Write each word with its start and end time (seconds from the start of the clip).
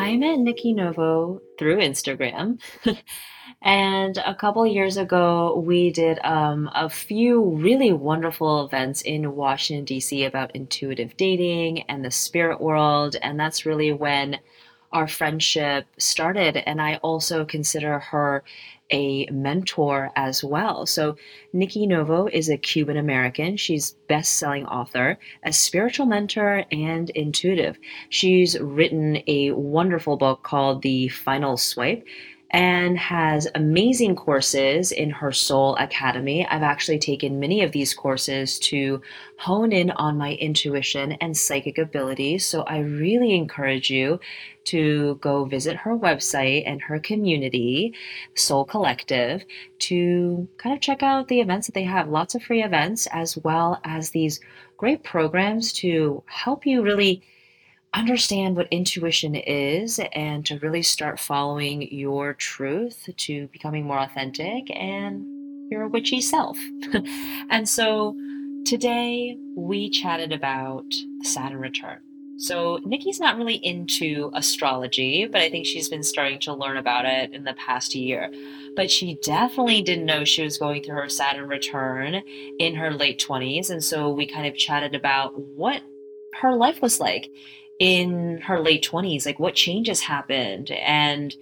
I 0.00 0.16
met 0.16 0.38
Nikki 0.38 0.72
Novo 0.72 1.42
through 1.58 1.76
Instagram. 1.76 2.58
and 3.62 4.16
a 4.16 4.34
couple 4.34 4.66
years 4.66 4.96
ago, 4.96 5.62
we 5.64 5.90
did 5.90 6.18
um, 6.24 6.70
a 6.74 6.88
few 6.88 7.42
really 7.42 7.92
wonderful 7.92 8.64
events 8.64 9.02
in 9.02 9.36
Washington, 9.36 9.84
D.C. 9.84 10.24
about 10.24 10.56
intuitive 10.56 11.18
dating 11.18 11.82
and 11.82 12.02
the 12.02 12.10
spirit 12.10 12.62
world. 12.62 13.16
And 13.20 13.38
that's 13.38 13.66
really 13.66 13.92
when 13.92 14.40
our 14.90 15.06
friendship 15.06 15.86
started. 15.98 16.56
And 16.56 16.80
I 16.80 16.96
also 16.96 17.44
consider 17.44 17.98
her 17.98 18.42
a 18.90 19.26
mentor 19.26 20.10
as 20.16 20.42
well. 20.42 20.86
So, 20.86 21.16
Nikki 21.52 21.86
Novo 21.86 22.26
is 22.26 22.48
a 22.48 22.56
Cuban 22.56 22.96
American. 22.96 23.56
She's 23.56 23.92
best-selling 24.08 24.66
author, 24.66 25.18
a 25.44 25.52
spiritual 25.52 26.06
mentor, 26.06 26.64
and 26.72 27.10
intuitive. 27.10 27.78
She's 28.08 28.58
written 28.58 29.22
a 29.26 29.52
wonderful 29.52 30.16
book 30.16 30.42
called 30.42 30.82
The 30.82 31.08
Final 31.08 31.56
Swipe 31.56 32.04
and 32.50 32.98
has 32.98 33.46
amazing 33.54 34.16
courses 34.16 34.90
in 34.90 35.08
her 35.10 35.30
Soul 35.30 35.76
Academy. 35.76 36.44
I've 36.46 36.64
actually 36.64 36.98
taken 36.98 37.38
many 37.38 37.62
of 37.62 37.70
these 37.70 37.94
courses 37.94 38.58
to 38.60 39.00
hone 39.38 39.70
in 39.70 39.92
on 39.92 40.18
my 40.18 40.32
intuition 40.34 41.12
and 41.12 41.36
psychic 41.36 41.78
abilities. 41.78 42.44
So 42.44 42.62
I 42.62 42.80
really 42.80 43.34
encourage 43.34 43.88
you 43.88 44.18
to 44.64 45.18
go 45.20 45.44
visit 45.44 45.76
her 45.76 45.96
website 45.96 46.64
and 46.66 46.82
her 46.82 46.98
community, 46.98 47.94
Soul 48.34 48.64
Collective, 48.64 49.44
to 49.80 50.48
kind 50.58 50.74
of 50.74 50.80
check 50.80 51.04
out 51.04 51.28
the 51.28 51.40
events 51.40 51.68
that 51.68 51.74
they 51.74 51.84
have. 51.84 52.08
Lots 52.08 52.34
of 52.34 52.42
free 52.42 52.64
events, 52.64 53.06
as 53.12 53.36
well 53.38 53.80
as 53.84 54.10
these 54.10 54.40
great 54.76 55.04
programs 55.04 55.72
to 55.74 56.22
help 56.26 56.66
you 56.66 56.82
really 56.82 57.22
understand 57.94 58.56
what 58.56 58.68
intuition 58.70 59.34
is 59.34 60.00
and 60.12 60.46
to 60.46 60.58
really 60.60 60.82
start 60.82 61.18
following 61.18 61.92
your 61.92 62.34
truth 62.34 63.08
to 63.16 63.48
becoming 63.48 63.84
more 63.84 63.98
authentic 63.98 64.70
and 64.74 65.24
your 65.70 65.88
witchy 65.88 66.20
self. 66.20 66.58
and 67.50 67.68
so 67.68 68.16
today 68.64 69.36
we 69.56 69.90
chatted 69.90 70.32
about 70.32 70.84
Saturn 71.22 71.60
return. 71.60 71.98
So 72.38 72.80
Nikki's 72.84 73.20
not 73.20 73.36
really 73.36 73.56
into 73.56 74.30
astrology, 74.34 75.26
but 75.26 75.42
I 75.42 75.50
think 75.50 75.66
she's 75.66 75.90
been 75.90 76.02
starting 76.02 76.38
to 76.40 76.54
learn 76.54 76.78
about 76.78 77.04
it 77.04 77.34
in 77.34 77.44
the 77.44 77.52
past 77.54 77.94
year. 77.94 78.32
But 78.76 78.90
she 78.90 79.18
definitely 79.22 79.82
didn't 79.82 80.06
know 80.06 80.24
she 80.24 80.42
was 80.42 80.56
going 80.56 80.82
through 80.82 80.96
her 80.96 81.08
Saturn 81.10 81.48
return 81.48 82.22
in 82.58 82.74
her 82.76 82.92
late 82.92 83.22
20s. 83.22 83.68
And 83.68 83.84
so 83.84 84.08
we 84.08 84.26
kind 84.26 84.46
of 84.46 84.56
chatted 84.56 84.94
about 84.94 85.32
what 85.36 85.82
her 86.40 86.54
life 86.54 86.80
was 86.80 86.98
like 86.98 87.30
in 87.80 88.38
her 88.42 88.60
late 88.60 88.86
20s 88.88 89.26
like 89.26 89.40
what 89.40 89.56
changes 89.56 90.00
happened? 90.00 90.70
And 90.70 91.34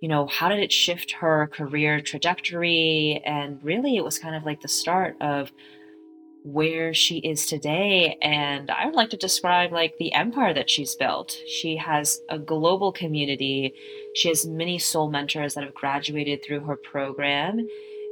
you 0.00 0.08
know 0.08 0.26
how 0.26 0.50
did 0.50 0.58
it 0.58 0.72
shift 0.72 1.12
her 1.12 1.46
career 1.46 2.02
trajectory? 2.02 3.22
And 3.24 3.62
really 3.64 3.96
it 3.96 4.04
was 4.04 4.18
kind 4.18 4.34
of 4.34 4.44
like 4.44 4.60
the 4.60 4.68
start 4.68 5.16
of 5.22 5.50
where 6.42 6.92
she 6.92 7.18
is 7.18 7.46
today. 7.46 8.18
And 8.20 8.70
i 8.70 8.84
would 8.84 8.94
like 8.94 9.10
to 9.10 9.16
describe 9.16 9.72
like 9.72 9.96
the 9.98 10.12
empire 10.12 10.52
that 10.54 10.68
she's 10.68 10.94
built. 10.94 11.38
She 11.48 11.76
has 11.76 12.20
a 12.28 12.38
global 12.38 12.92
community. 12.92 13.72
She 14.14 14.28
has 14.28 14.44
many 14.44 14.78
soul 14.78 15.08
mentors 15.10 15.54
that 15.54 15.64
have 15.64 15.74
graduated 15.74 16.44
through 16.44 16.60
her 16.60 16.76
program 16.76 17.66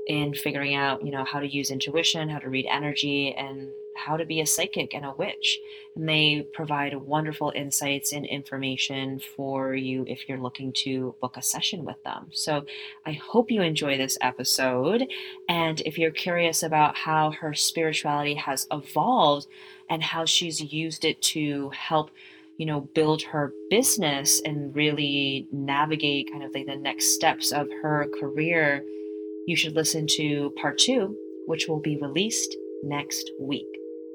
in 0.06 0.34
figuring 0.34 0.74
out 0.74 1.04
you 1.04 1.10
know 1.10 1.24
how 1.24 1.40
to 1.40 1.48
use 1.48 1.70
intuition 1.70 2.28
how 2.28 2.38
to 2.38 2.50
read 2.50 2.66
energy 2.70 3.34
and 3.38 3.70
how 3.94 4.16
to 4.16 4.24
be 4.24 4.40
a 4.40 4.46
psychic 4.46 4.94
and 4.94 5.04
a 5.04 5.14
witch. 5.16 5.58
And 5.96 6.08
they 6.08 6.46
provide 6.52 6.94
wonderful 6.94 7.52
insights 7.54 8.12
and 8.12 8.26
information 8.26 9.20
for 9.20 9.74
you 9.74 10.04
if 10.08 10.28
you're 10.28 10.38
looking 10.38 10.72
to 10.84 11.14
book 11.20 11.36
a 11.36 11.42
session 11.42 11.84
with 11.84 12.02
them. 12.04 12.28
So 12.32 12.64
I 13.06 13.12
hope 13.12 13.50
you 13.50 13.62
enjoy 13.62 13.96
this 13.96 14.18
episode. 14.20 15.06
And 15.48 15.80
if 15.82 15.98
you're 15.98 16.10
curious 16.10 16.62
about 16.62 16.96
how 16.96 17.30
her 17.32 17.54
spirituality 17.54 18.34
has 18.34 18.66
evolved 18.70 19.46
and 19.88 20.02
how 20.02 20.24
she's 20.24 20.60
used 20.60 21.04
it 21.04 21.20
to 21.22 21.70
help 21.70 22.10
you 22.56 22.66
know 22.66 22.82
build 22.94 23.22
her 23.22 23.52
business 23.70 24.40
and 24.44 24.74
really 24.74 25.48
navigate 25.52 26.30
kind 26.30 26.44
of 26.44 26.54
like 26.54 26.66
the 26.66 26.76
next 26.76 27.14
steps 27.14 27.52
of 27.52 27.68
her 27.82 28.06
career 28.20 28.84
you 29.46 29.56
should 29.56 29.74
listen 29.74 30.06
to 30.06 30.52
part 30.60 30.78
two 30.78 31.16
which 31.46 31.66
will 31.68 31.80
be 31.80 31.96
released 31.96 32.56
next 32.84 33.30
week 33.40 33.66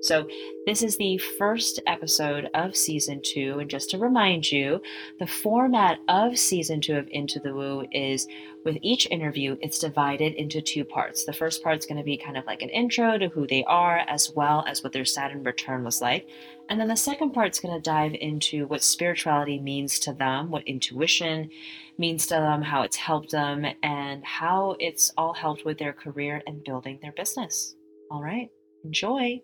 so, 0.01 0.27
this 0.65 0.81
is 0.81 0.97
the 0.97 1.17
first 1.17 1.79
episode 1.87 2.49
of 2.53 2.75
season 2.75 3.21
two. 3.23 3.57
And 3.59 3.69
just 3.69 3.89
to 3.89 3.97
remind 3.97 4.51
you, 4.51 4.81
the 5.19 5.27
format 5.27 5.99
of 6.07 6.37
season 6.37 6.79
two 6.79 6.95
of 6.95 7.07
Into 7.11 7.39
the 7.39 7.53
Woo 7.53 7.85
is 7.91 8.27
with 8.65 8.77
each 8.81 9.07
interview, 9.09 9.57
it's 9.61 9.79
divided 9.79 10.33
into 10.33 10.61
two 10.61 10.85
parts. 10.85 11.25
The 11.25 11.33
first 11.33 11.63
part 11.63 11.79
is 11.79 11.85
going 11.85 11.97
to 11.97 12.03
be 12.03 12.17
kind 12.17 12.37
of 12.37 12.45
like 12.45 12.61
an 12.61 12.69
intro 12.69 13.17
to 13.17 13.29
who 13.29 13.47
they 13.47 13.63
are, 13.65 13.99
as 14.07 14.31
well 14.35 14.63
as 14.67 14.83
what 14.83 14.93
their 14.93 15.05
Saturn 15.05 15.43
return 15.43 15.83
was 15.83 16.01
like. 16.01 16.27
And 16.69 16.79
then 16.79 16.87
the 16.87 16.95
second 16.95 17.31
part 17.31 17.51
is 17.51 17.59
going 17.59 17.75
to 17.75 17.81
dive 17.81 18.13
into 18.13 18.67
what 18.67 18.83
spirituality 18.83 19.59
means 19.59 19.97
to 19.99 20.13
them, 20.13 20.51
what 20.51 20.67
intuition 20.67 21.49
means 21.97 22.27
to 22.27 22.35
them, 22.35 22.61
how 22.61 22.83
it's 22.83 22.97
helped 22.97 23.31
them, 23.31 23.65
and 23.81 24.23
how 24.23 24.75
it's 24.79 25.11
all 25.17 25.33
helped 25.33 25.65
with 25.65 25.79
their 25.79 25.93
career 25.93 26.43
and 26.45 26.63
building 26.63 26.99
their 27.01 27.13
business. 27.13 27.75
All 28.11 28.21
right, 28.21 28.49
enjoy. 28.83 29.41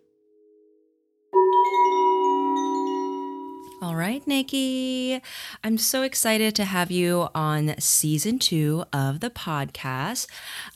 All 3.82 3.94
right, 3.94 4.26
Nikki. 4.26 5.20
I'm 5.62 5.76
so 5.76 6.00
excited 6.00 6.54
to 6.56 6.64
have 6.64 6.90
you 6.90 7.28
on 7.34 7.74
season 7.78 8.38
two 8.38 8.84
of 8.90 9.20
the 9.20 9.28
podcast. 9.28 10.28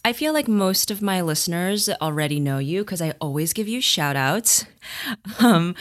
I 0.05 0.13
feel 0.13 0.35
like 0.35 0.47
most 0.49 0.91
of 0.91 1.01
my 1.01 1.23
listeners 1.23 1.89
already 1.89 2.39
know 2.39 2.59
you 2.59 2.83
because 2.83 3.01
I 3.01 3.15
always 3.19 3.55
give 3.55 3.69
you 3.69 3.81
shout 3.81 4.17
outs 4.17 4.67
um, 5.39 5.75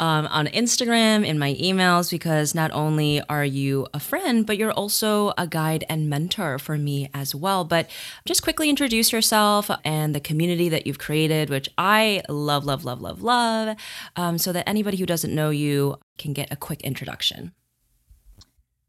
um, 0.00 0.26
on 0.26 0.48
Instagram, 0.48 1.24
in 1.24 1.38
my 1.38 1.54
emails, 1.54 2.10
because 2.10 2.56
not 2.56 2.72
only 2.72 3.22
are 3.28 3.44
you 3.44 3.86
a 3.94 4.00
friend, 4.00 4.44
but 4.44 4.58
you're 4.58 4.72
also 4.72 5.32
a 5.38 5.46
guide 5.46 5.84
and 5.88 6.10
mentor 6.10 6.58
for 6.58 6.76
me 6.76 7.08
as 7.14 7.36
well. 7.36 7.64
But 7.64 7.88
just 8.24 8.42
quickly 8.42 8.68
introduce 8.68 9.12
yourself 9.12 9.70
and 9.84 10.12
the 10.12 10.20
community 10.20 10.68
that 10.70 10.88
you've 10.88 10.98
created, 10.98 11.50
which 11.50 11.68
I 11.78 12.22
love, 12.28 12.64
love, 12.64 12.84
love, 12.84 13.00
love, 13.00 13.22
love, 13.22 13.76
um, 14.16 14.38
so 14.38 14.52
that 14.52 14.68
anybody 14.68 14.96
who 14.96 15.06
doesn't 15.06 15.32
know 15.32 15.50
you 15.50 15.98
can 16.18 16.32
get 16.32 16.52
a 16.52 16.56
quick 16.56 16.82
introduction. 16.82 17.52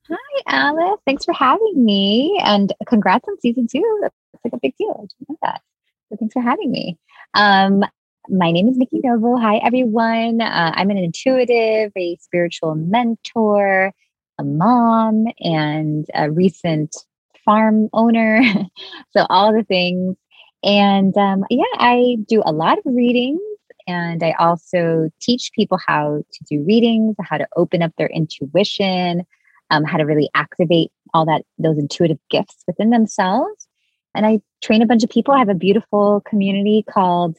Hi, 0.09 0.41
Alice. 0.47 0.99
Thanks 1.05 1.25
for 1.25 1.33
having 1.33 1.83
me. 1.83 2.39
And 2.43 2.71
congrats 2.87 3.27
on 3.27 3.39
season 3.39 3.67
two. 3.67 3.99
That's 4.01 4.13
like 4.43 4.53
a 4.53 4.59
big 4.59 4.75
deal. 4.77 5.07
I 5.09 5.25
know 5.27 5.37
that. 5.41 5.61
So 6.09 6.17
thanks 6.17 6.33
for 6.33 6.41
having 6.41 6.71
me. 6.71 6.99
Um, 7.33 7.83
my 8.29 8.51
name 8.51 8.67
is 8.67 8.77
Nikki 8.77 8.99
Novo. 9.03 9.37
Hi, 9.37 9.57
everyone. 9.57 10.41
Uh, 10.41 10.71
I'm 10.75 10.89
an 10.89 10.97
intuitive, 10.97 11.91
a 11.95 12.17
spiritual 12.21 12.75
mentor, 12.75 13.93
a 14.37 14.43
mom, 14.43 15.25
and 15.39 16.05
a 16.13 16.29
recent 16.29 16.95
farm 17.43 17.89
owner. 17.93 18.41
so, 19.15 19.25
all 19.29 19.53
the 19.53 19.63
things. 19.63 20.15
And 20.63 21.15
um, 21.17 21.45
yeah, 21.49 21.63
I 21.75 22.17
do 22.27 22.41
a 22.45 22.51
lot 22.51 22.77
of 22.79 22.83
readings 22.85 23.41
and 23.87 24.23
I 24.23 24.33
also 24.39 25.09
teach 25.21 25.51
people 25.53 25.79
how 25.85 26.23
to 26.31 26.43
do 26.49 26.63
readings, 26.63 27.15
how 27.19 27.37
to 27.37 27.47
open 27.55 27.81
up 27.81 27.91
their 27.97 28.07
intuition, 28.07 29.23
um, 29.69 29.83
how 29.83 29.97
to 29.97 30.05
really 30.05 30.29
activate 30.33 30.91
all 31.13 31.25
that 31.25 31.43
those 31.57 31.77
intuitive 31.77 32.19
gifts 32.29 32.57
within 32.67 32.89
themselves. 32.89 33.67
And 34.15 34.25
I 34.25 34.39
train 34.63 34.81
a 34.81 34.85
bunch 34.85 35.03
of 35.03 35.09
people. 35.09 35.33
I 35.33 35.39
have 35.39 35.49
a 35.49 35.55
beautiful 35.55 36.21
community 36.27 36.83
called 36.89 37.37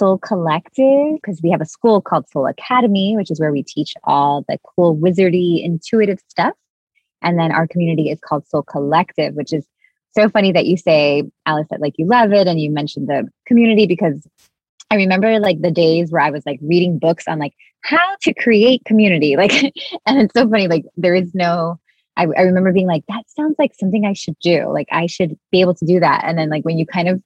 Soul 0.00 0.18
Collective 0.18 1.14
because 1.14 1.40
we 1.42 1.50
have 1.50 1.60
a 1.60 1.66
school 1.66 2.00
called 2.00 2.28
Soul 2.28 2.46
Academy, 2.46 3.16
which 3.16 3.30
is 3.30 3.38
where 3.38 3.52
we 3.52 3.62
teach 3.62 3.94
all 4.04 4.44
the 4.48 4.58
cool 4.64 4.96
wizardy 4.96 5.64
intuitive 5.64 6.18
stuff. 6.28 6.54
And 7.22 7.38
then 7.38 7.52
our 7.52 7.66
community 7.66 8.10
is 8.10 8.18
called 8.20 8.46
Soul 8.46 8.62
Collective, 8.62 9.34
which 9.34 9.52
is 9.52 9.66
so 10.16 10.28
funny 10.28 10.52
that 10.52 10.66
you 10.66 10.76
say, 10.76 11.24
Alice, 11.44 11.66
that 11.70 11.80
like 11.80 11.94
you 11.96 12.06
love 12.06 12.32
it 12.32 12.46
and 12.46 12.60
you 12.60 12.70
mentioned 12.70 13.08
the 13.08 13.28
community 13.46 13.86
because 13.86 14.26
I 14.90 14.96
remember 14.96 15.38
like 15.40 15.60
the 15.60 15.70
days 15.70 16.10
where 16.10 16.22
I 16.22 16.30
was 16.30 16.44
like 16.46 16.60
reading 16.62 16.98
books 16.98 17.24
on 17.26 17.38
like 17.38 17.54
how 17.86 18.16
to 18.22 18.34
create 18.34 18.84
community. 18.84 19.36
Like, 19.46 19.52
and 20.06 20.18
it's 20.18 20.34
so 20.34 20.48
funny, 20.48 20.66
like, 20.66 20.84
there 20.96 21.14
is 21.14 21.34
no, 21.34 21.78
I, 22.16 22.22
I 22.24 22.42
remember 22.42 22.72
being 22.72 22.86
like, 22.86 23.04
that 23.08 23.28
sounds 23.28 23.54
like 23.58 23.72
something 23.74 24.04
I 24.04 24.14
should 24.14 24.38
do. 24.40 24.66
Like, 24.72 24.88
I 24.90 25.06
should 25.06 25.38
be 25.52 25.60
able 25.60 25.74
to 25.74 25.84
do 25.84 26.00
that. 26.00 26.24
And 26.24 26.38
then, 26.38 26.48
like, 26.48 26.64
when 26.64 26.78
you 26.78 26.86
kind 26.86 27.08
of 27.08 27.22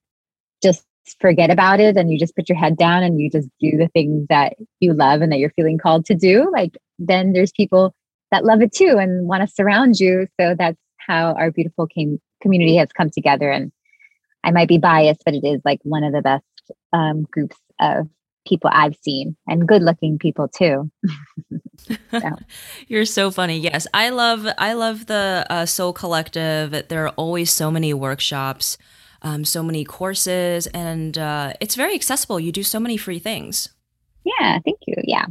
just 0.63 0.85
forget 1.21 1.51
about 1.51 1.81
it 1.81 1.97
and 1.97 2.11
you 2.11 2.19
just 2.19 2.37
put 2.37 2.49
your 2.49 2.59
head 2.59 2.77
down 2.77 3.03
and 3.03 3.21
you 3.21 3.31
just 3.31 3.49
do 3.61 3.77
the 3.77 3.89
things 3.89 4.27
that 4.29 4.55
you 4.81 4.93
love 4.93 5.23
and 5.23 5.33
that 5.33 5.39
you're 5.39 5.51
feeling 5.51 5.79
called 5.79 6.05
to 6.07 6.15
do, 6.15 6.51
like, 6.53 6.77
then 6.99 7.33
there's 7.33 7.53
people 7.53 7.95
that 8.31 8.45
love 8.45 8.61
it 8.61 8.73
too 8.73 8.97
and 8.99 9.27
want 9.27 9.47
to 9.47 9.55
surround 9.55 9.99
you. 9.99 10.27
So 10.39 10.55
that's 10.59 10.79
how 10.99 11.35
our 11.35 11.51
beautiful 11.51 11.87
came, 11.87 12.21
community 12.43 12.77
has 12.77 12.89
come 12.93 13.11
together. 13.11 13.51
And 13.51 13.73
I 14.45 14.51
might 14.51 14.69
be 14.69 14.79
biased, 14.79 15.23
but 15.25 15.35
it 15.35 15.45
is 15.45 15.61
like 15.65 15.81
one 15.85 16.05
of 16.05 16.13
the 16.13 16.23
best 16.23 16.45
um, 16.93 17.23
groups 17.31 17.57
of 17.81 18.09
people 18.47 18.71
I've 18.73 18.97
seen 19.03 19.37
and 19.47 19.67
good 19.67 19.83
looking 19.83 20.19
people 20.19 20.49
too. 20.49 20.91
So. 22.11 22.37
You're 22.89 23.07
so 23.07 23.31
funny. 23.31 23.59
Yes, 23.59 23.87
I 23.95 24.11
love 24.11 24.47
I 24.59 24.75
love 24.75 25.07
the 25.07 25.47
uh, 25.49 25.65
Soul 25.65 25.93
Collective. 25.93 26.89
There 26.89 27.07
are 27.07 27.15
always 27.17 27.51
so 27.51 27.71
many 27.71 27.95
workshops, 27.95 28.77
um, 29.23 29.45
so 29.45 29.63
many 29.63 29.85
courses, 29.85 30.67
and 30.69 31.17
uh, 31.17 31.55
it's 31.61 31.75
very 31.77 31.95
accessible. 31.95 32.39
You 32.39 32.53
do 32.53 32.63
so 32.63 32.79
many 32.79 32.97
free 32.97 33.19
things. 33.19 33.71
Yeah, 34.25 34.59
thank 34.65 34.81
you. 34.87 34.95
Yeah, 35.05 35.27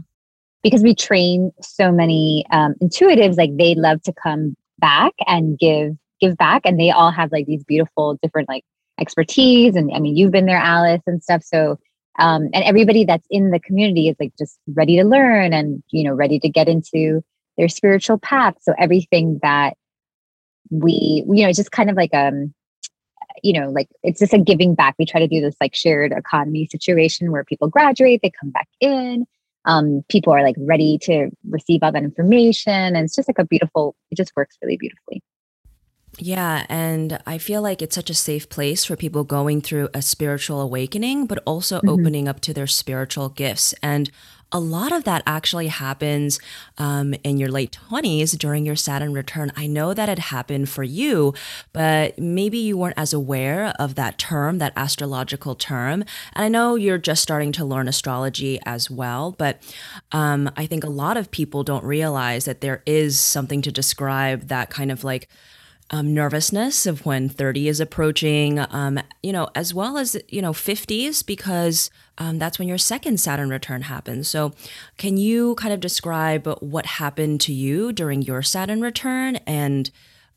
because 0.64 0.82
we 0.82 0.96
train 0.96 1.52
so 1.62 1.92
many 1.92 2.46
um, 2.52 2.74
intuitives, 2.82 3.38
like 3.38 3.56
they 3.56 3.76
love 3.76 4.02
to 4.04 4.14
come 4.14 4.56
back 4.80 5.14
and 5.28 5.58
give 5.60 5.96
give 6.20 6.36
back, 6.36 6.64
and 6.66 6.80
they 6.80 6.90
all 6.90 7.12
have 7.12 7.32
like 7.32 7.46
these 7.46 7.64
beautiful 7.64 8.18
different 8.24 8.50
like 8.50 8.66
expertise. 9.00 9.76
And 9.76 9.92
I 9.94 10.00
mean, 10.00 10.16
you've 10.16 10.32
been 10.32 10.46
there, 10.46 10.58
Alice, 10.58 11.02
and 11.08 11.22
stuff. 11.24 11.44
So 11.44 11.78
um, 12.20 12.50
and 12.54 12.64
everybody 12.66 13.06
that's 13.06 13.26
in 13.30 13.52
the 13.52 13.60
community 13.60 14.10
is 14.10 14.18
like 14.20 14.34
just 14.38 14.60
ready 14.68 14.98
to 14.98 15.04
learn 15.04 15.54
and 15.54 15.82
you 15.90 16.04
know 16.04 16.14
ready 16.14 16.40
to 16.40 16.50
get 16.50 16.68
into 16.68 17.24
their 17.58 17.70
spiritual 17.70 18.18
path 18.18 18.56
so 18.62 18.74
everything 18.78 19.40
that 19.42 19.76
we 20.70 21.24
you 21.28 21.46
know 21.46 21.52
just 21.52 21.72
kind 21.72 21.90
of 21.90 21.96
like 21.96 22.14
um 22.14 22.54
you 23.42 23.54
know 23.54 23.70
like 23.70 23.88
it's 24.04 24.20
just 24.20 24.34
a 24.34 24.38
giving 24.38 24.76
back 24.76 24.96
we 25.00 25.06
try 25.06 25.20
to 25.20 25.28
do 25.28 25.42
this 25.42 25.56
like 25.62 25.74
shared 25.74 26.12
economy 26.12 26.68
situation 26.70 27.32
where 27.32 27.46
people 27.46 27.70
graduate 27.70 28.20
they 28.22 28.32
come 28.40 28.52
back 28.52 28.68
in 28.80 29.26
um, 29.66 30.04
people 30.08 30.34
are 30.34 30.42
like 30.42 30.56
ready 30.58 30.98
to 31.00 31.30
receive 31.50 31.82
all 31.84 31.92
that 31.92 32.04
information 32.04 32.74
and 32.74 32.98
it's 32.98 33.16
just 33.16 33.30
like 33.30 33.40
a 33.40 33.46
beautiful 33.46 33.96
it 34.12 34.16
just 34.16 34.32
works 34.36 34.58
really 34.62 34.78
beautifully 34.78 35.22
yeah, 36.18 36.66
and 36.70 37.20
I 37.26 37.38
feel 37.38 37.62
like 37.62 37.82
it's 37.82 37.96
such 37.96 38.10
a 38.10 38.14
safe 38.16 38.50
place 38.50 38.84
for 38.84 38.96
people 38.96 39.24
going 39.24 39.62
through 39.62 39.90
a 39.94 40.02
spiritual 40.02 40.60
awakening, 40.60 41.28
but 41.28 41.42
also 41.46 41.78
mm-hmm. 41.78 41.90
opening 41.90 42.28
up 42.28 42.40
to 42.42 42.54
their 42.54 42.68
spiritual 42.68 43.30
gifts. 43.30 43.74
And 43.82 44.12
a 44.52 44.60
lot 44.60 44.92
of 44.92 45.04
that 45.04 45.22
actually 45.28 45.68
happens 45.68 46.40
um, 46.80 47.14
in 47.24 47.38
your 47.38 47.50
late 47.50 47.78
20s 47.90 48.38
during 48.38 48.66
your 48.66 48.76
Saturn 48.76 49.14
return. 49.14 49.52
I 49.56 49.68
know 49.68 49.94
that 49.94 50.10
it 50.10 50.18
happened 50.18 50.70
for 50.70 50.84
you, 50.84 51.36
but 51.72 52.18
maybe 52.18 52.58
you 52.58 52.76
weren't 52.76 52.98
as 52.98 53.14
aware 53.14 53.74
of 53.78 53.94
that 53.96 54.18
term, 54.18 54.58
that 54.58 54.74
astrological 54.76 55.54
term. 55.54 56.04
And 56.34 56.46
I 56.46 56.48
know 56.48 56.76
you're 56.76 56.98
just 56.98 57.22
starting 57.22 57.52
to 57.54 57.66
learn 57.66 57.88
astrology 57.88 58.60
as 58.66 58.90
well, 58.90 59.36
but 59.38 59.62
um, 60.12 60.50
I 60.58 60.66
think 60.66 60.84
a 60.84 60.90
lot 60.90 61.16
of 61.16 61.30
people 61.30 61.64
don't 61.64 61.84
realize 61.84 62.46
that 62.46 62.62
there 62.62 62.82
is 62.88 63.20
something 63.20 63.62
to 63.62 63.72
describe 63.72 64.48
that 64.48 64.72
kind 64.72 64.92
of 64.92 65.04
like 65.04 65.30
um, 65.92 66.14
nervousness 66.14 66.86
of 66.86 67.06
when 67.06 67.30
30 67.30 67.68
is 67.68 67.80
approaching, 67.80 68.60
um, 68.60 69.00
you 69.24 69.34
know, 69.34 69.50
as 69.56 69.74
well 69.74 69.98
as, 69.98 70.16
you 70.28 70.42
know, 70.42 70.54
50s, 70.54 71.26
because 71.26 71.90
um, 72.18 72.38
that's 72.38 72.60
when 72.60 72.68
your 72.68 72.78
second 72.78 73.20
Saturn 73.20 73.50
return 73.50 73.84
happens. 73.84 74.28
So, 74.28 74.54
can 74.98 75.18
you 75.18 75.56
kind 75.56 75.74
of 75.74 75.80
describe 75.80 76.48
what 76.60 76.86
happened 76.86 77.42
to 77.42 77.54
you 77.54 77.92
during 77.92 78.22
your 78.22 78.44
Saturn 78.44 78.82
return 78.82 79.38
and 79.48 79.90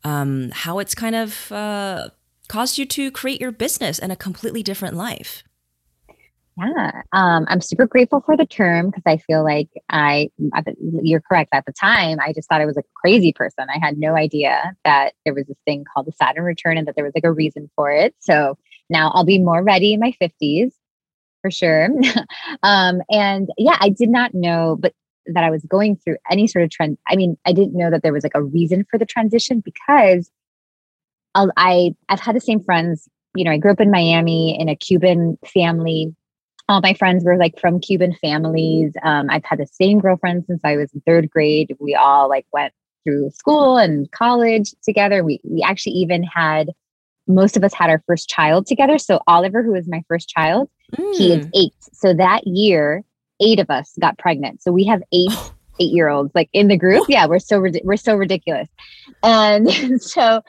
um, 0.03 0.49
how 0.51 0.79
it's 0.79 0.95
kind 0.95 1.15
of 1.15 1.51
uh, 1.51 2.09
caused 2.47 2.77
you 2.77 2.85
to 2.85 3.11
create 3.11 3.39
your 3.39 3.51
business 3.51 3.99
and 3.99 4.11
a 4.11 4.15
completely 4.15 4.63
different 4.63 4.95
life? 4.95 5.43
Yeah, 6.57 7.01
um, 7.13 7.45
I'm 7.47 7.61
super 7.61 7.87
grateful 7.87 8.21
for 8.21 8.37
the 8.37 8.45
term 8.45 8.87
because 8.87 9.03
I 9.07 9.17
feel 9.17 9.43
like 9.43 9.69
I, 9.89 10.29
you're 11.01 11.21
correct. 11.21 11.49
At 11.51 11.65
the 11.65 11.73
time, 11.73 12.19
I 12.19 12.31
just 12.31 12.47
thought 12.47 12.61
I 12.61 12.65
was 12.65 12.77
a 12.77 12.83
crazy 12.95 13.33
person. 13.33 13.65
I 13.73 13.79
had 13.83 13.97
no 13.97 14.15
idea 14.15 14.75
that 14.85 15.13
there 15.25 15.33
was 15.33 15.47
this 15.47 15.57
thing 15.65 15.83
called 15.91 16.05
the 16.05 16.11
Saturn 16.11 16.43
return 16.43 16.77
and 16.77 16.87
that 16.87 16.95
there 16.95 17.05
was 17.05 17.13
like 17.15 17.23
a 17.23 17.31
reason 17.31 17.71
for 17.75 17.91
it. 17.91 18.15
So 18.19 18.57
now 18.89 19.11
I'll 19.15 19.25
be 19.25 19.39
more 19.39 19.63
ready 19.63 19.93
in 19.93 19.99
my 19.99 20.13
50s 20.21 20.71
for 21.41 21.49
sure. 21.49 21.89
um, 22.63 23.01
and 23.09 23.49
yeah, 23.57 23.77
I 23.79 23.89
did 23.89 24.09
not 24.09 24.35
know, 24.35 24.77
but 24.79 24.93
that 25.27 25.43
I 25.43 25.49
was 25.49 25.63
going 25.63 25.95
through 25.95 26.17
any 26.29 26.47
sort 26.47 26.65
of 26.65 26.69
trend. 26.69 26.97
I 27.07 27.15
mean, 27.15 27.37
I 27.45 27.53
didn't 27.53 27.77
know 27.77 27.89
that 27.89 28.03
there 28.03 28.13
was 28.13 28.23
like 28.23 28.35
a 28.35 28.43
reason 28.43 28.85
for 28.91 28.99
the 28.99 29.05
transition 29.05 29.61
because 29.61 30.29
I'll, 31.33 31.51
I 31.57 31.95
I've 32.09 32.19
had 32.19 32.35
the 32.35 32.41
same 32.41 32.59
friends. 32.59 33.07
You 33.35 33.45
know, 33.45 33.51
I 33.51 33.57
grew 33.57 33.71
up 33.71 33.81
in 33.81 33.89
Miami 33.89 34.59
in 34.59 34.69
a 34.69 34.75
Cuban 34.75 35.37
family 35.51 36.13
all 36.69 36.81
my 36.81 36.93
friends 36.93 37.23
were 37.23 37.37
like 37.37 37.59
from 37.59 37.79
Cuban 37.79 38.15
families. 38.21 38.93
Um, 39.03 39.29
I've 39.29 39.43
had 39.43 39.59
the 39.59 39.67
same 39.67 39.99
girlfriend 39.99 40.45
since 40.47 40.61
I 40.63 40.77
was 40.77 40.91
in 40.93 41.01
third 41.01 41.29
grade. 41.29 41.75
We 41.79 41.95
all 41.95 42.29
like 42.29 42.45
went 42.53 42.73
through 43.03 43.31
school 43.31 43.77
and 43.77 44.09
college 44.11 44.73
together. 44.83 45.23
We 45.23 45.41
we 45.43 45.61
actually 45.61 45.93
even 45.93 46.23
had 46.23 46.69
most 47.27 47.57
of 47.57 47.63
us 47.63 47.73
had 47.73 47.89
our 47.89 48.03
first 48.07 48.29
child 48.29 48.65
together. 48.65 48.97
So 48.97 49.19
Oliver, 49.27 49.63
who 49.63 49.75
is 49.75 49.87
my 49.87 50.03
first 50.07 50.29
child, 50.29 50.69
mm. 50.95 51.15
he 51.15 51.33
is 51.33 51.45
mm. 51.45 51.51
eight. 51.53 51.73
So 51.79 52.13
that 52.13 52.45
year, 52.45 53.03
eight 53.41 53.59
of 53.59 53.69
us 53.69 53.93
got 53.99 54.17
pregnant. 54.17 54.61
So 54.61 54.71
we 54.71 54.85
have 54.85 55.01
eight 55.11 55.31
eight 55.79 55.91
year 55.91 56.07
olds 56.07 56.31
like 56.33 56.49
in 56.53 56.69
the 56.69 56.77
group. 56.77 57.07
Yeah, 57.09 57.25
we're 57.25 57.39
so 57.39 57.63
we're 57.83 57.97
so 57.97 58.15
ridiculous. 58.15 58.69
And 59.21 59.69
so 60.01 60.41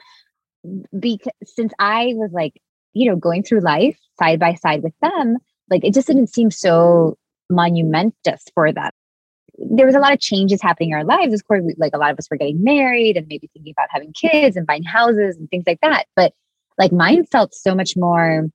because 0.97 1.33
since 1.43 1.73
I 1.77 2.13
was 2.15 2.31
like 2.31 2.53
you 2.93 3.09
know 3.11 3.17
going 3.17 3.43
through 3.43 3.59
life 3.59 3.97
side 4.17 4.39
by 4.39 4.55
side 4.55 4.81
with 4.81 4.93
them 5.01 5.37
like 5.69 5.83
it 5.83 5.93
just 5.93 6.07
didn't 6.07 6.27
seem 6.27 6.51
so 6.51 7.17
monumentous 7.49 8.43
for 8.53 8.71
them. 8.71 8.91
There 9.57 9.85
was 9.85 9.95
a 9.95 9.99
lot 9.99 10.13
of 10.13 10.19
changes 10.19 10.61
happening 10.61 10.91
in 10.91 10.95
our 10.95 11.05
lives. 11.05 11.33
Of 11.33 11.47
course, 11.47 11.61
we, 11.63 11.75
like 11.77 11.93
a 11.93 11.97
lot 11.97 12.11
of 12.11 12.19
us 12.19 12.29
were 12.29 12.37
getting 12.37 12.63
married 12.63 13.15
and 13.15 13.25
maybe 13.27 13.49
thinking 13.53 13.73
about 13.77 13.87
having 13.89 14.11
kids 14.13 14.57
and 14.57 14.67
buying 14.67 14.83
houses 14.83 15.37
and 15.37 15.49
things 15.49 15.63
like 15.65 15.79
that. 15.81 16.05
But 16.15 16.33
like 16.77 16.91
mine 16.91 17.25
felt 17.25 17.53
so 17.53 17.73
much 17.73 17.95
more, 17.95 18.47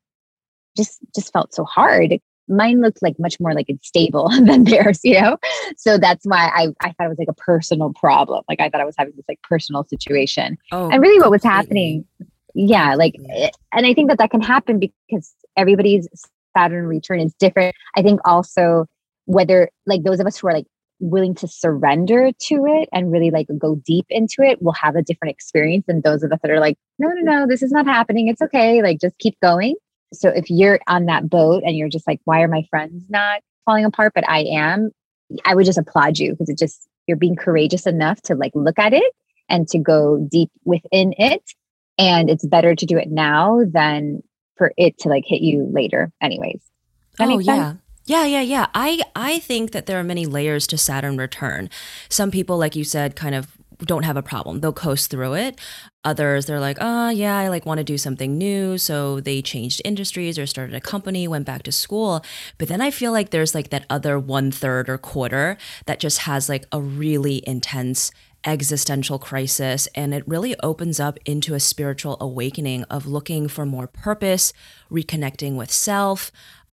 just 0.76 0.98
just 1.14 1.32
felt 1.32 1.54
so 1.54 1.64
hard. 1.64 2.18
Mine 2.48 2.80
looked 2.80 3.00
like 3.00 3.18
much 3.18 3.38
more 3.38 3.54
like 3.54 3.66
it's 3.68 3.86
stable 3.86 4.28
than 4.44 4.64
theirs, 4.64 5.00
you 5.02 5.20
know. 5.20 5.38
So 5.76 5.96
that's 5.96 6.26
why 6.26 6.50
I 6.54 6.68
I 6.82 6.92
thought 6.92 7.06
it 7.06 7.08
was 7.08 7.18
like 7.18 7.28
a 7.28 7.34
personal 7.34 7.92
problem. 7.94 8.44
Like 8.48 8.60
I 8.60 8.68
thought 8.68 8.82
I 8.82 8.84
was 8.84 8.96
having 8.98 9.14
this 9.16 9.26
like 9.28 9.40
personal 9.42 9.84
situation. 9.84 10.58
Oh, 10.70 10.90
and 10.90 11.00
really, 11.00 11.20
what 11.20 11.30
was 11.30 11.44
happening? 11.44 12.04
Yeah, 12.52 12.94
like, 12.96 13.14
eh, 13.30 13.50
and 13.72 13.86
I 13.86 13.94
think 13.94 14.08
that 14.08 14.18
that 14.18 14.30
can 14.30 14.42
happen 14.42 14.80
because 14.80 15.32
everybody's 15.56 16.08
Saturn 16.60 16.86
return 16.86 17.20
is 17.20 17.34
different. 17.38 17.74
I 17.96 18.02
think 18.02 18.20
also 18.24 18.86
whether 19.24 19.70
like 19.86 20.02
those 20.02 20.20
of 20.20 20.26
us 20.26 20.38
who 20.38 20.48
are 20.48 20.52
like 20.52 20.66
willing 20.98 21.34
to 21.34 21.48
surrender 21.48 22.30
to 22.38 22.66
it 22.66 22.88
and 22.92 23.10
really 23.10 23.30
like 23.30 23.46
go 23.58 23.76
deep 23.86 24.04
into 24.10 24.42
it 24.42 24.60
will 24.60 24.72
have 24.72 24.96
a 24.96 25.02
different 25.02 25.32
experience 25.32 25.86
than 25.86 26.02
those 26.02 26.22
of 26.22 26.30
us 26.32 26.38
that 26.42 26.50
are 26.50 26.60
like, 26.60 26.76
no, 26.98 27.08
no, 27.08 27.22
no, 27.22 27.46
this 27.46 27.62
is 27.62 27.72
not 27.72 27.86
happening. 27.86 28.28
It's 28.28 28.42
okay. 28.42 28.82
Like 28.82 29.00
just 29.00 29.16
keep 29.18 29.38
going. 29.40 29.76
So 30.12 30.28
if 30.28 30.50
you're 30.50 30.80
on 30.86 31.06
that 31.06 31.30
boat 31.30 31.62
and 31.64 31.76
you're 31.76 31.88
just 31.88 32.06
like, 32.06 32.20
why 32.24 32.42
are 32.42 32.48
my 32.48 32.64
friends 32.68 33.04
not 33.08 33.40
falling 33.64 33.84
apart? 33.84 34.12
But 34.14 34.28
I 34.28 34.40
am, 34.40 34.90
I 35.44 35.54
would 35.54 35.64
just 35.64 35.78
applaud 35.78 36.18
you 36.18 36.32
because 36.32 36.50
it 36.50 36.58
just, 36.58 36.86
you're 37.06 37.16
being 37.16 37.36
courageous 37.36 37.86
enough 37.86 38.20
to 38.22 38.34
like 38.34 38.52
look 38.54 38.78
at 38.78 38.92
it 38.92 39.12
and 39.48 39.66
to 39.68 39.78
go 39.78 40.26
deep 40.30 40.50
within 40.64 41.14
it. 41.16 41.42
And 41.96 42.28
it's 42.28 42.46
better 42.46 42.74
to 42.74 42.86
do 42.86 42.98
it 42.98 43.10
now 43.10 43.60
than 43.66 44.22
for 44.56 44.72
it 44.76 44.98
to 44.98 45.08
like 45.08 45.24
hit 45.26 45.40
you 45.40 45.68
later 45.72 46.12
anyways. 46.20 46.60
Oh 47.18 47.38
yeah. 47.38 47.74
yeah 48.06 48.24
yeah 48.24 48.40
yeah. 48.40 48.66
I 48.74 49.00
i 49.14 49.38
think 49.38 49.72
that 49.72 49.86
there 49.86 49.98
are 49.98 50.04
many 50.04 50.26
layers 50.26 50.66
to 50.68 50.78
saturn 50.78 51.16
return. 51.16 51.70
Some 52.08 52.30
people 52.30 52.58
like 52.58 52.76
you 52.76 52.84
said 52.84 53.16
kind 53.16 53.34
of 53.34 53.48
don't 53.84 54.02
have 54.02 54.16
a 54.16 54.22
problem. 54.22 54.60
They'll 54.60 54.74
coast 54.74 55.10
through 55.10 55.34
it. 55.34 55.58
Others 56.04 56.46
they're 56.46 56.60
like 56.60 56.78
oh 56.80 57.10
yeah 57.10 57.36
i 57.38 57.48
like 57.48 57.66
want 57.66 57.78
to 57.78 57.84
do 57.84 57.98
something 57.98 58.38
new. 58.38 58.78
So 58.78 59.20
they 59.20 59.42
changed 59.42 59.82
industries 59.84 60.38
or 60.38 60.46
started 60.46 60.74
a 60.74 60.80
company 60.80 61.28
went 61.28 61.46
back 61.46 61.62
to 61.64 61.72
school. 61.72 62.24
But 62.58 62.68
then 62.68 62.80
i 62.80 62.90
feel 62.90 63.12
like 63.12 63.30
there's 63.30 63.54
like 63.54 63.70
that 63.70 63.86
other 63.90 64.18
one 64.18 64.50
third 64.50 64.88
or 64.88 64.98
quarter 64.98 65.56
that 65.86 66.00
just 66.00 66.18
has 66.20 66.48
like 66.48 66.64
a 66.72 66.80
really 66.80 67.42
intense 67.46 68.12
existential 68.44 69.18
crisis 69.18 69.86
and 69.94 70.14
it 70.14 70.26
really 70.26 70.54
opens 70.62 70.98
up 70.98 71.18
into 71.24 71.54
a 71.54 71.60
spiritual 71.60 72.16
awakening 72.20 72.84
of 72.84 73.06
looking 73.06 73.48
for 73.48 73.66
more 73.66 73.86
purpose, 73.86 74.52
reconnecting 74.90 75.56
with 75.56 75.70
self. 75.70 76.32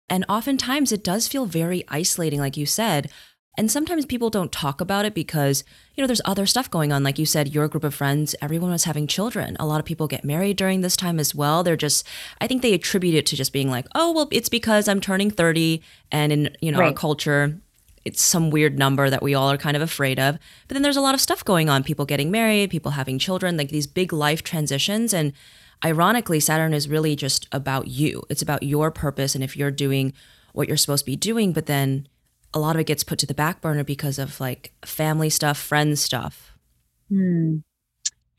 And 0.09 0.25
oftentimes 0.29 0.93
it 0.93 1.05
does 1.05 1.29
feel 1.29 1.47
very 1.47 1.85
isolating, 1.89 2.41
like 2.41 2.57
you 2.57 2.67
said. 2.67 3.11
And 3.59 3.71
sometimes 3.71 4.07
people 4.07 4.31
don't 4.31 4.53
talk 4.53 4.81
about 4.81 5.05
it 5.05 5.15
because, 5.15 5.65
you 5.95 6.03
know, 6.03 6.07
there's 6.07 6.21
other 6.25 6.47
stuff 6.47 6.71
going 6.71 6.93
on. 6.93 7.03
Like 7.03 7.19
you 7.19 7.27
said, 7.27 7.53
your 7.55 7.69
group 7.69 7.85
of 7.85 7.95
friends, 7.95 8.35
everyone 8.41 8.71
was 8.71 8.85
having 8.85 9.07
children. 9.07 9.57
A 9.59 9.67
lot 9.67 9.81
of 9.81 9.85
people 9.85 10.07
get 10.07 10.25
married 10.25 10.57
during 10.57 10.81
this 10.81 10.97
time 10.97 11.19
as 11.19 11.35
well. 11.35 11.63
They're 11.63 11.77
just, 11.77 12.07
I 12.41 12.47
think 12.47 12.63
they 12.63 12.73
attribute 12.73 13.17
it 13.17 13.27
to 13.27 13.37
just 13.37 13.53
being 13.53 13.69
like, 13.69 13.87
oh, 13.95 14.13
well, 14.13 14.29
it's 14.31 14.49
because 14.49 14.89
I'm 14.89 15.01
turning 15.01 15.31
30 15.31 15.83
and 16.13 16.33
in, 16.33 16.57
you 16.61 16.71
know, 16.73 16.79
right. 16.79 16.89
our 16.89 16.95
culture, 16.95 17.61
it's 18.05 18.23
some 18.23 18.51
weird 18.51 18.79
number 18.79 19.11
that 19.11 19.23
we 19.23 19.35
all 19.35 19.51
are 19.51 19.59
kind 19.59 19.77
of 19.77 19.83
afraid 19.83 20.19
of. 20.19 20.39
But 20.69 20.75
then 20.75 20.83
there's 20.83 20.97
a 20.97 21.03
lot 21.03 21.15
of 21.15 21.21
stuff 21.21 21.45
going 21.45 21.69
on 21.69 21.85
people 21.85 22.07
getting 22.07 22.31
married, 22.31 22.71
people 22.71 22.93
having 22.93 23.19
children, 23.19 23.57
like 23.57 23.69
these 23.69 23.87
big 23.87 24.13
life 24.13 24.43
transitions. 24.43 25.13
And 25.13 25.33
ironically, 25.85 26.41
Saturn 26.41 26.73
is 26.73 26.89
really 26.89 27.15
just 27.15 27.47
about 27.53 27.89
you. 27.89 28.23
It's 28.31 28.43
about 28.43 28.63
your 28.63 28.91
purpose 28.91 29.35
and 29.35 29.45
if 29.45 29.57
you're 29.57 29.71
doing 29.71 30.13
what 30.53 30.67
you're 30.67 30.77
supposed 30.77 31.05
to 31.05 31.11
be 31.11 31.17
doing. 31.17 31.53
But 31.53 31.67
then 31.67 32.09
a 32.55 32.59
lot 32.59 32.75
of 32.75 32.81
it 32.81 32.87
gets 32.87 33.05
put 33.05 33.19
to 33.21 33.27
the 33.27 33.35
back 33.35 33.61
burner 33.61 33.85
because 33.85 34.19
of 34.19 34.41
like 34.41 34.73
family 34.85 35.31
stuff, 35.31 35.59
friends 35.59 36.01
stuff. 36.01 36.57
Hmm. 37.09 37.59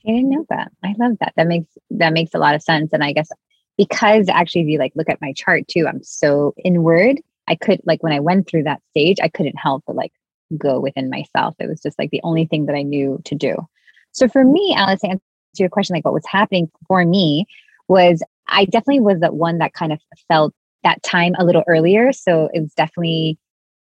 I 0.07 0.11
didn't 0.11 0.29
know 0.31 0.45
that. 0.49 0.71
I 0.83 0.95
love 0.97 1.17
that. 1.19 1.33
That 1.37 1.47
makes 1.47 1.77
that 1.91 2.13
makes 2.13 2.33
a 2.33 2.39
lot 2.39 2.55
of 2.55 2.63
sense. 2.63 2.91
And 2.91 3.03
I 3.03 3.13
guess 3.13 3.29
because 3.77 4.27
actually 4.29 4.61
if 4.61 4.67
you 4.67 4.79
like 4.79 4.93
look 4.95 5.09
at 5.09 5.21
my 5.21 5.33
chart 5.33 5.67
too, 5.67 5.85
I'm 5.87 6.03
so 6.03 6.55
inward 6.65 7.19
I 7.51 7.55
could 7.55 7.81
like 7.86 8.01
when 8.01 8.13
I 8.13 8.22
went 8.22 8.48
through 8.48 8.63
that 8.63 8.81
stage, 8.91 9.17
I 9.22 9.27
couldn't 9.27 9.60
help 9.60 9.84
but 9.86 9.96
like 9.96 10.13
go 10.58 10.79
within 10.79 11.10
myself. 11.10 11.55
It 11.60 11.67
was 11.67 11.81
just 11.81 12.00
like 12.00 12.10
the 12.12 12.22
only 12.24 12.46
thing 12.46 12.65
that 12.65 12.75
I 12.75 12.81
knew 12.81 13.22
to 13.25 13.36
do. 13.36 13.55
So 14.13 14.27
for 14.27 14.43
me, 14.43 14.74
Alice, 14.77 15.01
to 15.01 15.10
answer 15.10 15.22
your 15.58 15.70
question, 15.70 15.96
like 15.96 16.05
what 16.05 16.13
was 16.13 16.25
happening 16.25 16.72
for 16.88 17.05
me 17.05 17.46
was 17.89 18.24
I 18.48 18.65
definitely 18.65 19.01
was 19.01 19.20
the 19.20 19.34
one 19.34 19.58
that 19.58 19.74
kind 19.74 19.91
of 19.91 20.00
felt 20.29 20.53
that 20.84 21.03
time 21.03 21.36
a 21.38 21.46
little 21.46 21.63
earlier. 21.67 22.13
So 22.13 22.50
it 22.53 22.62
was 22.62 22.74
definitely 22.74 23.38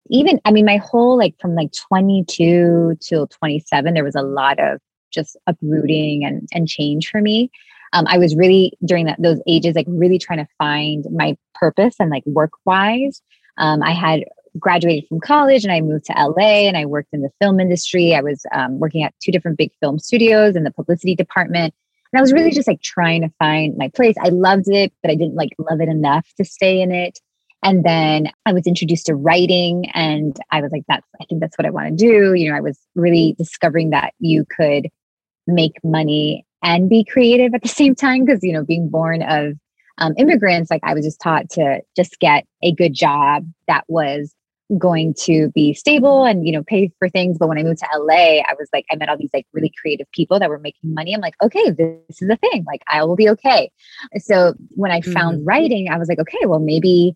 even, 0.09 0.41
I 0.45 0.51
mean, 0.51 0.65
my 0.65 0.77
whole 0.77 1.17
like 1.17 1.35
from 1.39 1.55
like 1.55 1.71
22 1.71 2.97
till 2.99 3.27
27, 3.27 3.93
there 3.93 4.03
was 4.03 4.15
a 4.15 4.23
lot 4.23 4.59
of 4.59 4.79
just 5.11 5.37
uprooting 5.45 6.25
and, 6.25 6.49
and 6.51 6.67
change 6.67 7.09
for 7.09 7.21
me. 7.21 7.51
Um, 7.93 8.05
I 8.07 8.17
was 8.17 8.35
really 8.35 8.73
during 8.85 9.05
that 9.05 9.21
those 9.21 9.41
ages, 9.47 9.75
like 9.75 9.85
really 9.87 10.17
trying 10.17 10.39
to 10.39 10.47
find 10.57 11.05
my 11.11 11.35
purpose 11.53 11.95
and 11.99 12.09
like 12.09 12.25
work 12.25 12.51
wise. 12.65 13.21
Um, 13.57 13.83
I 13.83 13.91
had 13.91 14.23
graduated 14.59 15.07
from 15.07 15.19
college 15.19 15.63
and 15.63 15.71
I 15.71 15.81
moved 15.81 16.05
to 16.05 16.13
LA 16.13 16.67
and 16.67 16.75
I 16.75 16.85
worked 16.85 17.13
in 17.13 17.21
the 17.21 17.31
film 17.41 17.59
industry. 17.59 18.15
I 18.15 18.21
was 18.21 18.45
um, 18.53 18.79
working 18.79 19.03
at 19.03 19.13
two 19.21 19.31
different 19.31 19.57
big 19.57 19.71
film 19.79 19.99
studios 19.99 20.55
in 20.55 20.63
the 20.63 20.71
publicity 20.71 21.15
department. 21.15 21.73
And 22.11 22.19
I 22.19 22.21
was 22.21 22.33
really 22.33 22.51
just 22.51 22.67
like 22.67 22.81
trying 22.81 23.21
to 23.21 23.31
find 23.39 23.77
my 23.77 23.89
place. 23.89 24.15
I 24.21 24.29
loved 24.29 24.67
it, 24.67 24.91
but 25.01 25.11
I 25.11 25.15
didn't 25.15 25.35
like 25.35 25.51
love 25.57 25.79
it 25.79 25.87
enough 25.87 26.27
to 26.37 26.45
stay 26.45 26.81
in 26.81 26.91
it. 26.91 27.19
And 27.63 27.85
then 27.85 28.27
I 28.45 28.53
was 28.53 28.65
introduced 28.65 29.05
to 29.05 29.15
writing 29.15 29.89
and 29.93 30.35
I 30.49 30.61
was 30.61 30.71
like, 30.71 30.83
that's, 30.87 31.07
I 31.21 31.25
think 31.25 31.41
that's 31.41 31.57
what 31.57 31.65
I 31.65 31.69
want 31.69 31.89
to 31.89 31.95
do. 31.95 32.33
You 32.33 32.49
know, 32.49 32.57
I 32.57 32.61
was 32.61 32.77
really 32.95 33.35
discovering 33.37 33.91
that 33.91 34.13
you 34.19 34.45
could 34.45 34.89
make 35.47 35.73
money 35.83 36.45
and 36.63 36.89
be 36.89 37.03
creative 37.03 37.53
at 37.53 37.61
the 37.61 37.69
same 37.69 37.95
time. 37.95 38.25
Cause, 38.25 38.39
you 38.41 38.51
know, 38.51 38.63
being 38.63 38.89
born 38.89 39.21
of 39.21 39.53
um, 39.97 40.13
immigrants, 40.17 40.71
like 40.71 40.81
I 40.83 40.93
was 40.93 41.05
just 41.05 41.21
taught 41.21 41.49
to 41.51 41.81
just 41.95 42.19
get 42.19 42.45
a 42.63 42.71
good 42.73 42.93
job 42.93 43.45
that 43.67 43.83
was 43.87 44.33
going 44.77 45.13
to 45.13 45.49
be 45.49 45.73
stable 45.73 46.23
and 46.23 46.45
you 46.45 46.51
know 46.51 46.63
pay 46.63 46.91
for 46.97 47.09
things. 47.09 47.37
But 47.37 47.49
when 47.49 47.57
i 47.57 47.63
moved 47.63 47.79
to 47.79 47.87
la 47.99 48.13
i 48.13 48.53
was 48.57 48.69
like 48.71 48.85
i 48.89 48.95
met 48.95 49.09
all 49.09 49.17
these 49.17 49.29
like 49.33 49.45
really 49.53 49.71
creative 49.81 50.09
people 50.11 50.39
that 50.39 50.49
were 50.49 50.59
making 50.59 50.93
money. 50.93 51.13
I'm 51.13 51.21
like 51.21 51.35
okay 51.41 51.71
this 51.71 52.21
is 52.21 52.29
a 52.29 52.37
thing. 52.37 52.63
Like 52.65 52.81
i 52.87 53.03
will 53.03 53.15
be 53.15 53.29
okay. 53.29 53.69
So 54.17 54.53
when 54.71 54.91
i 54.91 55.01
mm-hmm. 55.01 55.11
found 55.11 55.45
writing 55.45 55.89
i 55.89 55.97
was 55.97 56.07
like 56.07 56.19
okay 56.19 56.45
well 56.45 56.59
maybe 56.59 57.15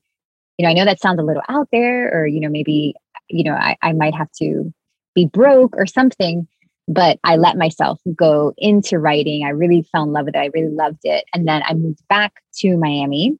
you 0.57 0.63
know 0.65 0.69
i 0.69 0.73
know 0.73 0.85
that 0.85 1.01
sounds 1.01 1.19
a 1.19 1.23
little 1.23 1.43
out 1.47 1.69
there 1.71 2.11
or 2.13 2.27
you 2.27 2.39
know 2.39 2.49
maybe 2.49 2.93
you 3.29 3.43
know 3.43 3.53
i, 3.53 3.77
I 3.81 3.93
might 3.93 4.15
have 4.15 4.31
to 4.39 4.73
be 5.13 5.25
broke 5.25 5.75
or 5.77 5.85
something 5.85 6.47
but 6.87 7.19
i 7.23 7.35
let 7.35 7.57
myself 7.57 7.99
go 8.15 8.53
into 8.57 8.99
writing 8.99 9.43
i 9.45 9.49
really 9.49 9.81
fell 9.91 10.03
in 10.03 10.11
love 10.11 10.25
with 10.25 10.35
it 10.35 10.39
i 10.39 10.49
really 10.53 10.73
loved 10.73 10.99
it 11.03 11.25
and 11.33 11.47
then 11.47 11.61
i 11.65 11.73
moved 11.73 12.01
back 12.09 12.41
to 12.53 12.77
miami 12.77 13.37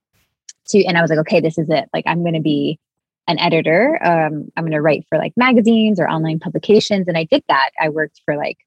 to 0.67 0.83
and 0.85 0.97
i 0.97 1.01
was 1.01 1.09
like 1.09 1.19
okay 1.19 1.39
this 1.39 1.57
is 1.57 1.69
it 1.69 1.89
like 1.93 2.03
i'm 2.07 2.21
going 2.21 2.33
to 2.33 2.41
be 2.41 2.79
an 3.27 3.39
editor. 3.39 3.99
Um, 4.03 4.51
I'm 4.55 4.63
going 4.63 4.71
to 4.71 4.81
write 4.81 5.05
for 5.09 5.17
like 5.17 5.33
magazines 5.35 5.99
or 5.99 6.07
online 6.07 6.39
publications. 6.39 7.07
And 7.07 7.17
I 7.17 7.23
did 7.23 7.43
that. 7.47 7.71
I 7.79 7.89
worked 7.89 8.21
for 8.25 8.35
like 8.35 8.57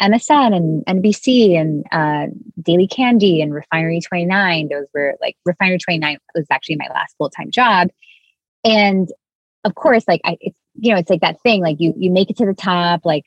MSN 0.00 0.54
and 0.54 0.86
NBC 0.86 1.58
and 1.58 1.84
uh, 1.90 2.26
Daily 2.62 2.86
Candy 2.86 3.40
and 3.40 3.52
Refinery 3.52 4.00
29. 4.00 4.68
Those 4.68 4.86
were 4.94 5.16
like 5.20 5.36
Refinery 5.44 5.78
29 5.78 6.18
was 6.34 6.46
actually 6.50 6.76
my 6.76 6.88
last 6.92 7.16
full 7.16 7.30
time 7.30 7.50
job. 7.50 7.88
And 8.64 9.10
of 9.64 9.74
course, 9.74 10.04
like 10.06 10.20
I, 10.24 10.36
it's, 10.40 10.58
you 10.74 10.92
know, 10.92 10.98
it's 10.98 11.10
like 11.10 11.22
that 11.22 11.40
thing, 11.40 11.62
like 11.62 11.80
you, 11.80 11.94
you 11.96 12.10
make 12.10 12.30
it 12.30 12.36
to 12.38 12.46
the 12.46 12.54
top, 12.54 13.04
like, 13.04 13.24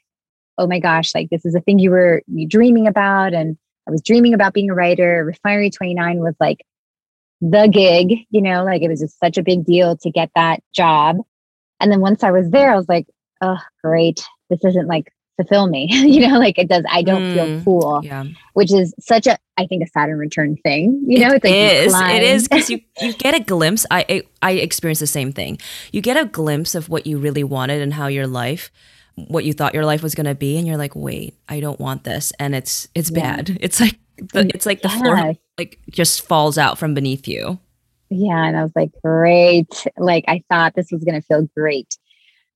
oh 0.60 0.68
my 0.68 0.78
gosh, 0.78 1.16
like 1.16 1.30
this 1.30 1.46
is 1.46 1.56
a 1.56 1.62
thing 1.62 1.80
you 1.80 1.90
were 1.90 2.22
dreaming 2.48 2.86
about. 2.86 3.34
And 3.34 3.58
I 3.88 3.92
was 3.92 4.02
dreaming 4.04 4.34
about 4.36 4.54
being 4.54 4.70
a 4.70 4.76
writer. 4.76 5.26
Refinery 5.26 5.72
29 5.72 6.20
was 6.20 6.36
like 6.40 6.64
the 7.42 7.68
gig, 7.72 8.20
you 8.30 8.42
know, 8.42 8.64
like 8.64 8.82
it 8.82 8.90
was 8.90 9.00
just 9.00 9.20
such 9.20 9.38
a 9.38 9.44
big 9.44 9.66
deal 9.66 9.98
to 9.98 10.12
get 10.12 10.30
that 10.36 10.62
job. 10.76 11.18
And 11.80 11.92
then 11.92 12.02
once 12.02 12.24
I 12.24 12.32
was 12.32 12.50
there, 12.52 12.72
I 12.72 12.76
was 12.76 12.90
like, 12.90 13.08
oh, 13.42 13.58
great. 13.82 14.24
This 14.50 14.64
isn't 14.66 14.88
like 14.88 15.12
fulfill 15.38 15.68
me, 15.68 15.88
you 15.92 16.28
know, 16.28 16.38
like 16.38 16.58
it 16.58 16.68
does. 16.68 16.84
I 16.90 17.02
don't 17.02 17.22
mm, 17.22 17.34
feel 17.34 17.64
cool, 17.64 18.02
yeah. 18.04 18.26
which 18.54 18.74
is 18.74 18.94
such 19.00 19.26
a, 19.26 19.38
I 19.58 19.66
think 19.66 19.84
a 19.84 19.88
Saturn 19.88 20.18
return 20.18 20.58
thing, 20.58 21.02
you 21.08 21.20
know, 21.20 21.34
it 21.34 21.42
it's 21.46 21.94
like, 21.94 22.16
is, 22.16 22.20
it 22.20 22.24
is 22.24 22.48
because 22.48 22.70
you, 22.70 22.82
you 23.02 23.14
get 23.14 23.34
a 23.34 23.40
glimpse. 23.40 23.86
I, 23.90 24.06
I, 24.10 24.24
I 24.42 24.52
experienced 24.52 25.00
the 25.00 25.08
same 25.08 25.32
thing. 25.32 25.58
You 25.94 26.02
get 26.02 26.18
a 26.18 26.26
glimpse 26.26 26.76
of 26.76 26.90
what 26.90 27.08
you 27.08 27.18
really 27.18 27.46
wanted 27.46 27.82
and 27.82 27.94
how 27.94 28.08
your 28.08 28.28
life, 28.28 28.70
what 29.28 29.46
you 29.46 29.54
thought 29.54 29.74
your 29.74 29.86
life 29.86 30.04
was 30.04 30.16
going 30.16 30.26
to 30.26 30.36
be. 30.36 30.58
And 30.58 30.68
you're 30.68 30.78
like, 30.78 30.96
wait, 30.96 31.36
I 31.48 31.60
don't 31.60 31.80
want 31.80 32.04
this. 32.04 32.32
And 32.40 32.56
it's, 32.56 32.88
it's 32.96 33.12
yeah. 33.12 33.36
bad. 33.36 33.58
It's 33.62 33.80
like, 33.80 33.98
the, 34.34 34.52
it's 34.54 34.66
like 34.66 34.82
the 34.82 34.90
yeah. 34.90 35.00
floor 35.00 35.34
like 35.58 35.80
just 35.90 36.22
falls 36.22 36.58
out 36.58 36.78
from 36.78 36.94
beneath 36.94 37.28
you. 37.28 37.60
Yeah. 38.10 38.44
And 38.44 38.58
I 38.58 38.64
was 38.64 38.72
like, 38.76 38.92
great. 39.04 39.86
Like 39.98 40.26
I 40.28 40.44
thought 40.50 40.74
this 40.76 40.92
was 40.92 41.04
going 41.04 41.20
to 41.20 41.26
feel 41.26 41.48
great. 41.56 41.98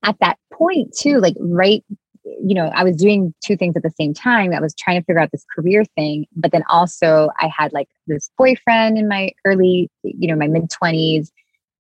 At 0.04 0.18
that 0.20 0.38
point, 0.52 0.94
too, 1.00 1.20
like 1.20 1.36
right, 1.40 1.84
you 2.26 2.56
know, 2.56 2.72
I 2.74 2.84
was 2.84 2.98
doing 2.98 3.34
two 3.44 3.56
things 3.56 3.76
at 3.76 3.84
the 3.84 3.92
same 3.92 4.14
time. 4.14 4.54
I 4.54 4.60
was 4.60 4.74
trying 4.76 5.00
to 5.00 5.06
figure 5.06 5.20
out 5.20 5.32
this 5.32 5.46
career 5.56 5.86
thing, 5.96 6.26
but 6.36 6.52
then 6.52 6.64
also 6.70 7.30
I 7.40 7.48
had 7.56 7.72
like 7.72 7.90
this 8.08 8.30
boyfriend 8.38 8.98
in 8.98 9.08
my 9.08 9.32
early, 9.46 9.90
you 10.04 10.28
know, 10.28 10.36
my 10.36 10.48
mid 10.48 10.70
20s. 10.70 11.30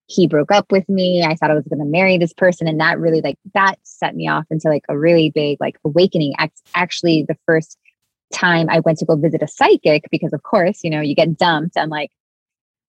He 0.07 0.27
broke 0.27 0.51
up 0.51 0.71
with 0.71 0.87
me. 0.89 1.23
I 1.23 1.35
thought 1.35 1.51
I 1.51 1.55
was 1.55 1.67
going 1.67 1.79
to 1.79 1.85
marry 1.85 2.17
this 2.17 2.33
person. 2.33 2.67
And 2.67 2.79
that 2.79 2.99
really, 2.99 3.21
like, 3.21 3.37
that 3.53 3.75
set 3.83 4.15
me 4.15 4.27
off 4.27 4.45
into 4.49 4.67
like 4.67 4.83
a 4.89 4.97
really 4.97 5.29
big, 5.29 5.57
like, 5.59 5.77
awakening. 5.85 6.33
Actually, 6.75 7.25
the 7.27 7.37
first 7.45 7.77
time 8.33 8.69
I 8.69 8.79
went 8.81 8.97
to 8.99 9.05
go 9.05 9.15
visit 9.15 9.41
a 9.41 9.47
psychic 9.47 10.05
because, 10.11 10.33
of 10.33 10.43
course, 10.43 10.81
you 10.83 10.89
know, 10.89 11.01
you 11.01 11.15
get 11.15 11.37
dumped. 11.37 11.77
I'm 11.77 11.89
like, 11.89 12.11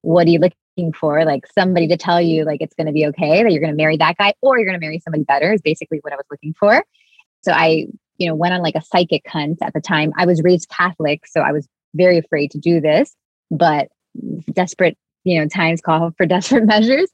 what 0.01 0.27
are 0.27 0.31
you 0.31 0.39
looking 0.39 0.93
for? 0.93 1.25
Like 1.25 1.47
somebody 1.47 1.87
to 1.89 1.97
tell 1.97 2.21
you, 2.21 2.45
like, 2.45 2.61
it's 2.61 2.75
going 2.75 2.89
to 2.89 2.93
be 2.93 3.07
okay, 3.07 3.43
that 3.43 3.53
you're 3.53 3.61
going 3.61 3.73
to 3.73 3.77
marry 3.77 3.97
that 3.97 4.17
guy 4.19 4.35
or 4.41 4.59
you're 4.59 4.67
going 4.67 4.79
to 4.79 4.85
marry 4.85 4.99
somebody 4.99 5.25
better 5.25 5.53
is 5.53 5.63
basically 5.63 5.99
what 6.03 6.13
I 6.13 6.17
was 6.17 6.27
looking 6.31 6.55
for. 6.59 6.85
So 7.43 7.53
I, 7.53 7.87
you 8.19 8.29
know, 8.29 8.35
went 8.35 8.55
on 8.55 8.63
like 8.63 8.75
a 8.75 8.83
psychic 8.83 9.29
hunt 9.29 9.59
at 9.63 9.73
the 9.73 9.81
time. 9.81 10.13
I 10.19 10.27
was 10.27 10.43
raised 10.43 10.69
Catholic, 10.69 11.27
so 11.27 11.41
I 11.41 11.53
was 11.53 11.69
very 11.95 12.19
afraid 12.19 12.51
to 12.51 12.59
do 12.59 12.81
this, 12.81 13.15
but 13.51 13.89
desperate 14.53 14.99
you 15.25 15.39
know 15.39 15.49
times 15.49 15.81
call 15.81 16.11
for 16.17 16.27
desperate 16.27 16.65
measures 16.65 17.11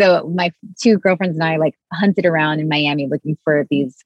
so 0.00 0.32
my 0.34 0.52
two 0.80 0.98
girlfriends 0.98 1.36
and 1.36 1.44
i 1.44 1.56
like 1.56 1.74
hunted 1.92 2.24
around 2.24 2.60
in 2.60 2.68
miami 2.68 3.06
looking 3.06 3.36
for 3.44 3.66
these 3.70 3.96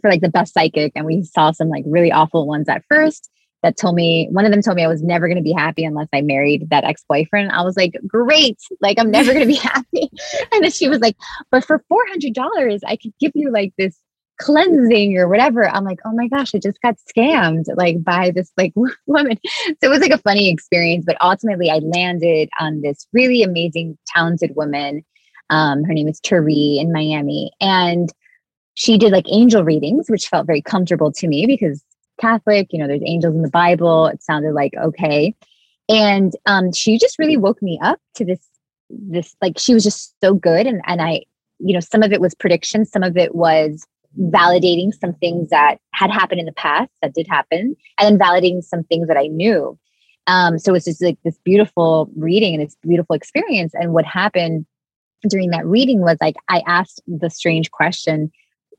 for 0.00 0.10
like 0.10 0.20
the 0.20 0.28
best 0.28 0.54
psychic 0.54 0.92
and 0.94 1.06
we 1.06 1.22
saw 1.22 1.50
some 1.50 1.68
like 1.68 1.84
really 1.86 2.12
awful 2.12 2.46
ones 2.46 2.68
at 2.68 2.82
first 2.88 3.30
that 3.62 3.76
told 3.76 3.94
me 3.94 4.28
one 4.32 4.44
of 4.44 4.50
them 4.50 4.60
told 4.60 4.76
me 4.76 4.84
I 4.84 4.88
was 4.88 5.02
never 5.02 5.28
going 5.28 5.36
to 5.36 5.42
be 5.42 5.52
happy 5.52 5.84
unless 5.84 6.08
I 6.12 6.20
married 6.20 6.68
that 6.70 6.84
ex-boyfriend. 6.84 7.52
I 7.52 7.62
was 7.62 7.76
like, 7.76 7.92
"Great. 8.06 8.58
Like 8.80 8.98
I'm 8.98 9.10
never 9.10 9.32
going 9.32 9.46
to 9.46 9.52
be 9.52 9.54
happy." 9.60 10.10
And 10.52 10.64
then 10.64 10.70
she 10.70 10.88
was 10.88 10.98
like, 10.98 11.16
"But 11.50 11.64
for 11.64 11.82
$400, 11.90 12.80
I 12.84 12.96
could 12.96 13.12
give 13.20 13.32
you 13.34 13.50
like 13.52 13.72
this 13.78 13.96
cleansing 14.42 15.16
or 15.16 15.28
whatever." 15.28 15.68
I'm 15.68 15.84
like, 15.84 16.00
"Oh 16.04 16.12
my 16.12 16.28
gosh, 16.28 16.54
I 16.54 16.58
just 16.58 16.80
got 16.82 16.96
scammed 17.08 17.66
like 17.76 18.02
by 18.02 18.30
this 18.30 18.50
like 18.56 18.72
woman." 19.06 19.38
So 19.44 19.74
it 19.82 19.88
was 19.88 20.00
like 20.00 20.12
a 20.12 20.18
funny 20.18 20.50
experience, 20.50 21.04
but 21.06 21.16
ultimately 21.20 21.70
I 21.70 21.78
landed 21.78 22.50
on 22.60 22.82
this 22.82 23.06
really 23.12 23.42
amazing 23.42 23.98
talented 24.06 24.54
woman. 24.56 25.04
Um, 25.50 25.84
her 25.84 25.92
name 25.92 26.08
is 26.08 26.20
Tari 26.20 26.78
in 26.78 26.92
Miami 26.92 27.52
and 27.60 28.10
she 28.74 28.98
did 28.98 29.12
like 29.12 29.26
angel 29.28 29.64
readings, 29.64 30.08
which 30.08 30.28
felt 30.28 30.46
very 30.46 30.62
comfortable 30.62 31.12
to 31.12 31.28
me 31.28 31.46
because 31.46 31.82
Catholic, 32.20 32.68
you 32.70 32.78
know, 32.78 32.86
there's 32.86 33.02
angels 33.04 33.34
in 33.34 33.42
the 33.42 33.50
Bible. 33.50 34.06
It 34.06 34.22
sounded 34.22 34.52
like 34.52 34.74
okay. 34.76 35.34
And 35.88 36.32
um, 36.46 36.72
she 36.72 36.98
just 36.98 37.18
really 37.18 37.36
woke 37.36 37.60
me 37.60 37.78
up 37.82 38.00
to 38.14 38.24
this, 38.24 38.40
this 38.88 39.36
like 39.42 39.58
she 39.58 39.74
was 39.74 39.84
just 39.84 40.14
so 40.22 40.34
good. 40.34 40.66
And 40.66 40.80
and 40.86 41.02
I, 41.02 41.24
you 41.58 41.74
know, 41.74 41.80
some 41.80 42.02
of 42.02 42.12
it 42.12 42.20
was 42.20 42.34
prediction, 42.34 42.84
some 42.84 43.02
of 43.02 43.16
it 43.16 43.34
was 43.34 43.86
validating 44.18 44.92
some 44.92 45.14
things 45.14 45.50
that 45.50 45.78
had 45.92 46.10
happened 46.10 46.40
in 46.40 46.46
the 46.46 46.52
past 46.52 46.90
that 47.00 47.14
did 47.14 47.26
happen, 47.28 47.76
and 47.98 48.06
then 48.08 48.18
validating 48.18 48.62
some 48.62 48.84
things 48.84 49.08
that 49.08 49.16
I 49.16 49.26
knew. 49.26 49.78
Um, 50.26 50.58
so 50.58 50.74
it's 50.74 50.84
just 50.84 51.02
like 51.02 51.18
this 51.24 51.38
beautiful 51.44 52.10
reading 52.16 52.54
and 52.54 52.64
this 52.64 52.76
beautiful 52.82 53.16
experience. 53.16 53.72
And 53.74 53.92
what 53.92 54.04
happened 54.04 54.66
during 55.28 55.50
that 55.50 55.66
reading 55.66 56.00
was 56.00 56.16
like 56.20 56.36
I 56.48 56.62
asked 56.66 57.02
the 57.06 57.30
strange 57.30 57.70
question 57.70 58.30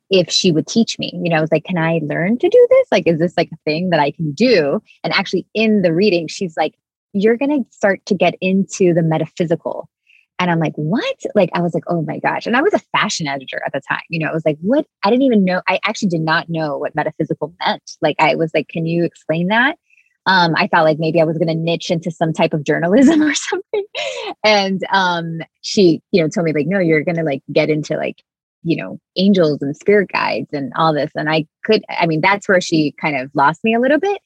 if 0.10 0.30
she 0.30 0.52
would 0.52 0.68
teach 0.68 1.00
me. 1.00 1.12
You 1.14 1.30
know, 1.30 1.38
I 1.38 1.42
was 1.42 1.52
like, 1.52 1.64
can 1.64 1.78
I 1.78 2.00
learn 2.04 2.38
to 2.38 2.50
do 2.50 2.68
this? 2.70 2.88
Like, 2.92 3.08
is 3.08 3.20
this 3.20 3.34
like 3.36 3.50
a 3.52 3.58
thing 3.66 3.90
that 3.90 4.00
I 4.00 4.12
can 4.12 4.32
do? 4.32 4.82
And 5.04 5.14
actually, 5.14 5.48
in 5.54 5.82
the 5.82 5.94
reading, 5.94 6.28
she's 6.28 6.56
like, 6.56 6.76
you're 7.14 7.38
going 7.38 7.64
to 7.64 7.70
start 7.72 8.06
to 8.08 8.16
get 8.16 8.36
into 8.42 8.94
the 8.94 9.02
metaphysical. 9.02 9.90
And 10.44 10.52
I'm 10.52 10.60
like, 10.60 10.74
what? 10.76 11.16
Like, 11.36 11.50
I 11.54 11.62
was 11.62 11.74
like, 11.74 11.86
oh 11.88 12.02
my 12.02 12.20
gosh. 12.20 12.46
And 12.46 12.58
I 12.58 12.62
was 12.62 12.74
a 12.74 12.80
fashion 12.92 13.28
editor 13.28 13.62
at 13.66 13.72
the 13.72 13.80
time. 13.80 14.02
You 14.10 14.20
know, 14.20 14.28
I 14.28 14.34
was 14.34 14.46
like, 14.46 14.58
what? 14.60 14.86
I 15.04 15.10
didn't 15.10 15.24
even 15.24 15.46
know. 15.46 15.62
I 15.70 15.80
actually 15.86 16.10
did 16.10 16.20
not 16.20 16.50
know 16.50 16.78
what 16.78 16.96
metaphysical 16.96 17.54
meant. 17.66 17.92
Like, 18.02 18.18
I 18.20 18.36
was 18.36 18.52
like, 18.54 18.68
can 18.68 18.86
you 18.86 19.06
explain 19.06 19.48
that? 19.48 19.78
Um, 20.26 20.54
I 20.58 20.68
thought 20.68 20.84
like 20.84 21.00
maybe 21.00 21.22
I 21.22 21.26
was 21.26 21.38
going 21.38 21.48
to 21.48 21.56
niche 21.56 21.92
into 21.92 22.12
some 22.12 22.34
type 22.34 22.54
of 22.54 22.66
journalism 22.66 23.22
or 23.24 23.34
something. 23.34 23.86
And 24.44 24.82
um, 24.92 25.40
she, 25.62 26.02
you 26.12 26.22
know, 26.22 26.28
told 26.28 26.44
me 26.44 26.54
like, 26.54 26.68
no, 26.68 26.80
you're 26.80 27.04
going 27.04 27.16
to 27.16 27.24
like 27.24 27.42
get 27.52 27.70
into 27.70 27.96
like 27.96 28.22
you 28.64 28.78
know, 28.78 29.00
angels 29.18 29.62
and 29.62 29.76
spirit 29.76 30.10
guides 30.12 30.48
and 30.54 30.72
all 30.76 30.94
this. 30.94 31.12
And 31.16 31.30
I 31.30 31.46
could, 31.66 31.84
I 31.90 32.08
mean, 32.08 32.22
that's 32.22 32.48
where 32.48 32.62
she 32.62 32.94
kind 32.94 33.18
of 33.18 33.30
lost 33.34 33.64
me 33.64 33.74
a 33.76 33.80
little 33.80 34.00
bit, 34.00 34.22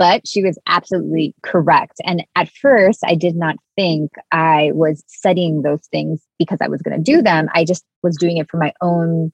but 0.00 0.26
she 0.26 0.42
was 0.42 0.58
absolutely 0.66 1.34
correct. 1.42 2.00
And 2.06 2.24
at 2.34 2.48
first, 2.48 3.00
I 3.04 3.14
did 3.14 3.36
not 3.36 3.56
think 3.76 4.10
I 4.32 4.70
was 4.72 5.04
studying 5.06 5.60
those 5.60 5.86
things 5.88 6.22
because 6.38 6.56
I 6.62 6.68
was 6.68 6.80
going 6.80 6.96
to 6.96 7.02
do 7.02 7.20
them. 7.20 7.50
I 7.52 7.66
just 7.66 7.84
was 8.02 8.16
doing 8.16 8.38
it 8.38 8.50
for 8.50 8.56
my 8.56 8.72
own 8.80 9.30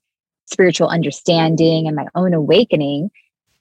spiritual 0.46 0.88
understanding 0.88 1.86
and 1.86 1.94
my 1.94 2.06
own 2.16 2.34
awakening 2.34 3.10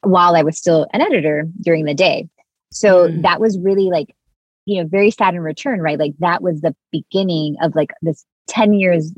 while 0.02 0.36
I 0.36 0.42
was 0.42 0.58
still 0.58 0.88
an 0.94 1.02
editor 1.02 1.48
during 1.62 1.86
the 1.86 1.94
day. 1.94 2.28
So 2.72 3.08
mm. 3.08 3.22
that 3.22 3.40
was 3.40 3.60
really 3.60 3.92
like, 3.92 4.16
you 4.66 4.82
know, 4.82 4.90
very 4.90 5.12
Saturn 5.12 5.42
return, 5.42 5.82
right? 5.82 6.00
Like 6.00 6.14
that 6.22 6.42
was 6.42 6.62
the 6.62 6.76
beginning 6.92 7.56
of 7.62 7.76
like 7.76 7.92
this 8.02 8.26
10 8.48 8.74
years 8.74 9.14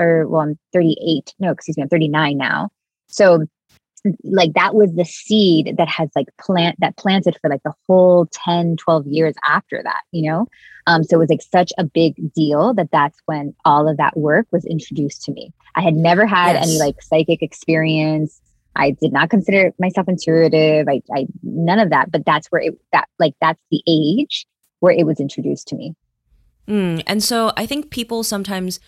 or 0.00 0.26
well, 0.26 0.40
I'm 0.40 0.58
38. 0.72 1.34
No, 1.38 1.52
excuse 1.52 1.76
me, 1.76 1.84
I'm 1.84 1.88
39 1.88 2.36
now. 2.36 2.70
So 3.06 3.46
like 4.24 4.52
that 4.54 4.74
was 4.74 4.92
the 4.94 5.04
seed 5.04 5.76
that 5.78 5.88
has 5.88 6.08
like 6.16 6.26
plant 6.40 6.76
that 6.80 6.96
planted 6.96 7.36
for 7.40 7.48
like 7.48 7.62
the 7.62 7.72
whole 7.86 8.26
10 8.32 8.76
12 8.76 9.06
years 9.06 9.34
after 9.44 9.80
that 9.82 10.02
you 10.12 10.28
know? 10.30 10.46
Um, 10.86 11.04
so 11.04 11.16
it 11.16 11.18
was 11.20 11.30
like 11.30 11.42
such 11.42 11.72
a 11.78 11.84
big 11.84 12.32
deal 12.34 12.74
that 12.74 12.90
that's 12.90 13.18
when 13.26 13.54
all 13.64 13.88
of 13.88 13.98
that 13.98 14.16
work 14.16 14.46
was 14.50 14.64
introduced 14.64 15.22
to 15.24 15.32
me. 15.32 15.52
I 15.76 15.80
had 15.80 15.94
never 15.94 16.26
had 16.26 16.54
yes. 16.54 16.66
any 16.66 16.78
like 16.78 17.00
psychic 17.00 17.40
experience. 17.42 18.40
I 18.74 18.90
did 18.90 19.12
not 19.12 19.30
consider 19.30 19.72
myself 19.78 20.08
intuitive. 20.08 20.88
I, 20.88 21.02
I 21.14 21.26
none 21.42 21.78
of 21.78 21.90
that 21.90 22.10
but 22.10 22.24
that's 22.26 22.48
where 22.48 22.62
it 22.62 22.78
that 22.92 23.08
like 23.18 23.34
that's 23.40 23.62
the 23.70 23.82
age 23.86 24.46
where 24.80 24.92
it 24.92 25.06
was 25.06 25.20
introduced 25.20 25.68
to 25.68 25.76
me. 25.76 25.94
Mm, 26.68 27.02
and 27.08 27.22
so 27.22 27.52
i 27.56 27.66
think 27.66 27.90
people 27.90 28.22
sometimes 28.22 28.78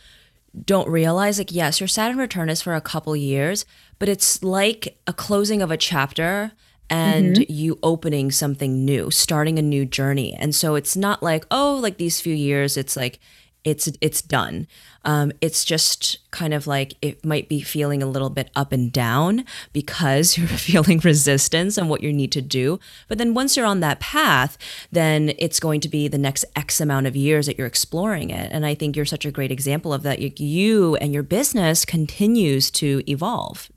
don't 0.65 0.89
realize 0.89 1.39
like 1.39 1.53
yes 1.53 1.81
your 1.81 1.89
saturn 1.89 2.17
return 2.17 2.49
is 2.49 2.63
for 2.63 2.75
a 2.75 2.81
couple 2.81 3.17
years 3.17 3.65
but 3.99 4.09
it's 4.09 4.43
like 4.43 4.99
a 5.07 5.13
closing 5.13 5.63
of 5.63 5.71
a 5.71 5.77
chapter 5.77 6.53
and 6.91 7.37
mm-hmm. 7.37 7.53
you 7.53 7.79
opening 7.83 8.31
something 8.31 8.85
new 8.85 9.11
starting 9.11 9.59
a 9.59 9.63
new 9.63 9.85
journey 9.85 10.35
and 10.39 10.55
so 10.55 10.75
it's 10.75 10.97
not 10.97 11.23
like 11.23 11.45
oh 11.51 11.79
like 11.83 11.97
these 11.97 12.21
few 12.21 12.35
years 12.35 12.77
it's 12.77 12.97
like 12.97 13.19
it's 13.65 13.89
it's 14.01 14.21
done. 14.21 14.67
Um, 15.05 15.33
it's 15.41 15.65
just 15.65 16.19
kind 16.31 16.55
of 16.55 16.67
like 16.67 16.95
it 17.03 17.25
might 17.25 17.49
be 17.49 17.61
feeling 17.61 18.03
a 18.03 18.07
little 18.07 18.31
bit 18.31 18.51
up 18.55 18.73
and 18.73 18.93
down 18.93 19.45
because 19.73 20.37
you're 20.39 20.47
feeling 20.47 20.99
resistance 20.99 21.79
on 21.79 21.89
what 21.89 22.03
you 22.03 22.13
need 22.13 22.31
to 22.33 22.43
do. 22.43 22.79
But 23.09 23.19
then 23.19 23.35
once 23.35 23.57
you're 23.57 23.67
on 23.67 23.81
that 23.81 24.01
path, 24.01 24.59
then 24.93 25.33
it's 25.39 25.61
going 25.61 25.81
to 25.81 25.89
be 25.89 26.09
the 26.09 26.19
next 26.19 26.45
X 26.55 26.81
amount 26.81 27.07
of 27.07 27.17
years 27.17 27.47
that 27.47 27.59
you're 27.59 27.67
exploring 27.67 28.31
it. 28.31 28.51
And 28.53 28.67
I 28.67 28.75
think 28.75 28.97
you're 28.97 29.05
such 29.05 29.25
a 29.25 29.33
great 29.33 29.51
example 29.51 29.93
of 29.93 30.03
that. 30.03 30.21
You 30.41 30.97
and 30.97 31.13
your 31.13 31.23
business 31.23 31.85
continues 31.85 32.71
to 32.73 33.03
evolve. 33.09 33.71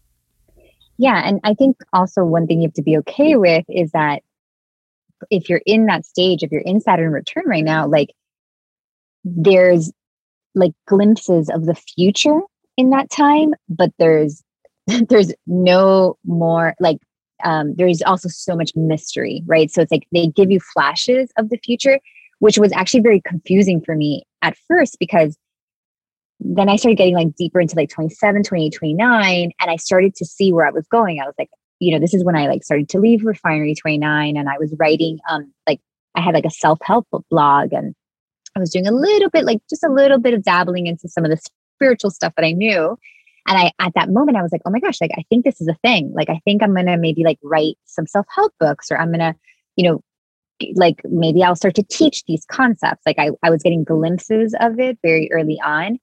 Yeah, 0.97 1.21
and 1.23 1.39
I 1.43 1.53
think 1.53 1.77
also 1.93 2.25
one 2.25 2.47
thing 2.47 2.61
you 2.61 2.67
have 2.67 2.73
to 2.73 2.81
be 2.81 2.97
okay 2.97 3.35
with 3.35 3.65
is 3.69 3.91
that 3.91 4.23
if 5.29 5.49
you're 5.49 5.61
in 5.65 5.85
that 5.85 6.05
stage, 6.05 6.43
if 6.43 6.51
you're 6.51 6.61
in 6.61 6.79
Saturn 6.81 7.11
return 7.11 7.43
right 7.45 7.63
now, 7.63 7.87
like 7.87 8.09
there's 9.35 9.91
like 10.55 10.71
glimpses 10.87 11.49
of 11.49 11.65
the 11.65 11.75
future 11.75 12.39
in 12.77 12.89
that 12.91 13.09
time 13.09 13.53
but 13.69 13.91
there's 13.99 14.43
there's 15.09 15.33
no 15.45 16.17
more 16.25 16.75
like 16.79 16.97
um 17.43 17.73
there's 17.75 18.01
also 18.03 18.29
so 18.29 18.55
much 18.55 18.71
mystery 18.75 19.43
right? 19.45 19.71
So 19.71 19.81
it's 19.81 19.91
like 19.91 20.07
they 20.11 20.27
give 20.27 20.51
you 20.51 20.59
flashes 20.59 21.29
of 21.37 21.49
the 21.49 21.59
future 21.63 21.99
which 22.39 22.57
was 22.57 22.71
actually 22.73 23.01
very 23.01 23.21
confusing 23.21 23.81
for 23.81 23.95
me 23.95 24.23
at 24.41 24.55
first 24.67 24.97
because 24.99 25.37
then 26.39 26.69
i 26.69 26.75
started 26.75 26.97
getting 26.97 27.15
like 27.15 27.35
deeper 27.35 27.59
into 27.59 27.75
like 27.75 27.89
27 27.89 28.43
28 28.43 28.73
29 28.73 29.51
and 29.59 29.71
i 29.71 29.75
started 29.75 30.15
to 30.15 30.25
see 30.25 30.53
where 30.53 30.67
i 30.67 30.71
was 30.71 30.85
going. 30.87 31.19
I 31.19 31.25
was 31.25 31.35
like 31.37 31.49
you 31.79 31.91
know 31.91 31.99
this 31.99 32.13
is 32.13 32.23
when 32.23 32.35
i 32.35 32.47
like 32.47 32.63
started 32.63 32.89
to 32.89 32.99
leave 32.99 33.25
refinery 33.25 33.75
29 33.75 34.37
and 34.37 34.49
i 34.49 34.57
was 34.59 34.73
writing 34.79 35.19
um 35.29 35.51
like 35.67 35.79
i 36.15 36.21
had 36.21 36.33
like 36.33 36.45
a 36.45 36.51
self-help 36.51 37.07
blog 37.29 37.73
and 37.73 37.95
I 38.57 38.59
was 38.59 38.71
doing 38.71 38.87
a 38.87 38.91
little 38.91 39.29
bit, 39.29 39.45
like 39.45 39.59
just 39.69 39.83
a 39.83 39.91
little 39.91 40.19
bit 40.19 40.33
of 40.33 40.43
dabbling 40.43 40.87
into 40.87 41.07
some 41.07 41.23
of 41.23 41.31
the 41.31 41.39
spiritual 41.75 42.11
stuff 42.11 42.33
that 42.35 42.45
I 42.45 42.51
knew. 42.51 42.97
And 43.47 43.57
I, 43.57 43.71
at 43.79 43.93
that 43.95 44.09
moment, 44.09 44.37
I 44.37 44.41
was 44.41 44.51
like, 44.51 44.61
oh 44.65 44.69
my 44.69 44.79
gosh, 44.79 44.99
like, 44.99 45.11
I 45.17 45.23
think 45.29 45.45
this 45.45 45.61
is 45.61 45.67
a 45.67 45.75
thing. 45.75 46.11
Like, 46.13 46.29
I 46.29 46.41
think 46.43 46.61
I'm 46.61 46.73
going 46.73 46.87
to 46.87 46.97
maybe 46.97 47.23
like 47.23 47.39
write 47.41 47.77
some 47.85 48.05
self 48.05 48.25
help 48.33 48.53
books 48.59 48.91
or 48.91 48.97
I'm 48.97 49.07
going 49.07 49.19
to, 49.19 49.35
you 49.77 49.89
know, 49.89 50.01
like 50.73 51.01
maybe 51.05 51.43
I'll 51.43 51.55
start 51.55 51.75
to 51.75 51.83
teach 51.83 52.25
these 52.25 52.45
concepts. 52.51 53.03
Like, 53.05 53.19
I, 53.19 53.29
I 53.43 53.49
was 53.49 53.63
getting 53.63 53.85
glimpses 53.85 54.53
of 54.59 54.79
it 54.79 54.97
very 55.01 55.31
early 55.31 55.61
on. 55.63 55.97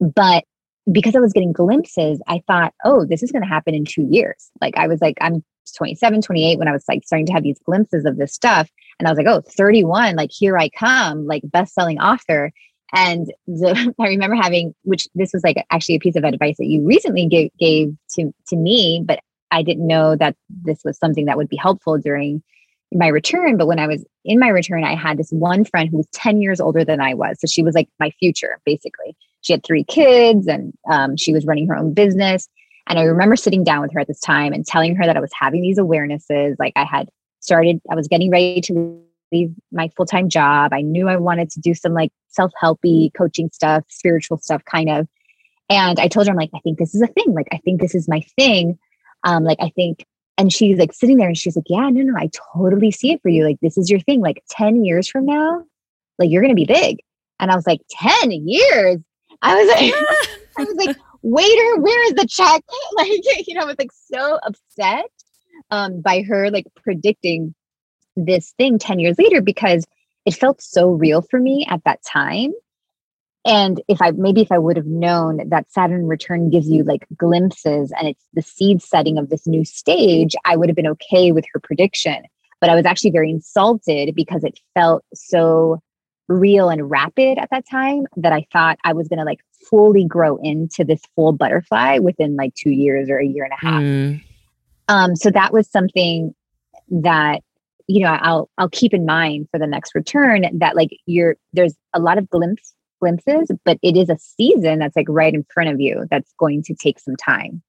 But 0.00 0.44
because 0.90 1.14
I 1.14 1.20
was 1.20 1.32
getting 1.32 1.52
glimpses, 1.52 2.20
I 2.26 2.42
thought, 2.46 2.72
oh, 2.84 3.04
this 3.04 3.22
is 3.22 3.30
going 3.30 3.42
to 3.42 3.48
happen 3.48 3.74
in 3.74 3.84
two 3.84 4.06
years. 4.10 4.50
Like, 4.60 4.76
I 4.76 4.86
was 4.86 5.00
like, 5.00 5.18
I'm 5.20 5.44
27, 5.76 6.22
28 6.22 6.58
when 6.58 6.68
I 6.68 6.72
was 6.72 6.84
like 6.88 7.04
starting 7.04 7.26
to 7.26 7.32
have 7.32 7.42
these 7.42 7.58
glimpses 7.64 8.04
of 8.04 8.16
this 8.16 8.34
stuff. 8.34 8.70
And 8.98 9.06
I 9.06 9.10
was 9.10 9.18
like, 9.18 9.26
oh, 9.26 9.42
31, 9.48 10.16
like 10.16 10.30
here 10.32 10.58
I 10.58 10.68
come, 10.68 11.26
like 11.26 11.42
best-selling 11.44 11.98
author. 11.98 12.52
And 12.92 13.32
the, 13.46 13.94
I 14.00 14.08
remember 14.08 14.36
having, 14.36 14.74
which 14.82 15.08
this 15.14 15.32
was 15.32 15.42
like 15.44 15.64
actually 15.70 15.96
a 15.96 16.00
piece 16.00 16.16
of 16.16 16.24
advice 16.24 16.56
that 16.58 16.66
you 16.66 16.84
recently 16.84 17.26
gave, 17.26 17.50
gave 17.58 17.96
to, 18.16 18.32
to 18.48 18.56
me, 18.56 19.02
but 19.04 19.20
I 19.50 19.62
didn't 19.62 19.86
know 19.86 20.16
that 20.16 20.36
this 20.48 20.80
was 20.84 20.98
something 20.98 21.26
that 21.26 21.36
would 21.36 21.48
be 21.48 21.56
helpful 21.56 21.98
during 21.98 22.42
my 22.90 23.08
return. 23.08 23.56
But 23.56 23.66
when 23.66 23.78
I 23.78 23.86
was 23.86 24.04
in 24.24 24.38
my 24.38 24.48
return, 24.48 24.84
I 24.84 24.94
had 24.94 25.18
this 25.18 25.30
one 25.30 25.64
friend 25.64 25.88
who 25.88 25.98
was 25.98 26.08
10 26.12 26.40
years 26.40 26.60
older 26.60 26.84
than 26.84 27.00
I 27.00 27.14
was. 27.14 27.38
So 27.40 27.46
she 27.46 27.62
was 27.62 27.74
like 27.74 27.88
my 27.98 28.10
future, 28.10 28.60
basically. 28.64 29.16
She 29.42 29.52
had 29.52 29.64
three 29.64 29.84
kids 29.84 30.46
and 30.46 30.72
um, 30.90 31.16
she 31.16 31.32
was 31.32 31.46
running 31.46 31.66
her 31.68 31.76
own 31.76 31.94
business. 31.94 32.48
And 32.88 32.98
I 32.98 33.04
remember 33.04 33.36
sitting 33.36 33.64
down 33.64 33.82
with 33.82 33.92
her 33.92 34.00
at 34.00 34.08
this 34.08 34.20
time 34.20 34.52
and 34.52 34.66
telling 34.66 34.96
her 34.96 35.06
that 35.06 35.16
I 35.16 35.20
was 35.20 35.32
having 35.32 35.62
these 35.62 35.78
awarenesses. 35.78 36.56
Like 36.58 36.72
I 36.76 36.84
had 36.84 37.08
started, 37.40 37.80
I 37.90 37.94
was 37.94 38.08
getting 38.08 38.30
ready 38.30 38.60
to 38.62 39.02
leave 39.32 39.54
my 39.72 39.88
full 39.96 40.06
time 40.06 40.28
job. 40.28 40.72
I 40.72 40.82
knew 40.82 41.08
I 41.08 41.16
wanted 41.16 41.50
to 41.50 41.60
do 41.60 41.74
some 41.74 41.94
like 41.94 42.10
self 42.28 42.52
helpy 42.62 43.12
coaching 43.14 43.50
stuff, 43.52 43.84
spiritual 43.88 44.38
stuff, 44.38 44.64
kind 44.64 44.90
of. 44.90 45.08
And 45.68 45.98
I 45.98 46.08
told 46.08 46.26
her, 46.26 46.32
I'm 46.32 46.36
like, 46.36 46.50
I 46.54 46.60
think 46.60 46.78
this 46.78 46.94
is 46.94 47.00
a 47.00 47.06
thing. 47.06 47.32
Like, 47.32 47.48
I 47.50 47.58
think 47.58 47.80
this 47.80 47.94
is 47.94 48.08
my 48.08 48.20
thing. 48.36 48.78
Um, 49.24 49.44
like, 49.44 49.58
I 49.60 49.70
think, 49.70 50.04
and 50.36 50.52
she's 50.52 50.78
like 50.78 50.92
sitting 50.92 51.16
there 51.16 51.28
and 51.28 51.38
she's 51.38 51.56
like, 51.56 51.64
Yeah, 51.68 51.88
no, 51.88 52.02
no, 52.02 52.14
I 52.16 52.28
totally 52.54 52.90
see 52.90 53.12
it 53.12 53.22
for 53.22 53.28
you. 53.28 53.44
Like, 53.44 53.58
this 53.62 53.78
is 53.78 53.90
your 53.90 54.00
thing. 54.00 54.20
Like, 54.20 54.42
10 54.50 54.84
years 54.84 55.08
from 55.08 55.24
now, 55.24 55.64
like, 56.18 56.30
you're 56.30 56.42
going 56.42 56.54
to 56.54 56.56
be 56.56 56.66
big. 56.66 56.98
And 57.40 57.50
I 57.50 57.56
was 57.56 57.66
like, 57.66 57.80
10 57.90 58.30
years? 58.30 58.98
I 59.40 59.62
was 59.62 59.68
like, 59.68 59.94
I 60.58 60.64
was 60.64 60.86
like, 60.86 60.96
waiter, 61.22 61.80
where 61.80 62.06
is 62.06 62.14
the 62.14 62.26
check? 62.26 62.62
Like, 62.96 63.46
you 63.46 63.54
know, 63.54 63.62
I 63.62 63.66
was 63.66 63.76
like 63.78 63.92
so 63.92 64.38
upset 64.44 65.10
um, 65.70 66.00
by 66.00 66.22
her 66.22 66.50
like 66.50 66.66
predicting 66.76 67.54
this 68.16 68.52
thing 68.58 68.78
10 68.78 68.98
years 68.98 69.18
later 69.18 69.40
because 69.40 69.84
it 70.26 70.34
felt 70.34 70.60
so 70.60 70.90
real 70.90 71.22
for 71.22 71.40
me 71.40 71.66
at 71.68 71.82
that 71.84 72.00
time. 72.04 72.52
And 73.44 73.82
if 73.88 74.00
I 74.00 74.12
maybe 74.12 74.40
if 74.40 74.52
I 74.52 74.58
would 74.58 74.76
have 74.76 74.86
known 74.86 75.48
that 75.48 75.70
Saturn 75.72 76.06
return 76.06 76.50
gives 76.50 76.68
you 76.68 76.84
like 76.84 77.06
glimpses 77.16 77.92
and 77.98 78.08
it's 78.08 78.24
the 78.34 78.42
seed 78.42 78.82
setting 78.82 79.18
of 79.18 79.30
this 79.30 79.46
new 79.46 79.64
stage, 79.64 80.36
I 80.44 80.56
would 80.56 80.68
have 80.68 80.76
been 80.76 80.86
okay 80.88 81.32
with 81.32 81.44
her 81.52 81.58
prediction. 81.58 82.22
But 82.60 82.70
I 82.70 82.76
was 82.76 82.86
actually 82.86 83.10
very 83.10 83.30
insulted 83.30 84.14
because 84.14 84.44
it 84.44 84.60
felt 84.74 85.04
so 85.12 85.82
real 86.28 86.68
and 86.68 86.90
rapid 86.90 87.38
at 87.38 87.50
that 87.50 87.68
time 87.68 88.06
that 88.16 88.32
I 88.32 88.46
thought 88.52 88.78
I 88.84 88.92
was 88.92 89.08
going 89.08 89.18
to 89.18 89.24
like 89.24 89.40
fully 89.68 90.04
grow 90.04 90.36
into 90.36 90.84
this 90.84 91.00
full 91.14 91.32
butterfly 91.32 91.98
within 91.98 92.36
like 92.36 92.54
two 92.54 92.70
years 92.70 93.08
or 93.08 93.18
a 93.18 93.26
year 93.26 93.44
and 93.44 93.52
a 93.52 93.56
half. 93.56 93.82
Mm. 93.82 94.24
Um, 94.88 95.16
so 95.16 95.30
that 95.30 95.52
was 95.52 95.68
something 95.68 96.34
that 96.90 97.40
you 97.86 98.02
know 98.02 98.10
I'll 98.10 98.50
I'll 98.58 98.68
keep 98.68 98.94
in 98.94 99.06
mind 99.06 99.48
for 99.50 99.58
the 99.58 99.66
next 99.66 99.94
return 99.94 100.46
that 100.58 100.76
like 100.76 100.90
you're 101.06 101.36
there's 101.52 101.74
a 101.94 102.00
lot 102.00 102.18
of 102.18 102.28
glimpse 102.28 102.74
glimpses, 103.00 103.50
but 103.64 103.78
it 103.82 103.96
is 103.96 104.08
a 104.08 104.16
season 104.16 104.78
that's 104.78 104.94
like 104.94 105.08
right 105.08 105.34
in 105.34 105.44
front 105.52 105.70
of 105.70 105.80
you 105.80 106.06
that's 106.10 106.32
going 106.38 106.62
to 106.62 106.74
take 106.74 107.00
some 107.00 107.16
time. 107.16 107.62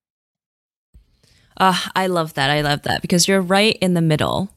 Uh, 1.57 1.79
I 1.95 2.07
love 2.07 2.35
that. 2.35 2.49
I 2.49 2.61
love 2.61 2.83
that 2.83 3.01
because 3.01 3.27
you're 3.27 3.41
right 3.41 3.77
in 3.81 3.93
the 3.95 4.01
middle 4.01 4.49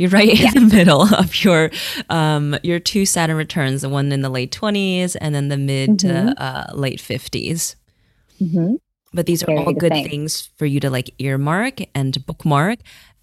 you're 0.00 0.10
right 0.10 0.34
yeah. 0.34 0.48
in 0.56 0.68
the 0.68 0.74
middle 0.74 1.02
of 1.14 1.44
your 1.44 1.70
um, 2.08 2.56
your 2.62 2.80
two 2.80 3.04
Saturn 3.04 3.36
returns, 3.36 3.82
the 3.82 3.88
one 3.90 4.10
in 4.12 4.22
the 4.22 4.30
late 4.30 4.50
20s 4.50 5.14
and 5.20 5.34
then 5.34 5.48
the 5.48 5.58
mid 5.58 5.90
mm-hmm. 5.90 6.28
to 6.28 6.42
uh, 6.42 6.72
late 6.74 6.98
50s. 6.98 7.76
Mm-hmm. 8.40 8.76
But 9.12 9.26
these 9.26 9.42
are 9.42 9.46
Very 9.46 9.58
all 9.58 9.72
good 9.74 9.92
things 9.92 10.48
for 10.56 10.64
you 10.64 10.80
to 10.80 10.88
like 10.88 11.10
earmark 11.18 11.80
and 11.94 12.24
bookmark 12.24 12.78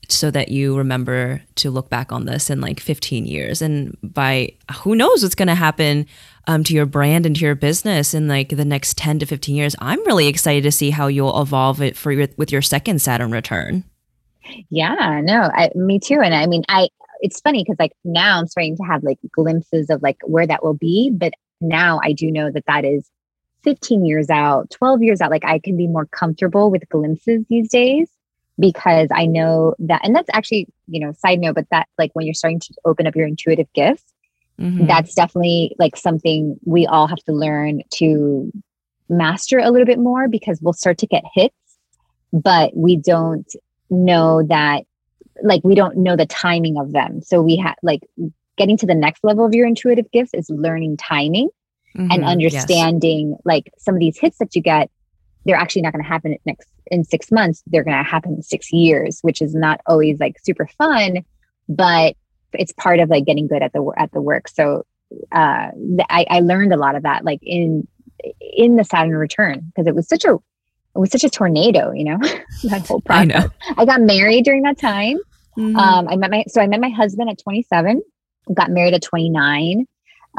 so 0.09 0.29
that 0.31 0.49
you 0.49 0.77
remember 0.77 1.41
to 1.55 1.71
look 1.71 1.89
back 1.89 2.11
on 2.11 2.25
this 2.25 2.49
in 2.49 2.61
like 2.61 2.79
15 2.79 3.25
years. 3.25 3.61
And 3.61 3.97
by 4.03 4.53
who 4.83 4.95
knows 4.95 5.23
what's 5.23 5.35
going 5.35 5.47
to 5.47 5.55
happen 5.55 6.05
um, 6.45 6.63
to 6.65 6.73
your 6.73 6.85
brand 6.85 7.25
and 7.25 7.35
to 7.37 7.41
your 7.41 7.55
business 7.55 8.13
in 8.13 8.27
like 8.27 8.49
the 8.49 8.65
next 8.65 8.97
10 8.97 9.19
to 9.19 9.25
15 9.25 9.55
years. 9.55 9.75
I'm 9.79 10.05
really 10.05 10.27
excited 10.27 10.63
to 10.63 10.71
see 10.71 10.91
how 10.91 11.07
you'll 11.07 11.41
evolve 11.41 11.81
it 11.81 11.97
for 11.97 12.11
your, 12.11 12.27
with 12.37 12.51
your 12.51 12.61
second 12.61 13.01
Saturn 13.01 13.31
return. 13.31 13.83
Yeah, 14.69 15.21
no, 15.23 15.49
I, 15.53 15.71
me 15.75 15.99
too. 15.99 16.19
And 16.21 16.33
I 16.33 16.47
mean, 16.47 16.63
I, 16.69 16.89
it's 17.21 17.41
funny 17.41 17.63
because 17.63 17.79
like 17.79 17.93
now 18.03 18.39
I'm 18.39 18.47
starting 18.47 18.77
to 18.77 18.83
have 18.83 19.03
like 19.03 19.19
glimpses 19.31 19.89
of 19.89 20.01
like 20.01 20.17
where 20.23 20.47
that 20.47 20.63
will 20.63 20.73
be. 20.73 21.12
But 21.13 21.33
now 21.62 21.99
I 22.03 22.13
do 22.13 22.31
know 22.31 22.51
that 22.51 22.65
that 22.67 22.86
is 22.86 23.10
15 23.63 24.05
years 24.05 24.29
out, 24.29 24.69
12 24.71 25.03
years 25.03 25.21
out. 25.21 25.31
Like 25.31 25.45
I 25.45 25.60
can 25.60 25.77
be 25.77 25.88
more 25.88 26.05
comfortable 26.05 26.69
with 26.69 26.88
glimpses 26.89 27.43
these 27.49 27.69
days 27.69 28.10
because 28.60 29.10
I 29.13 29.25
know 29.25 29.75
that, 29.79 30.01
and 30.03 30.15
that's 30.15 30.29
actually, 30.33 30.67
you 30.88 30.99
know, 30.99 31.12
side 31.13 31.39
note, 31.39 31.55
but 31.55 31.67
that 31.71 31.88
like 31.97 32.12
when 32.13 32.25
you're 32.25 32.33
starting 32.33 32.60
to 32.60 32.73
open 32.86 33.07
up 33.07 33.15
your 33.15 33.27
intuitive 33.27 33.71
gifts, 33.73 34.03
mm-hmm. 34.60 34.88
that's 34.88 35.13
definitely 35.13 35.75
like 35.79 35.95
something 35.95 36.60
we 36.65 36.86
all 36.86 37.07
have 37.07 37.23
to 37.25 37.33
learn 37.33 37.81
to 37.95 38.51
master 39.10 39.60
a 39.60 39.71
little 39.71 39.86
bit 39.86 39.99
more 39.99 40.27
because 40.27 40.62
we'll 40.62 40.73
start 40.73 40.97
to 40.99 41.07
get 41.07 41.23
hits, 41.33 41.55
but 42.33 42.75
we 42.75 42.95
don't 42.95 43.53
know 43.89 44.43
that, 44.47 44.84
like, 45.43 45.62
we 45.63 45.76
don't 45.76 45.97
know 45.97 46.15
the 46.15 46.26
timing 46.26 46.78
of 46.78 46.91
them. 46.91 47.21
So 47.21 47.41
we 47.41 47.56
have, 47.58 47.76
like, 47.84 48.02
getting 48.58 48.78
to 48.78 48.86
the 48.86 48.95
next 48.95 49.23
level 49.23 49.45
of 49.45 49.54
your 49.54 49.67
intuitive 49.67 50.10
gifts 50.12 50.34
is 50.34 50.50
learning 50.50 50.97
timing 50.97 51.50
mm-hmm, 51.95 52.12
and 52.12 52.23
understanding, 52.23 53.32
yes. 53.32 53.41
like, 53.45 53.71
some 53.78 53.95
of 53.95 54.00
these 54.00 54.17
hits 54.17 54.38
that 54.39 54.56
you 54.56 54.62
get, 54.62 54.89
they're 55.45 55.56
actually 55.56 55.84
not 55.84 55.93
going 55.93 56.04
to 56.04 56.10
happen 56.10 56.36
next 56.45 56.67
in 56.88 57.04
six 57.04 57.32
months. 57.32 57.63
They're 57.67 57.84
going 57.84 57.97
to 57.97 58.04
happen 58.04 58.34
in 58.34 58.43
six 58.43 58.71
years, 58.73 59.19
which 59.21 59.41
is 59.41 59.56
not 59.56 59.80
always 59.86 60.19
like 60.19 60.38
super 60.43 60.67
fun, 60.78 61.23
but 61.69 62.15
it's 62.54 62.73
part 62.73 63.00
of 63.00 63.10
like 63.10 63.26
getting 63.26 63.47
good 63.47 63.62
at 63.62 63.73
the 63.73 63.93
at 63.97 64.12
the 64.12 64.21
work. 64.21 64.47
So 64.47 64.86
uh, 65.32 65.69
I, 66.10 66.26
I 66.30 66.39
learned 66.41 66.73
a 66.73 66.78
lot 66.78 66.95
of 66.95 67.04
that, 67.04 67.23
like 67.23 67.39
in 67.43 67.88
in 68.41 68.76
the 68.76 68.84
Saturn 68.84 69.15
return, 69.15 69.62
because 69.67 69.88
it 69.88 69.95
was 69.95 70.08
such 70.08 70.26
a 70.26 70.38
it 70.97 70.99
was 70.99 71.12
such 71.12 71.23
a 71.23 71.29
tornado, 71.29 71.91
you 71.91 72.03
know, 72.03 72.17
that 72.63 72.88
whole 72.88 73.01
process. 73.01 73.36
I, 73.36 73.39
know. 73.39 73.49
I 73.77 73.86
got 73.86 74.01
married 74.01 74.45
during 74.45 74.63
that 74.63 74.79
time. 74.79 75.17
Mm-hmm. 75.55 75.75
Um, 75.75 76.07
I 76.07 76.15
met 76.15 76.31
my 76.31 76.43
so 76.47 76.60
I 76.60 76.67
met 76.67 76.81
my 76.81 76.89
husband 76.89 77.29
at 77.29 77.38
27, 77.38 78.01
got 78.53 78.71
married 78.71 78.95
at 78.95 79.03
29, 79.03 79.86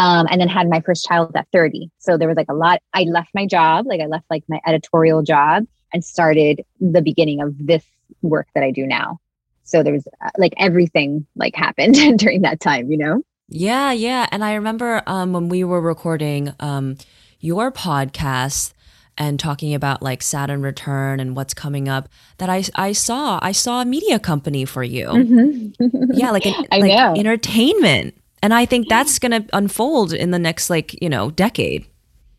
um, 0.01 0.27
and 0.31 0.41
then 0.41 0.49
had 0.49 0.69
my 0.69 0.81
first 0.81 1.07
child 1.07 1.31
at 1.37 1.47
30. 1.53 1.91
So 1.99 2.19
there 2.19 2.27
was 2.27 2.37
like 2.37 2.49
a 2.49 2.55
lot. 2.55 2.81
I 2.93 3.03
left 3.03 3.31
my 3.35 3.47
job, 3.47 3.87
like 3.87 4.01
I 4.01 4.07
left 4.07 4.27
like 4.31 4.43
my 4.49 4.61
editorial 4.67 5.23
job, 5.23 5.65
and 5.93 6.05
started 6.05 6.65
the 6.81 7.03
beginning 7.03 7.41
of 7.41 7.55
this 7.65 7.85
work 8.23 8.49
that 8.55 8.65
I 8.65 8.73
do 8.73 8.85
now. 8.85 9.21
So 9.63 9.85
there 9.85 9.93
was 9.93 10.09
uh, 10.25 10.31
like 10.39 10.55
everything 10.59 11.25
like 11.37 11.55
happened 11.55 11.95
during 12.19 12.43
that 12.43 12.59
time, 12.59 12.91
you 12.91 12.99
know. 12.99 13.23
Yeah, 13.49 13.93
yeah. 13.93 14.27
And 14.33 14.45
I 14.45 14.55
remember 14.55 15.03
um, 15.07 15.33
when 15.33 15.49
we 15.49 15.63
were 15.63 15.81
recording 15.81 16.53
um, 16.59 16.97
your 17.39 17.71
podcast 17.71 18.73
and 19.19 19.39
talking 19.39 19.75
about 19.75 20.01
like 20.01 20.23
Saturn 20.23 20.63
return 20.63 21.21
and 21.21 21.37
what's 21.37 21.53
coming 21.53 21.89
up 21.89 22.09
that 22.39 22.49
I, 22.49 22.65
I 22.75 22.93
saw 22.93 23.39
I 23.43 23.53
saw 23.53 23.83
a 23.83 23.85
media 23.85 24.19
company 24.19 24.65
for 24.65 24.83
you. 24.83 25.09
Mm-hmm. 25.09 26.13
yeah, 26.13 26.31
like, 26.31 26.47
an, 26.47 26.55
like 26.71 26.85
know. 26.85 27.15
entertainment. 27.17 28.15
And 28.43 28.55
I 28.55 28.65
think 28.65 28.89
that's 28.89 29.19
going 29.19 29.33
to 29.33 29.45
unfold 29.53 30.13
in 30.13 30.31
the 30.31 30.39
next 30.39 30.71
like, 30.71 31.01
you 31.03 31.09
know, 31.09 31.31
decade. 31.33 31.87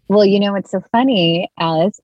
Well, 0.07 0.25
you 0.25 0.39
know 0.39 0.53
what's 0.53 0.71
so 0.71 0.81
funny, 0.91 1.51
Alice? 1.59 1.99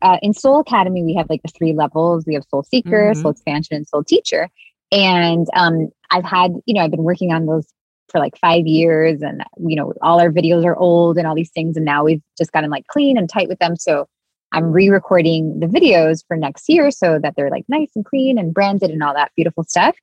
Uh, 0.00 0.16
in 0.22 0.32
Soul 0.32 0.60
Academy, 0.60 1.02
we 1.02 1.14
have 1.14 1.28
like 1.28 1.42
the 1.42 1.50
three 1.50 1.72
levels. 1.72 2.24
We 2.26 2.34
have 2.34 2.44
Soul 2.48 2.62
Seeker, 2.62 3.10
mm-hmm. 3.10 3.20
Soul 3.20 3.32
Expansion, 3.32 3.76
and 3.76 3.86
Soul 3.86 4.04
Teacher. 4.04 4.48
And 4.92 5.46
um, 5.54 5.90
I've 6.10 6.24
had, 6.24 6.52
you 6.64 6.74
know, 6.74 6.80
I've 6.80 6.90
been 6.90 7.02
working 7.02 7.32
on 7.32 7.46
those 7.46 7.66
for 8.10 8.18
like 8.18 8.36
five 8.38 8.66
years 8.66 9.22
and 9.22 9.44
you 9.58 9.76
know 9.76 9.92
all 10.02 10.20
our 10.20 10.30
videos 10.30 10.64
are 10.64 10.76
old 10.76 11.16
and 11.16 11.26
all 11.26 11.34
these 11.34 11.50
things 11.50 11.76
and 11.76 11.84
now 11.84 12.04
we've 12.04 12.22
just 12.36 12.52
gotten 12.52 12.70
like 12.70 12.86
clean 12.88 13.16
and 13.16 13.30
tight 13.30 13.48
with 13.48 13.58
them 13.60 13.76
so 13.76 14.08
i'm 14.52 14.72
re-recording 14.72 15.58
the 15.60 15.66
videos 15.66 16.24
for 16.26 16.36
next 16.36 16.68
year 16.68 16.90
so 16.90 17.18
that 17.18 17.34
they're 17.36 17.50
like 17.50 17.64
nice 17.68 17.90
and 17.94 18.04
clean 18.04 18.38
and 18.38 18.54
branded 18.54 18.90
and 18.90 19.02
all 19.02 19.14
that 19.14 19.32
beautiful 19.36 19.64
stuff 19.64 19.96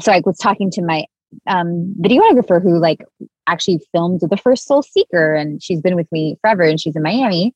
so 0.00 0.12
i 0.12 0.22
was 0.24 0.38
talking 0.38 0.70
to 0.70 0.82
my 0.82 1.04
um, 1.46 1.94
videographer 1.98 2.62
who 2.62 2.78
like 2.78 3.02
actually 3.46 3.80
filmed 3.90 4.20
the 4.20 4.36
first 4.36 4.66
soul 4.66 4.82
seeker 4.82 5.34
and 5.34 5.62
she's 5.62 5.80
been 5.80 5.96
with 5.96 6.10
me 6.12 6.36
forever 6.42 6.62
and 6.62 6.80
she's 6.80 6.94
in 6.94 7.02
miami 7.02 7.54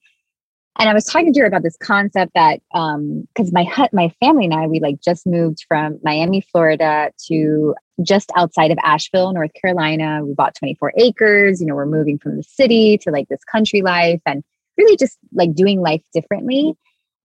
and 0.78 0.90
I 0.90 0.94
was 0.94 1.04
talking 1.04 1.32
to 1.32 1.40
her 1.40 1.46
about 1.46 1.62
this 1.62 1.76
concept 1.78 2.32
that 2.34 2.60
um 2.74 3.26
because 3.34 3.52
my 3.52 3.64
hut 3.64 3.92
my 3.92 4.12
family 4.20 4.44
and 4.44 4.54
I 4.54 4.66
we 4.66 4.80
like 4.80 5.00
just 5.00 5.26
moved 5.26 5.64
from 5.68 5.98
Miami, 6.02 6.40
Florida 6.40 7.10
to 7.28 7.74
just 8.02 8.30
outside 8.36 8.70
of 8.70 8.78
Asheville, 8.82 9.32
North 9.32 9.52
Carolina. 9.54 10.20
We 10.24 10.34
bought 10.34 10.54
24 10.54 10.92
acres, 10.98 11.60
you 11.60 11.66
know, 11.66 11.74
we're 11.74 11.86
moving 11.86 12.18
from 12.18 12.36
the 12.36 12.42
city 12.42 12.98
to 12.98 13.10
like 13.10 13.28
this 13.28 13.42
country 13.44 13.82
life 13.82 14.20
and 14.26 14.44
really 14.78 14.96
just 14.96 15.18
like 15.32 15.54
doing 15.54 15.80
life 15.80 16.02
differently. 16.12 16.74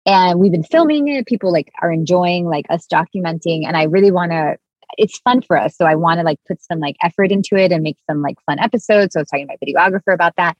And 0.06 0.40
we've 0.40 0.52
been 0.52 0.64
filming 0.64 1.08
it. 1.08 1.26
People 1.26 1.52
like 1.52 1.70
are 1.82 1.92
enjoying 1.92 2.46
like 2.46 2.66
us 2.70 2.86
documenting 2.86 3.66
and 3.66 3.76
I 3.76 3.84
really 3.84 4.10
want 4.10 4.32
to 4.32 4.56
it's 4.98 5.18
fun 5.18 5.40
for 5.40 5.56
us. 5.56 5.76
So 5.76 5.86
I 5.86 5.94
want 5.94 6.18
to 6.18 6.24
like 6.24 6.38
put 6.48 6.60
some 6.60 6.80
like 6.80 6.96
effort 7.00 7.30
into 7.30 7.54
it 7.54 7.70
and 7.70 7.80
make 7.80 7.96
some 8.08 8.22
like 8.22 8.36
fun 8.44 8.58
episodes. 8.58 9.12
So 9.12 9.20
I 9.20 9.22
was 9.22 9.28
talking 9.28 9.46
to 9.46 9.54
my 9.54 9.58
videographer 9.64 10.12
about 10.12 10.34
that 10.36 10.56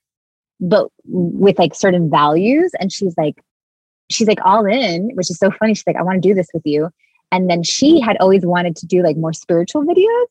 but 0.60 0.88
with 1.04 1.58
like 1.58 1.74
certain 1.74 2.10
values. 2.10 2.70
And 2.78 2.92
she's 2.92 3.16
like, 3.16 3.42
she's 4.10 4.28
like 4.28 4.40
all 4.44 4.66
in, 4.66 5.10
which 5.14 5.30
is 5.30 5.38
so 5.38 5.50
funny. 5.50 5.74
She's 5.74 5.86
like, 5.86 5.96
I 5.96 6.02
want 6.02 6.22
to 6.22 6.28
do 6.28 6.34
this 6.34 6.48
with 6.52 6.62
you. 6.64 6.90
And 7.32 7.48
then 7.48 7.62
she 7.62 8.00
had 8.00 8.16
always 8.20 8.44
wanted 8.44 8.76
to 8.76 8.86
do 8.86 9.02
like 9.02 9.16
more 9.16 9.32
spiritual 9.32 9.84
videos. 9.84 10.26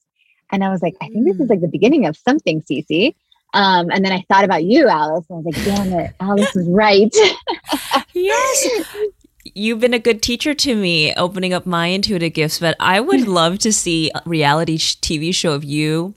And 0.51 0.63
I 0.63 0.69
was 0.69 0.81
like, 0.81 0.95
I 1.01 1.07
think 1.07 1.25
this 1.25 1.39
is 1.39 1.47
mm. 1.47 1.49
like 1.49 1.61
the 1.61 1.67
beginning 1.67 2.05
of 2.05 2.17
something, 2.17 2.61
Cece. 2.61 3.15
Um, 3.53 3.89
and 3.91 4.05
then 4.05 4.11
I 4.11 4.23
thought 4.29 4.43
about 4.43 4.63
you, 4.63 4.87
Alice, 4.87 5.25
and 5.29 5.37
I 5.37 5.41
was 5.41 5.45
like, 5.45 5.65
damn 5.65 5.99
it, 5.99 6.15
Alice 6.19 6.53
was 6.53 6.67
right. 6.67 7.15
yes. 8.13 8.85
You've 9.55 9.79
been 9.79 9.93
a 9.93 9.99
good 9.99 10.21
teacher 10.21 10.53
to 10.53 10.75
me, 10.75 11.13
opening 11.15 11.53
up 11.53 11.65
my 11.65 11.87
intuitive 11.87 12.33
gifts, 12.33 12.59
but 12.59 12.75
I 12.79 12.99
would 12.99 13.27
love 13.27 13.59
to 13.59 13.73
see 13.73 14.11
a 14.13 14.21
reality 14.25 14.77
TV 14.77 15.33
show 15.33 15.53
of 15.53 15.63
you 15.63 16.13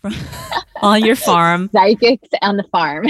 from, 0.00 0.14
on 0.82 1.04
your 1.04 1.16
farm. 1.16 1.68
Psychics 1.72 2.28
on 2.40 2.56
the 2.56 2.64
farm. 2.64 3.06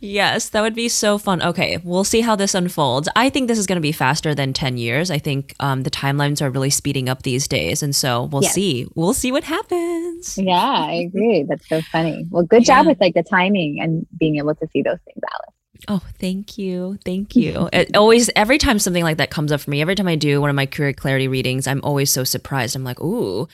Yes, 0.00 0.48
that 0.50 0.60
would 0.62 0.74
be 0.74 0.88
so 0.88 1.18
fun. 1.18 1.42
Okay, 1.42 1.78
we'll 1.82 2.04
see 2.04 2.20
how 2.20 2.36
this 2.36 2.54
unfolds. 2.54 3.08
I 3.16 3.30
think 3.30 3.48
this 3.48 3.58
is 3.58 3.66
going 3.66 3.76
to 3.76 3.82
be 3.82 3.92
faster 3.92 4.34
than 4.34 4.52
10 4.52 4.76
years. 4.76 5.10
I 5.10 5.18
think 5.18 5.54
um, 5.60 5.82
the 5.82 5.90
timelines 5.90 6.42
are 6.42 6.50
really 6.50 6.70
speeding 6.70 7.08
up 7.08 7.22
these 7.22 7.48
days. 7.48 7.82
And 7.82 7.94
so 7.94 8.24
we'll 8.24 8.42
yes. 8.42 8.54
see. 8.54 8.86
We'll 8.94 9.14
see 9.14 9.32
what 9.32 9.44
happens. 9.44 10.38
Yeah, 10.38 10.52
I 10.54 10.92
agree. 11.06 11.44
That's 11.48 11.68
so 11.68 11.80
funny. 11.82 12.26
Well, 12.30 12.44
good 12.44 12.64
job 12.64 12.86
with 12.86 13.00
like 13.00 13.14
the 13.14 13.22
timing 13.22 13.80
and 13.80 14.06
being 14.18 14.36
able 14.36 14.54
to 14.54 14.66
see 14.68 14.82
those 14.82 14.98
things, 15.04 15.20
Alice. 15.32 15.54
Oh, 15.88 16.02
thank 16.18 16.58
you. 16.58 16.98
Thank 17.04 17.34
you. 17.34 17.68
it 17.72 17.96
always, 17.96 18.30
every 18.36 18.58
time 18.58 18.78
something 18.78 19.02
like 19.02 19.16
that 19.18 19.30
comes 19.30 19.52
up 19.52 19.60
for 19.60 19.70
me, 19.70 19.80
every 19.80 19.94
time 19.94 20.08
I 20.08 20.16
do 20.16 20.40
one 20.40 20.50
of 20.50 20.56
my 20.56 20.66
career 20.66 20.92
clarity 20.92 21.28
readings, 21.28 21.66
I'm 21.66 21.80
always 21.82 22.10
so 22.10 22.24
surprised. 22.24 22.76
I'm 22.76 22.84
like, 22.84 23.00
ooh, 23.00 23.48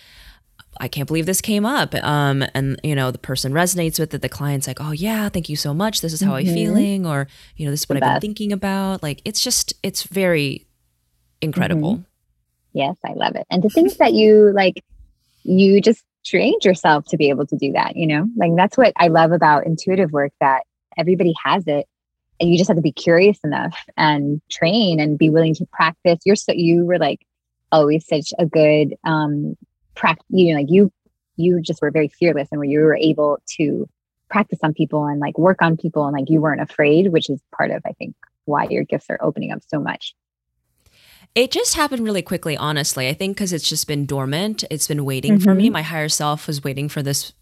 I 0.80 0.88
can't 0.88 1.06
believe 1.06 1.26
this 1.26 1.40
came 1.40 1.66
up. 1.66 1.94
Um, 1.96 2.44
and 2.54 2.80
you 2.82 2.94
know, 2.94 3.10
the 3.10 3.18
person 3.18 3.52
resonates 3.52 3.98
with 3.98 4.14
it. 4.14 4.22
The 4.22 4.28
client's 4.28 4.66
like, 4.66 4.80
oh 4.80 4.92
yeah, 4.92 5.28
thank 5.28 5.48
you 5.48 5.56
so 5.56 5.74
much. 5.74 6.00
This 6.00 6.12
is 6.12 6.20
how 6.20 6.32
mm-hmm. 6.32 6.48
I'm 6.48 6.54
feeling, 6.54 7.06
or 7.06 7.28
you 7.56 7.64
know, 7.64 7.70
this 7.70 7.82
is 7.82 7.88
what 7.88 7.98
the 7.98 8.04
I've 8.04 8.14
best. 8.14 8.20
been 8.20 8.30
thinking 8.30 8.52
about. 8.52 9.02
Like, 9.02 9.20
it's 9.24 9.42
just, 9.42 9.74
it's 9.82 10.04
very 10.04 10.66
incredible. 11.40 11.94
Mm-hmm. 11.94 12.02
Yes, 12.74 12.96
I 13.04 13.12
love 13.14 13.34
it. 13.34 13.46
And 13.50 13.62
to 13.62 13.68
think 13.68 13.96
that 13.96 14.12
you 14.12 14.52
like, 14.52 14.84
you 15.42 15.80
just 15.80 16.04
trained 16.24 16.64
yourself 16.64 17.06
to 17.06 17.16
be 17.16 17.30
able 17.30 17.46
to 17.46 17.56
do 17.56 17.72
that. 17.72 17.96
You 17.96 18.06
know, 18.06 18.26
like 18.36 18.52
that's 18.56 18.76
what 18.76 18.92
I 18.96 19.08
love 19.08 19.32
about 19.32 19.66
intuitive 19.66 20.12
work. 20.12 20.32
That 20.40 20.62
everybody 20.96 21.34
has 21.44 21.66
it, 21.66 21.86
and 22.38 22.50
you 22.50 22.58
just 22.58 22.68
have 22.68 22.76
to 22.76 22.82
be 22.82 22.92
curious 22.92 23.38
enough 23.42 23.76
and 23.96 24.40
train 24.50 25.00
and 25.00 25.18
be 25.18 25.30
willing 25.30 25.54
to 25.54 25.66
practice. 25.72 26.18
You're 26.24 26.36
so 26.36 26.52
you 26.52 26.84
were 26.84 26.98
like 26.98 27.20
always 27.72 28.06
such 28.06 28.32
a 28.38 28.46
good 28.46 28.94
um 29.04 29.56
practice 29.98 30.24
you 30.30 30.54
know 30.54 30.60
like 30.60 30.70
you 30.70 30.90
you 31.36 31.60
just 31.60 31.82
were 31.82 31.90
very 31.90 32.08
fearless 32.08 32.48
and 32.50 32.58
where 32.58 32.68
you 32.68 32.80
were 32.80 32.96
able 32.96 33.38
to 33.46 33.88
practice 34.30 34.58
on 34.62 34.72
people 34.72 35.04
and 35.06 35.20
like 35.20 35.36
work 35.36 35.60
on 35.60 35.76
people 35.76 36.04
and 36.06 36.14
like 36.14 36.30
you 36.30 36.40
weren't 36.40 36.60
afraid 36.60 37.12
which 37.12 37.28
is 37.28 37.40
part 37.54 37.70
of 37.70 37.82
i 37.84 37.92
think 37.92 38.14
why 38.44 38.66
your 38.70 38.84
gifts 38.84 39.06
are 39.10 39.18
opening 39.20 39.50
up 39.50 39.60
so 39.66 39.80
much 39.80 40.14
it 41.34 41.50
just 41.50 41.74
happened 41.74 42.04
really 42.04 42.22
quickly 42.22 42.56
honestly 42.56 43.08
i 43.08 43.12
think 43.12 43.36
because 43.36 43.52
it's 43.52 43.68
just 43.68 43.86
been 43.86 44.06
dormant 44.06 44.64
it's 44.70 44.86
been 44.86 45.04
waiting 45.04 45.34
mm-hmm. 45.34 45.44
for 45.44 45.54
me 45.54 45.64
mm-hmm. 45.64 45.74
my 45.74 45.82
higher 45.82 46.08
self 46.08 46.46
was 46.46 46.62
waiting 46.62 46.88
for 46.88 47.02
this 47.02 47.32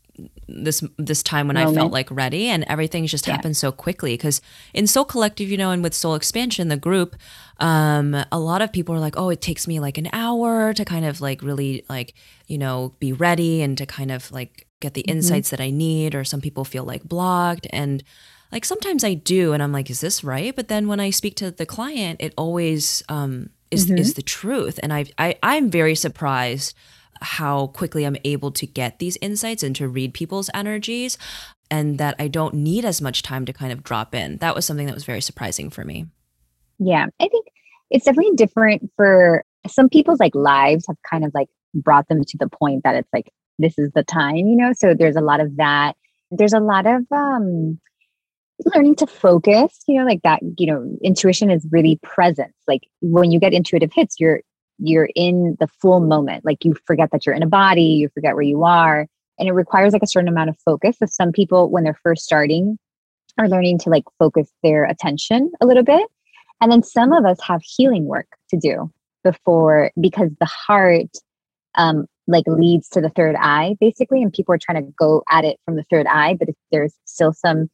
this 0.49 0.83
this 0.97 1.23
time 1.23 1.49
when 1.49 1.57
Moment. 1.57 1.77
I 1.77 1.81
felt 1.81 1.93
like 1.93 2.11
ready 2.11 2.47
and 2.47 2.65
everything 2.65 3.07
just 3.07 3.27
yeah. 3.27 3.35
happened 3.35 3.57
so 3.57 3.73
quickly 3.73 4.15
because 4.15 4.41
in 4.73 4.87
Soul 4.87 5.05
Collective, 5.05 5.49
you 5.49 5.57
know, 5.57 5.71
and 5.71 5.83
with 5.83 5.95
Soul 5.95 6.15
Expansion, 6.15 6.69
the 6.69 6.77
group, 6.77 7.17
um, 7.59 8.17
a 8.33 8.39
lot 8.39 8.63
of 8.63 8.73
people 8.73 8.95
are 8.95 9.01
like, 9.01 9.17
oh, 9.17 9.31
it 9.31 9.41
takes 9.41 9.67
me 9.67 9.81
like 9.81 9.99
an 9.99 10.09
hour 10.13 10.73
to 10.73 10.85
kind 10.85 11.05
of 11.05 11.21
like 11.21 11.43
really 11.43 11.85
like, 11.89 12.15
you 12.47 12.59
know, 12.59 12.95
be 12.99 13.13
ready 13.13 13.63
and 13.63 13.77
to 13.79 13.87
kind 13.87 14.11
of 14.11 14.31
like 14.33 14.67
get 14.81 14.95
the 14.95 15.03
mm-hmm. 15.03 15.17
insights 15.17 15.51
that 15.51 15.61
I 15.61 15.71
need, 15.71 16.15
or 16.15 16.25
some 16.25 16.41
people 16.41 16.65
feel 16.65 16.85
like 16.85 17.05
blocked 17.05 17.67
and 17.71 18.03
like 18.53 18.65
sometimes 18.65 19.05
I 19.05 19.15
do 19.15 19.53
and 19.53 19.63
I'm 19.63 19.73
like, 19.73 19.91
is 19.91 20.01
this 20.01 20.23
right? 20.23 20.55
But 20.55 20.69
then 20.69 20.89
when 20.89 21.01
I 21.01 21.11
speak 21.11 21.37
to 21.37 21.51
the 21.51 21.67
client, 21.67 22.21
it 22.21 22.33
always 22.37 23.03
um 23.09 23.51
is 23.71 23.87
mm-hmm. 23.87 23.99
is 23.99 24.15
the 24.15 24.23
truth. 24.23 24.79
And 24.83 24.93
I 24.93 25.07
I 25.19 25.37
I'm 25.43 25.71
very 25.71 25.95
surprised 25.95 26.75
how 27.21 27.69
quickly 27.69 28.05
I'm 28.05 28.17
able 28.25 28.51
to 28.53 28.67
get 28.67 28.99
these 28.99 29.17
insights 29.21 29.63
and 29.63 29.75
to 29.77 29.89
read 29.89 30.15
people's 30.15 30.51
energies 30.55 31.19
and 31.71 31.99
that 31.99 32.15
I 32.19 32.29
don't 32.29 32.55
need 32.55 32.85
as 32.85 33.01
much 33.01 33.23
time 33.23 33.45
to 33.47 33.53
kind 33.53 33.73
of 33.73 33.83
drop 33.83 34.15
in. 34.15 34.39
That 34.39 34.55
was 34.55 34.65
something 34.65 34.87
that 34.87 34.95
was 34.95 35.05
very 35.05 35.21
surprising 35.21 35.71
for 35.71 35.85
me. 35.85 36.07
Yeah, 36.79 37.07
I 37.21 37.29
think 37.29 37.47
it's 37.91 38.05
definitely 38.05 38.37
different 38.37 38.91
for 38.97 39.45
some 39.67 39.89
people's 39.89 40.21
like 40.21 40.35
lives 40.35 40.87
have 40.87 40.97
kind 41.09 41.25
of 41.25 41.33
like 41.35 41.49
brought 41.75 42.09
them 42.09 42.23
to 42.23 42.39
the 42.39 42.49
point 42.49 42.83
that 42.85 42.95
it's 42.95 43.09
like 43.13 43.31
this 43.59 43.79
is 43.79 43.91
the 43.95 44.05
time, 44.05 44.37
you 44.37 44.57
know? 44.57 44.73
So 44.75 44.95
there's 44.95 45.17
a 45.17 45.21
lot 45.21 45.41
of 45.41 45.57
that. 45.57 45.95
There's 46.31 46.53
a 46.53 46.61
lot 46.61 46.87
of 46.87 47.05
um 47.11 47.79
learning 48.75 48.97
to 48.97 49.07
focus, 49.07 49.79
you 49.87 49.99
know, 49.99 50.07
like 50.07 50.23
that, 50.23 50.41
you 50.57 50.67
know, 50.67 50.97
intuition 51.03 51.51
is 51.51 51.67
really 51.71 51.99
present. 52.03 52.53
Like 52.67 52.83
when 53.01 53.31
you 53.31 53.41
get 53.41 53.53
intuitive 53.53 53.93
hits, 53.93 54.17
you're 54.19 54.41
you're 54.79 55.09
in 55.15 55.57
the 55.61 55.69
full 55.81 56.01
moment. 56.01 56.45
Like 56.45 56.65
you 56.65 56.75
forget 56.85 57.11
that 57.13 57.27
you're 57.27 57.35
in 57.35 57.43
a 57.43 57.49
body, 57.49 57.83
you 57.83 58.09
forget 58.11 58.35
where 58.35 58.43
you 58.43 58.65
are. 58.65 59.07
And 59.39 59.49
it 59.49 59.53
requires 59.53 59.93
like 59.93 60.03
a 60.03 60.07
certain 60.07 60.29
amount 60.29 60.51
of 60.51 60.57
focus. 60.65 60.97
So 60.99 61.07
some 61.07 61.33
people, 61.33 61.71
when 61.71 61.85
they're 61.85 61.99
first 62.03 62.25
starting, 62.25 62.79
are 63.39 63.49
learning 63.49 63.79
to 63.81 63.91
like 63.91 64.05
focus 64.19 64.51
their 64.63 64.85
attention 64.85 65.51
a 65.61 65.67
little 65.67 65.83
bit. 65.83 66.07
And 66.61 66.73
then 66.73 66.83
some 66.83 67.13
of 67.13 67.25
us 67.25 67.39
have 67.43 67.61
healing 67.63 68.07
work 68.07 68.29
to 68.51 68.57
do 68.57 68.91
before 69.23 69.91
because 70.01 70.31
the 70.41 70.47
heart 70.47 71.11
um, 71.75 72.07
like 72.27 72.45
leads 72.47 72.89
to 72.91 73.01
the 73.01 73.11
third 73.11 73.37
eye 73.39 73.77
basically 73.81 74.23
and 74.23 74.33
people 74.33 74.55
are 74.55 74.59
trying 74.59 74.83
to 74.83 74.93
go 74.99 75.23
at 75.29 75.45
it 75.45 75.59
from 75.65 75.77
the 75.77 75.85
third 75.91 76.07
eye 76.07 76.35
but 76.35 76.49
if 76.49 76.55
there's 76.73 76.95
still 77.05 77.33
some 77.33 77.69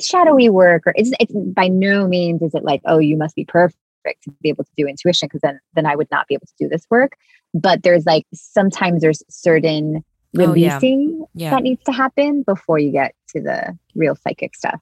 shadowy 0.00 0.48
work 0.48 0.82
or 0.86 0.92
it's, 0.96 1.10
it's 1.18 1.32
by 1.54 1.68
no 1.68 2.06
means 2.06 2.42
is 2.42 2.54
it 2.54 2.64
like 2.64 2.80
oh 2.84 2.98
you 2.98 3.16
must 3.16 3.34
be 3.34 3.44
perfect 3.44 3.78
to 4.04 4.30
be 4.42 4.48
able 4.48 4.64
to 4.64 4.70
do 4.76 4.86
intuition 4.86 5.26
because 5.26 5.40
then 5.42 5.58
then 5.74 5.86
i 5.86 5.94
would 5.94 6.10
not 6.10 6.26
be 6.28 6.34
able 6.34 6.46
to 6.46 6.54
do 6.58 6.68
this 6.68 6.84
work 6.90 7.12
but 7.54 7.82
there's 7.82 8.06
like 8.06 8.24
sometimes 8.32 9.02
there's 9.02 9.22
certain 9.28 10.04
releasing 10.34 11.20
oh, 11.22 11.28
yeah. 11.34 11.46
Yeah. 11.46 11.50
that 11.50 11.62
needs 11.62 11.82
to 11.84 11.92
happen 11.92 12.42
before 12.42 12.78
you 12.78 12.90
get 12.90 13.14
to 13.28 13.40
the 13.40 13.76
real 13.94 14.16
psychic 14.16 14.54
stuff 14.54 14.80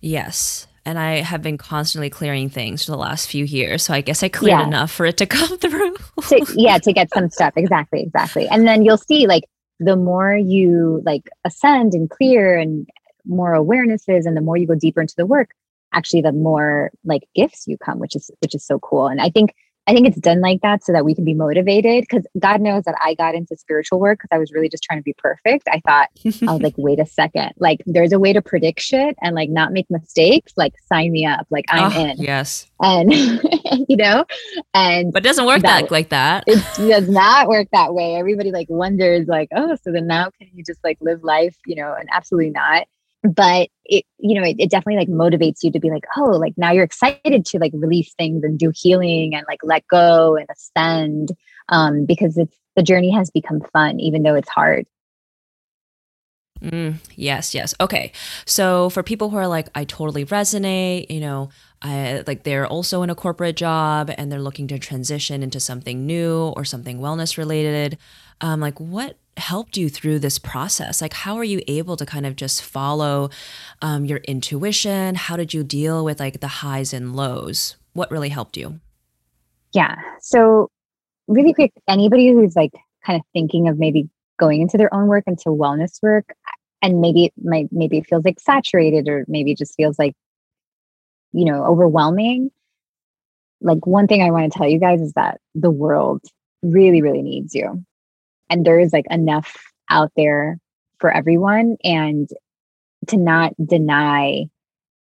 yes 0.00 0.66
and 0.86 1.00
I 1.00 1.14
have 1.16 1.42
been 1.42 1.58
constantly 1.58 2.08
clearing 2.08 2.48
things 2.48 2.84
for 2.84 2.92
the 2.92 2.96
last 2.96 3.28
few 3.28 3.44
years. 3.44 3.82
So 3.82 3.92
I 3.92 4.02
guess 4.02 4.22
I 4.22 4.28
cleared 4.28 4.60
yeah. 4.60 4.66
enough 4.66 4.92
for 4.92 5.04
it 5.04 5.16
to 5.16 5.26
come 5.26 5.58
through. 5.58 5.96
to, 6.28 6.46
yeah, 6.54 6.78
to 6.78 6.92
get 6.92 7.12
some 7.12 7.28
stuff. 7.28 7.54
Exactly, 7.56 8.02
exactly. 8.02 8.46
And 8.46 8.68
then 8.68 8.84
you'll 8.84 8.96
see 8.96 9.26
like 9.26 9.42
the 9.80 9.96
more 9.96 10.36
you 10.36 11.02
like 11.04 11.28
ascend 11.44 11.92
and 11.92 12.08
clear 12.08 12.56
and 12.56 12.88
more 13.24 13.54
awarenesses 13.54 14.26
and 14.26 14.36
the 14.36 14.40
more 14.40 14.56
you 14.56 14.66
go 14.66 14.76
deeper 14.76 15.00
into 15.00 15.14
the 15.16 15.26
work, 15.26 15.50
actually 15.92 16.22
the 16.22 16.32
more 16.32 16.90
like 17.04 17.28
gifts 17.34 17.64
you 17.66 17.76
come, 17.78 17.98
which 17.98 18.16
is 18.16 18.30
which 18.40 18.54
is 18.54 18.64
so 18.64 18.78
cool. 18.78 19.08
And 19.08 19.20
I 19.20 19.30
think 19.30 19.54
I 19.88 19.94
think 19.94 20.08
it's 20.08 20.18
done 20.18 20.40
like 20.40 20.62
that 20.62 20.82
so 20.82 20.92
that 20.92 21.04
we 21.04 21.14
can 21.14 21.24
be 21.24 21.34
motivated. 21.34 22.02
Because 22.02 22.26
God 22.40 22.60
knows 22.60 22.82
that 22.84 22.96
I 23.02 23.14
got 23.14 23.36
into 23.36 23.56
spiritual 23.56 24.00
work 24.00 24.18
because 24.18 24.34
I 24.34 24.38
was 24.38 24.52
really 24.52 24.68
just 24.68 24.82
trying 24.82 24.98
to 24.98 25.04
be 25.04 25.14
perfect. 25.16 25.68
I 25.70 25.80
thought, 25.86 26.08
I 26.48 26.52
was 26.52 26.60
like, 26.62 26.74
wait 26.76 26.98
a 26.98 27.06
second, 27.06 27.52
like 27.58 27.82
there's 27.86 28.12
a 28.12 28.18
way 28.18 28.32
to 28.32 28.42
predict 28.42 28.80
shit 28.80 29.16
and 29.22 29.36
like 29.36 29.48
not 29.48 29.72
make 29.72 29.86
mistakes. 29.88 30.52
Like 30.56 30.74
sign 30.92 31.12
me 31.12 31.24
up. 31.24 31.46
Like 31.50 31.66
I'm 31.68 31.92
oh, 31.92 32.04
in. 32.04 32.16
Yes. 32.18 32.68
And 32.80 33.12
you 33.88 33.96
know, 33.96 34.24
and 34.74 35.12
but 35.12 35.24
it 35.24 35.28
doesn't 35.28 35.46
work 35.46 35.62
that, 35.62 35.82
that 35.82 35.90
like 35.92 36.08
that. 36.08 36.44
It 36.48 36.62
does 36.76 37.08
not 37.08 37.48
work 37.48 37.68
that 37.72 37.94
way. 37.94 38.16
Everybody 38.16 38.50
like 38.50 38.68
wonders, 38.68 39.28
like, 39.28 39.48
oh, 39.54 39.76
so 39.82 39.92
then 39.92 40.08
now 40.08 40.30
can 40.36 40.50
you 40.52 40.64
just 40.64 40.82
like 40.82 40.98
live 41.00 41.22
life, 41.22 41.56
you 41.64 41.76
know? 41.76 41.94
And 41.94 42.08
absolutely 42.12 42.50
not 42.50 42.86
but 43.22 43.68
it 43.84 44.04
you 44.18 44.38
know 44.38 44.46
it, 44.46 44.56
it, 44.58 44.70
definitely 44.70 44.96
like 44.96 45.08
motivates 45.08 45.62
you 45.62 45.70
to 45.72 45.80
be 45.80 45.90
like 45.90 46.04
oh 46.16 46.30
like 46.30 46.54
now 46.56 46.72
you're 46.72 46.84
excited 46.84 47.44
to 47.44 47.58
like 47.58 47.72
release 47.74 48.14
things 48.14 48.44
and 48.44 48.58
do 48.58 48.72
healing 48.74 49.34
and 49.34 49.44
like 49.48 49.60
let 49.62 49.86
go 49.88 50.36
and 50.36 50.46
ascend 50.50 51.30
um 51.68 52.04
because 52.04 52.36
it's 52.36 52.56
the 52.76 52.82
journey 52.82 53.10
has 53.10 53.30
become 53.30 53.60
fun 53.72 53.98
even 53.98 54.22
though 54.22 54.34
it's 54.34 54.50
hard. 54.50 54.86
Mm, 56.60 56.96
yes 57.16 57.54
yes. 57.54 57.74
Okay. 57.80 58.12
So 58.46 58.88
for 58.90 59.02
people 59.02 59.28
who 59.28 59.36
are 59.36 59.48
like 59.48 59.68
i 59.74 59.84
totally 59.84 60.24
resonate 60.24 61.10
you 61.10 61.20
know 61.20 61.50
I 61.82 62.22
like 62.26 62.44
they're 62.44 62.66
also 62.66 63.02
in 63.02 63.10
a 63.10 63.14
corporate 63.14 63.56
job 63.56 64.10
and 64.16 64.32
they're 64.32 64.40
looking 64.40 64.66
to 64.68 64.78
transition 64.78 65.42
into 65.42 65.60
something 65.60 66.06
new 66.06 66.54
or 66.56 66.64
something 66.64 66.98
wellness 66.98 67.36
related 67.36 67.98
um 68.40 68.60
like 68.60 68.80
what 68.80 69.18
helped 69.36 69.76
you 69.76 69.88
through 69.88 70.18
this 70.18 70.38
process? 70.38 71.00
Like, 71.00 71.12
how 71.12 71.36
are 71.36 71.44
you 71.44 71.60
able 71.68 71.96
to 71.96 72.06
kind 72.06 72.26
of 72.26 72.36
just 72.36 72.62
follow 72.62 73.30
um, 73.82 74.04
your 74.04 74.18
intuition? 74.18 75.14
How 75.14 75.36
did 75.36 75.52
you 75.52 75.62
deal 75.62 76.04
with 76.04 76.20
like 76.20 76.40
the 76.40 76.48
highs 76.48 76.92
and 76.92 77.14
lows? 77.14 77.76
What 77.92 78.10
really 78.10 78.28
helped 78.28 78.56
you? 78.56 78.80
Yeah. 79.72 79.96
So, 80.20 80.70
really 81.28 81.52
quick, 81.52 81.72
anybody 81.88 82.28
who's 82.30 82.56
like 82.56 82.72
kind 83.04 83.18
of 83.18 83.26
thinking 83.32 83.68
of 83.68 83.78
maybe 83.78 84.08
going 84.38 84.62
into 84.62 84.76
their 84.76 84.92
own 84.92 85.06
work, 85.06 85.24
into 85.26 85.48
wellness 85.48 86.02
work, 86.02 86.34
and 86.82 87.00
maybe 87.00 87.26
it 87.26 87.32
might, 87.42 87.68
maybe 87.70 87.98
it 87.98 88.06
feels 88.06 88.24
like 88.24 88.40
saturated 88.40 89.08
or 89.08 89.24
maybe 89.28 89.52
it 89.52 89.58
just 89.58 89.74
feels 89.74 89.98
like, 89.98 90.14
you 91.32 91.44
know, 91.44 91.64
overwhelming. 91.64 92.50
Like, 93.60 93.86
one 93.86 94.06
thing 94.06 94.22
I 94.22 94.30
want 94.30 94.50
to 94.52 94.58
tell 94.58 94.68
you 94.68 94.78
guys 94.78 95.00
is 95.00 95.12
that 95.14 95.40
the 95.54 95.70
world 95.70 96.22
really, 96.62 97.02
really 97.02 97.22
needs 97.22 97.54
you 97.54 97.84
and 98.50 98.64
there 98.64 98.78
is 98.78 98.92
like 98.92 99.06
enough 99.10 99.56
out 99.90 100.10
there 100.16 100.58
for 100.98 101.10
everyone 101.10 101.76
and 101.84 102.28
to 103.08 103.16
not 103.16 103.52
deny 103.64 104.44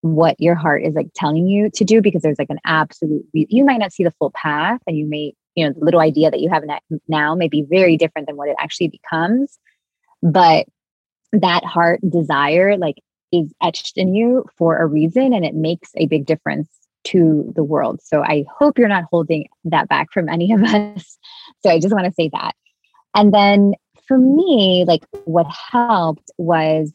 what 0.03 0.37
your 0.38 0.55
heart 0.55 0.83
is 0.85 0.95
like 0.95 1.09
telling 1.14 1.47
you 1.47 1.71
to 1.71 1.85
do 1.85 2.01
because 2.01 2.23
there's 2.23 2.38
like 2.38 2.51
an 2.51 2.61
absolute 2.64 3.25
you 3.33 3.64
might 3.64 3.79
not 3.79 3.93
see 3.93 4.05
the 4.05 4.14
full 4.19 4.31
path 4.31 4.81
and 4.87 4.97
you 4.97 5.09
may 5.09 5.33
you 5.55 5.67
know 5.67 5.73
the 5.73 5.85
little 5.85 6.01
idea 6.01 6.31
that 6.31 6.41
you 6.41 6.49
have 6.49 6.62
now 7.09 7.35
may 7.35 7.49
be 7.49 7.64
very 7.69 7.97
different 7.97 8.29
than 8.29 8.37
what 8.37 8.49
it 8.49 8.57
actually 8.61 8.88
becomes 8.88 9.59
but 10.23 10.67
that 11.33 11.64
heart 11.64 12.01
desire 12.09 12.77
like 12.77 12.97
is 13.33 13.53
etched 13.62 13.97
in 13.97 14.14
you 14.14 14.45
for 14.57 14.79
a 14.79 14.87
reason 14.87 15.33
and 15.35 15.45
it 15.45 15.55
makes 15.55 15.91
a 15.97 16.07
big 16.07 16.25
difference 16.25 16.69
to 17.05 17.53
the 17.55 17.64
world. 17.64 18.01
So 18.03 18.23
i 18.23 18.45
hope 18.59 18.79
you're 18.79 18.88
not 18.88 19.05
holding 19.11 19.47
that 19.64 19.88
back 19.88 20.09
from 20.12 20.29
any 20.29 20.53
of 20.53 20.62
us. 20.64 21.19
So 21.62 21.71
i 21.71 21.81
just 21.81 21.95
want 21.95 22.07
to 22.07 22.12
say 22.12 22.31
that 22.33 22.55
and 23.18 23.35
then 23.35 23.74
for 24.07 24.16
me, 24.16 24.85
like 24.87 25.02
what 25.24 25.46
helped 25.48 26.31
was, 26.38 26.92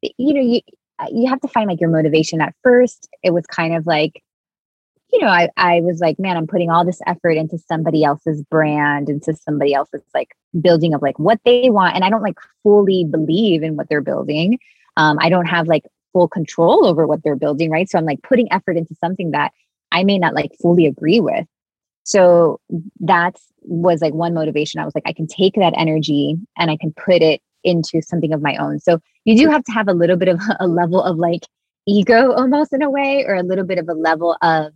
you 0.00 0.32
know, 0.32 0.40
you 0.40 0.60
you 1.10 1.28
have 1.28 1.40
to 1.40 1.48
find 1.48 1.68
like 1.68 1.80
your 1.80 1.90
motivation 1.90 2.40
at 2.40 2.54
first. 2.62 3.08
It 3.24 3.30
was 3.30 3.46
kind 3.46 3.74
of 3.74 3.84
like, 3.84 4.22
you 5.12 5.18
know, 5.18 5.26
I, 5.26 5.48
I 5.56 5.80
was 5.80 5.98
like, 5.98 6.20
man, 6.20 6.36
I'm 6.36 6.46
putting 6.46 6.70
all 6.70 6.84
this 6.84 7.00
effort 7.04 7.32
into 7.32 7.58
somebody 7.58 8.04
else's 8.04 8.44
brand, 8.44 9.08
into 9.08 9.34
somebody 9.34 9.74
else's 9.74 10.02
like 10.14 10.36
building 10.60 10.94
of 10.94 11.02
like 11.02 11.18
what 11.18 11.40
they 11.44 11.68
want. 11.68 11.96
And 11.96 12.04
I 12.04 12.10
don't 12.10 12.22
like 12.22 12.38
fully 12.62 13.04
believe 13.04 13.64
in 13.64 13.74
what 13.74 13.88
they're 13.88 14.00
building. 14.00 14.60
Um, 14.96 15.18
I 15.20 15.30
don't 15.30 15.46
have 15.46 15.66
like 15.66 15.82
full 16.12 16.28
control 16.28 16.86
over 16.86 17.08
what 17.08 17.24
they're 17.24 17.34
building, 17.34 17.70
right? 17.70 17.90
So 17.90 17.98
I'm 17.98 18.04
like 18.04 18.22
putting 18.22 18.52
effort 18.52 18.76
into 18.76 18.94
something 19.00 19.32
that 19.32 19.52
I 19.90 20.04
may 20.04 20.18
not 20.18 20.34
like 20.34 20.52
fully 20.62 20.86
agree 20.86 21.18
with. 21.18 21.46
So 22.10 22.60
that 22.98 23.36
was 23.62 24.02
like 24.02 24.14
one 24.14 24.34
motivation. 24.34 24.80
I 24.80 24.84
was 24.84 24.94
like, 24.96 25.04
I 25.06 25.12
can 25.12 25.28
take 25.28 25.54
that 25.54 25.74
energy 25.76 26.36
and 26.58 26.68
I 26.68 26.76
can 26.76 26.92
put 26.92 27.22
it 27.22 27.40
into 27.62 28.02
something 28.02 28.32
of 28.32 28.42
my 28.42 28.56
own. 28.56 28.80
So 28.80 28.98
you 29.24 29.36
do 29.36 29.48
have 29.48 29.62
to 29.62 29.72
have 29.72 29.86
a 29.86 29.92
little 29.92 30.16
bit 30.16 30.26
of 30.26 30.40
a 30.60 30.66
level 30.66 31.00
of 31.00 31.18
like 31.18 31.42
ego 31.86 32.32
almost 32.32 32.72
in 32.72 32.82
a 32.82 32.90
way, 32.90 33.24
or 33.28 33.36
a 33.36 33.44
little 33.44 33.64
bit 33.64 33.78
of 33.78 33.88
a 33.88 33.94
level 33.94 34.36
of, 34.42 34.72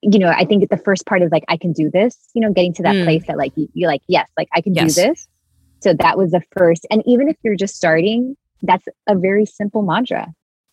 you 0.00 0.20
know, 0.20 0.28
I 0.28 0.44
think 0.44 0.68
the 0.68 0.76
first 0.76 1.06
part 1.06 1.22
is 1.22 1.32
like, 1.32 1.42
I 1.48 1.56
can 1.56 1.72
do 1.72 1.90
this, 1.90 2.16
you 2.34 2.40
know, 2.40 2.52
getting 2.52 2.72
to 2.74 2.84
that 2.84 2.94
mm. 2.94 3.02
place 3.02 3.26
that 3.26 3.36
like 3.36 3.52
you, 3.56 3.68
you're 3.74 3.90
like, 3.90 4.02
yes, 4.06 4.28
like 4.36 4.48
I 4.54 4.60
can 4.60 4.72
yes. 4.72 4.94
do 4.94 5.02
this. 5.02 5.26
So 5.80 5.92
that 5.92 6.16
was 6.16 6.30
the 6.30 6.42
first. 6.56 6.86
And 6.88 7.02
even 7.04 7.28
if 7.28 7.36
you're 7.42 7.56
just 7.56 7.74
starting, 7.74 8.36
that's 8.62 8.86
a 9.08 9.16
very 9.16 9.44
simple 9.44 9.82
mantra. 9.82 10.28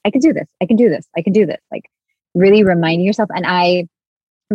I 0.06 0.12
can 0.12 0.21
do 0.21 0.32
this. 0.32 0.47
I 0.62 0.67
can 0.67 0.78
do 0.78 0.89
this. 0.89 1.08
I 1.17 1.23
can 1.23 1.34
do 1.34 1.47
this. 1.47 1.62
Like 1.71 1.89
really 2.36 2.63
reminding 2.63 3.04
yourself. 3.04 3.30
And 3.34 3.45
I 3.47 3.88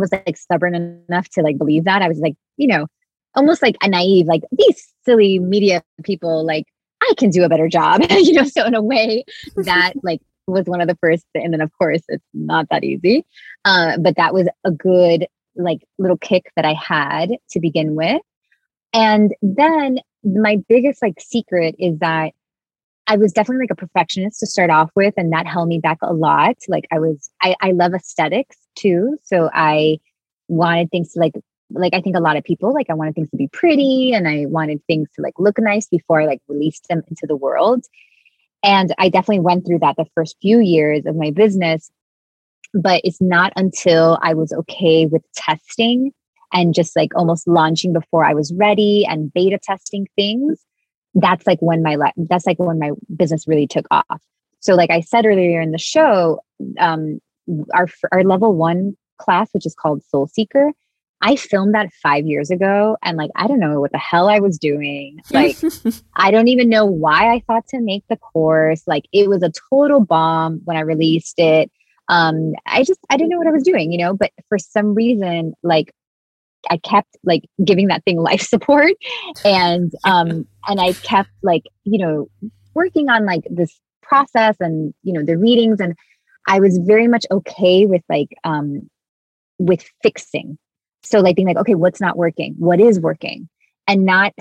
was 0.01 0.13
like 0.13 0.37
stubborn 0.37 0.75
enough 0.75 1.29
to 1.31 1.43
like 1.43 1.59
believe 1.59 1.85
that. 1.85 2.03
I 2.03 2.09
was 2.09 2.19
like, 2.19 2.35
you 2.57 2.67
know, 2.67 2.87
almost 3.35 3.63
like 3.63 3.77
a 3.83 3.89
naive, 3.89 4.27
like 4.27 4.43
these 4.53 4.93
silly 5.05 5.39
media 5.39 5.83
people, 6.03 6.45
like 6.45 6.65
I 7.03 7.15
can 7.17 7.31
do 7.31 7.45
a 7.45 7.49
better 7.49 7.69
job, 7.69 8.03
you 8.11 8.33
know. 8.33 8.45
So 8.45 8.65
in 8.65 8.75
a 8.75 8.83
way, 8.83 9.25
that 9.57 9.95
like 10.03 10.21
was 10.47 10.67
one 10.67 10.81
of 10.81 10.89
the 10.89 10.99
first, 11.01 11.27
and 11.35 11.53
then 11.53 11.61
of 11.61 11.71
course 11.79 12.03
it's 12.09 12.25
not 12.35 12.67
that 12.71 12.85
easy, 12.85 13.25
uh, 13.65 13.99
but 13.99 14.17
that 14.17 14.35
was 14.35 14.49
a 14.65 14.71
good 14.71 15.27
like 15.57 15.81
little 15.99 16.19
kick 16.19 16.51
that 16.57 16.65
I 16.65 16.75
had 16.75 17.31
to 17.51 17.61
begin 17.61 17.95
with, 17.95 18.23
and 18.93 19.35
then 19.43 19.99
my 20.25 20.57
biggest 20.69 21.03
like 21.03 21.21
secret 21.21 21.75
is 21.79 21.99
that 22.01 22.33
I 23.07 23.17
was 23.17 23.33
definitely 23.33 23.65
like 23.65 23.71
a 23.71 23.77
perfectionist 23.77 24.41
to 24.41 24.47
start 24.47 24.71
off 24.71 24.91
with, 24.95 25.15
and 25.17 25.33
that 25.33 25.47
held 25.47 25.69
me 25.69 25.79
back 25.79 25.99
a 26.03 26.13
lot. 26.13 26.57
Like 26.69 26.87
I 26.93 26.99
was, 26.99 27.31
I, 27.41 27.57
I 27.61 27.71
love 27.71 27.95
aesthetics 27.95 28.59
too, 28.79 29.19
so 29.25 29.51
I 29.53 29.99
wanted 30.49 30.91
things 30.91 31.13
to 31.13 31.21
like 31.21 31.35
like 31.71 31.95
I 31.95 32.01
think 32.01 32.17
a 32.17 32.21
lot 32.21 32.37
of 32.37 32.45
people 32.45 32.73
like 32.73 32.89
I 32.89 32.95
wanted 32.95 33.15
things 33.15 33.31
to 33.31 33.37
be 33.37 33.49
pretty 33.49 34.13
and 34.13 34.27
I 34.27 34.47
wanted 34.47 34.81
things 34.87 35.09
to 35.17 35.23
like 35.23 35.35
look 35.39 35.59
nice 35.59 35.87
before 35.87 36.21
I 36.21 36.27
like 36.27 36.41
released 36.49 36.89
them 36.89 37.03
into 37.09 37.27
the 37.27 37.37
world. 37.37 37.85
And 38.63 38.95
I 38.99 39.09
definitely 39.09 39.41
went 39.41 39.67
through 39.67 39.81
that 39.81 39.97
the 39.97 40.07
first 40.15 40.37
few 40.41 40.61
years 40.61 41.05
of 41.07 41.15
my 41.15 41.31
business. 41.31 41.91
But 42.75 43.01
it's 43.05 43.21
not 43.21 43.53
until 43.57 44.19
I 44.23 44.35
was 44.35 44.53
okay 44.53 45.07
with 45.07 45.23
testing 45.35 46.13
and 46.53 46.75
just 46.75 46.97
like 46.97 47.15
almost 47.15 47.49
launching 47.49 47.93
before 47.93 48.25
I 48.25 48.35
was 48.35 48.53
ready 48.53 49.07
and 49.09 49.33
beta 49.33 49.59
testing 49.63 50.07
things. 50.17 50.59
That's 51.15 51.47
like 51.47 51.61
when 51.61 51.83
my 51.83 51.97
that's 52.17 52.47
like 52.47 52.59
when 52.59 52.79
my 52.79 52.93
business 53.17 53.49
really 53.49 53.67
took 53.67 53.87
off. 53.91 54.23
So 54.61 54.75
like 54.75 54.91
I 54.91 55.01
said 55.01 55.25
earlier 55.25 55.61
in 55.61 55.71
the 55.73 55.79
show, 55.79 56.41
um, 56.79 57.21
our 57.75 57.89
our 58.13 58.25
level 58.25 58.55
one 58.55 58.97
class, 59.19 59.49
which 59.53 59.67
is 59.67 59.75
called 59.75 60.03
Soul 60.05 60.27
Seeker, 60.27 60.73
I 61.21 61.37
filmed 61.37 61.75
that 61.75 61.93
five 61.93 62.27
years 62.27 62.51
ago 62.51 62.97
and 63.03 63.17
like 63.17 63.31
I 63.35 63.47
don't 63.47 63.61
know 63.61 63.81
what 63.81 63.93
the 63.93 63.99
hell 63.99 64.29
I 64.29 64.39
was 64.39 64.59
doing. 64.59 65.21
Like 65.31 65.57
I 66.15 66.31
don't 66.31 66.49
even 66.49 66.69
know 66.69 66.85
why 66.85 67.33
I 67.33 67.43
thought 67.47 67.67
to 67.69 67.81
make 67.81 68.05
the 68.09 68.17
course. 68.17 68.83
Like 68.87 69.05
it 69.13 69.29
was 69.29 69.43
a 69.43 69.53
total 69.71 70.01
bomb 70.01 70.61
when 70.65 70.77
I 70.77 70.81
released 70.81 71.39
it. 71.39 71.71
Um 72.09 72.53
I 72.67 72.85
just 72.85 73.01
I 73.11 73.17
didn't 73.17 73.31
know 73.31 73.39
what 73.39 73.47
I 73.47 73.53
was 73.53 73.65
doing, 73.65 73.93
you 73.93 73.99
know, 73.99 74.15
but 74.15 74.31
for 74.49 74.59
some 74.59 74.95
reason 74.95 75.55
like 75.63 75.93
I 76.71 76.79
kept 76.79 77.17
like 77.25 77.45
giving 77.65 77.89
that 77.89 78.05
thing 78.05 78.19
life 78.21 78.43
support 78.43 78.93
and 79.45 79.93
um 80.05 80.47
and 80.67 80.81
I 80.81 80.93
kept 80.93 81.31
like, 81.43 81.65
you 81.85 81.99
know, 81.99 82.29
working 82.75 83.09
on 83.09 83.27
like 83.27 83.43
this 83.51 83.81
process 84.03 84.57
and 84.61 84.95
you 85.03 85.13
know 85.13 85.23
the 85.25 85.37
readings 85.37 85.81
and 85.81 85.95
I 86.49 86.61
was 86.61 86.79
very 86.79 87.07
much 87.07 87.27
okay 87.31 87.87
with 87.87 88.03
like 88.09 88.35
um 88.43 88.89
with 89.59 89.85
fixing. 90.03 90.59
So 91.05 91.21
like 91.21 91.37
being 91.37 91.47
like, 91.47 91.59
okay, 91.59 91.75
what's 91.75 92.01
not 92.01 92.17
working? 92.17 92.55
What 92.59 92.81
is 92.81 92.99
working? 92.99 93.49
And 93.87 94.05
not 94.05 94.33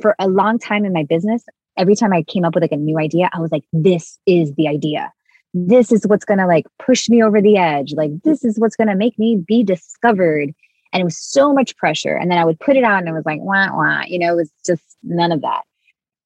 for 0.00 0.14
a 0.18 0.28
long 0.28 0.58
time 0.58 0.84
in 0.84 0.92
my 0.92 1.04
business, 1.04 1.44
every 1.76 1.96
time 1.96 2.12
I 2.12 2.22
came 2.22 2.44
up 2.44 2.54
with 2.54 2.62
like 2.62 2.72
a 2.72 2.76
new 2.76 2.98
idea, 2.98 3.28
I 3.32 3.40
was 3.40 3.50
like, 3.50 3.64
this 3.72 4.18
is 4.26 4.54
the 4.54 4.68
idea. 4.68 5.12
This 5.52 5.90
is 5.90 6.06
what's 6.06 6.24
gonna 6.24 6.46
like 6.46 6.66
push 6.78 7.08
me 7.08 7.22
over 7.22 7.40
the 7.40 7.56
edge. 7.56 7.94
Like 7.94 8.10
this 8.22 8.44
is 8.44 8.58
what's 8.58 8.76
gonna 8.76 8.94
make 8.94 9.18
me 9.18 9.36
be 9.36 9.64
discovered. 9.64 10.52
And 10.92 11.00
it 11.00 11.04
was 11.04 11.18
so 11.18 11.52
much 11.52 11.76
pressure. 11.76 12.16
And 12.16 12.30
then 12.30 12.38
I 12.38 12.44
would 12.44 12.60
put 12.60 12.76
it 12.76 12.84
out 12.84 12.98
and 12.98 13.08
it 13.08 13.12
was 13.12 13.26
like, 13.26 13.40
wah, 13.40 13.68
wah, 13.72 14.02
you 14.06 14.18
know, 14.18 14.32
it 14.32 14.36
was 14.36 14.52
just 14.66 14.82
none 15.02 15.32
of 15.32 15.40
that. 15.42 15.62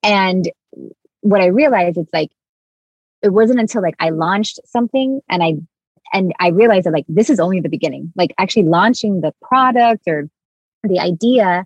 And 0.02 0.50
what 1.20 1.40
I 1.40 1.46
realized, 1.46 1.96
it's 1.98 2.12
like, 2.12 2.30
it 3.24 3.32
wasn't 3.32 3.58
until 3.58 3.82
like 3.82 3.96
I 3.98 4.10
launched 4.10 4.60
something 4.66 5.20
and 5.28 5.42
I 5.42 5.54
and 6.12 6.32
I 6.38 6.50
realized 6.50 6.86
that 6.86 6.92
like 6.92 7.06
this 7.08 7.30
is 7.30 7.40
only 7.40 7.60
the 7.60 7.68
beginning. 7.68 8.12
Like 8.14 8.32
actually 8.38 8.64
launching 8.64 9.20
the 9.20 9.32
product 9.42 10.04
or 10.06 10.28
the 10.82 11.00
idea 11.00 11.64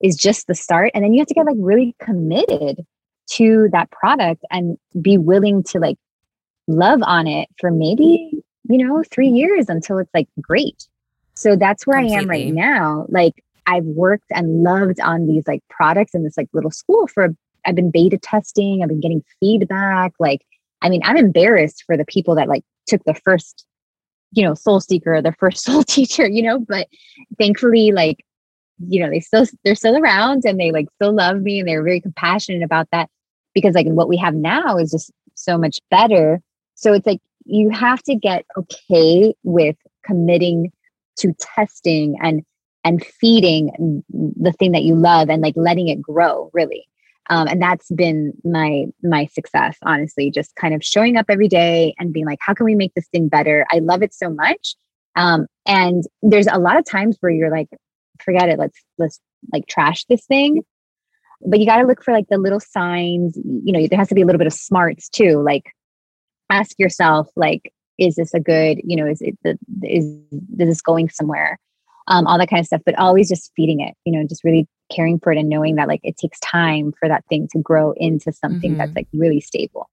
is 0.00 0.16
just 0.16 0.46
the 0.46 0.54
start. 0.54 0.92
And 0.94 1.02
then 1.02 1.12
you 1.12 1.20
have 1.20 1.26
to 1.28 1.34
get 1.34 1.46
like 1.46 1.56
really 1.58 1.96
committed 2.00 2.84
to 3.30 3.68
that 3.72 3.90
product 3.90 4.44
and 4.50 4.76
be 5.00 5.18
willing 5.18 5.62
to 5.64 5.80
like 5.80 5.96
love 6.68 7.00
on 7.02 7.26
it 7.26 7.48
for 7.58 7.70
maybe, 7.70 8.30
you 8.68 8.86
know, 8.86 9.02
three 9.10 9.28
years 9.28 9.68
until 9.68 9.98
it's 9.98 10.12
like 10.14 10.28
great. 10.40 10.86
So 11.34 11.56
that's 11.56 11.86
where 11.86 11.98
Completely. 11.98 12.16
I 12.16 12.20
am 12.20 12.28
right 12.28 12.52
now. 12.52 13.06
Like 13.08 13.42
I've 13.66 13.84
worked 13.84 14.30
and 14.30 14.62
loved 14.62 15.00
on 15.00 15.26
these 15.26 15.46
like 15.48 15.62
products 15.70 16.14
in 16.14 16.22
this 16.22 16.36
like 16.36 16.48
little 16.52 16.70
school 16.70 17.06
for 17.06 17.34
I've 17.64 17.74
been 17.74 17.90
beta 17.90 18.18
testing, 18.18 18.82
I've 18.82 18.88
been 18.88 19.00
getting 19.00 19.24
feedback. 19.40 20.14
Like, 20.18 20.42
I 20.82 20.88
mean, 20.88 21.00
I'm 21.04 21.16
embarrassed 21.16 21.84
for 21.86 21.96
the 21.96 22.04
people 22.04 22.34
that 22.36 22.48
like 22.48 22.64
took 22.86 23.04
the 23.04 23.14
first, 23.14 23.66
you 24.32 24.44
know, 24.44 24.54
soul 24.54 24.80
seeker, 24.80 25.14
or 25.14 25.22
the 25.22 25.32
first 25.32 25.64
soul 25.64 25.82
teacher, 25.82 26.28
you 26.28 26.42
know, 26.42 26.58
but 26.60 26.88
thankfully, 27.38 27.92
like, 27.92 28.24
you 28.86 29.00
know, 29.00 29.10
they 29.10 29.20
still 29.20 29.46
they're 29.64 29.74
still 29.74 29.96
around 29.96 30.44
and 30.44 30.58
they 30.58 30.70
like 30.70 30.86
still 30.94 31.12
love 31.12 31.40
me 31.40 31.58
and 31.58 31.68
they're 31.68 31.82
very 31.82 32.00
compassionate 32.00 32.62
about 32.62 32.88
that 32.92 33.10
because 33.54 33.74
like 33.74 33.86
what 33.86 34.08
we 34.08 34.16
have 34.16 34.34
now 34.34 34.76
is 34.76 34.92
just 34.92 35.10
so 35.34 35.58
much 35.58 35.80
better. 35.90 36.40
So 36.74 36.92
it's 36.92 37.06
like 37.06 37.20
you 37.44 37.70
have 37.70 38.02
to 38.04 38.14
get 38.14 38.44
okay 38.56 39.34
with 39.42 39.76
committing 40.04 40.70
to 41.16 41.34
testing 41.40 42.16
and 42.22 42.44
and 42.84 43.04
feeding 43.04 44.02
the 44.08 44.52
thing 44.52 44.72
that 44.72 44.84
you 44.84 44.94
love 44.94 45.28
and 45.28 45.42
like 45.42 45.54
letting 45.56 45.88
it 45.88 46.00
grow 46.00 46.50
really 46.52 46.88
um, 47.30 47.46
and 47.48 47.60
that's 47.60 47.90
been 47.90 48.32
my 48.44 48.86
my 49.02 49.26
success 49.26 49.76
honestly 49.82 50.30
just 50.30 50.54
kind 50.56 50.74
of 50.74 50.84
showing 50.84 51.16
up 51.16 51.26
every 51.28 51.48
day 51.48 51.94
and 51.98 52.12
being 52.12 52.26
like 52.26 52.38
how 52.40 52.54
can 52.54 52.64
we 52.64 52.74
make 52.74 52.94
this 52.94 53.08
thing 53.08 53.28
better? 53.28 53.66
I 53.70 53.78
love 53.78 54.02
it 54.02 54.14
so 54.14 54.30
much. 54.30 54.76
Um, 55.16 55.46
and 55.66 56.04
there's 56.22 56.46
a 56.46 56.58
lot 56.58 56.78
of 56.78 56.84
times 56.84 57.16
where 57.20 57.32
you're 57.32 57.50
like 57.50 57.68
forget 58.22 58.48
it 58.48 58.58
let's 58.58 58.78
let's 58.98 59.20
like 59.52 59.66
trash 59.66 60.04
this 60.06 60.24
thing. 60.26 60.62
But 61.46 61.60
you 61.60 61.66
got 61.66 61.76
to 61.76 61.86
look 61.86 62.02
for 62.02 62.12
like 62.12 62.26
the 62.28 62.38
little 62.38 62.60
signs. 62.60 63.36
You 63.36 63.72
know 63.72 63.86
there 63.86 63.98
has 63.98 64.08
to 64.08 64.14
be 64.14 64.22
a 64.22 64.26
little 64.26 64.38
bit 64.38 64.46
of 64.46 64.52
smarts 64.52 65.08
too 65.08 65.42
like 65.42 65.64
ask 66.50 66.78
yourself 66.78 67.28
like 67.36 67.72
is 67.98 68.14
this 68.14 68.32
a 68.32 68.40
good 68.40 68.80
you 68.84 68.96
know 68.96 69.06
is 69.06 69.20
it 69.20 69.38
the 69.42 69.58
is, 69.82 70.04
is 70.04 70.68
this 70.68 70.80
going 70.80 71.08
somewhere 71.08 71.58
um, 72.08 72.26
all 72.26 72.38
that 72.38 72.48
kind 72.50 72.60
of 72.60 72.66
stuff 72.66 72.82
but 72.84 72.98
always 72.98 73.28
just 73.28 73.52
feeding 73.56 73.80
it 73.80 73.94
you 74.04 74.12
know 74.12 74.26
just 74.26 74.44
really 74.44 74.66
caring 74.94 75.18
for 75.18 75.32
it 75.32 75.38
and 75.38 75.48
knowing 75.48 75.76
that 75.76 75.88
like 75.88 76.00
it 76.02 76.16
takes 76.16 76.40
time 76.40 76.92
for 76.98 77.08
that 77.08 77.24
thing 77.28 77.46
to 77.52 77.58
grow 77.58 77.92
into 77.96 78.32
something 78.32 78.72
mm-hmm. 78.72 78.78
that's 78.78 78.94
like 78.96 79.08
really 79.12 79.40
stable 79.40 79.88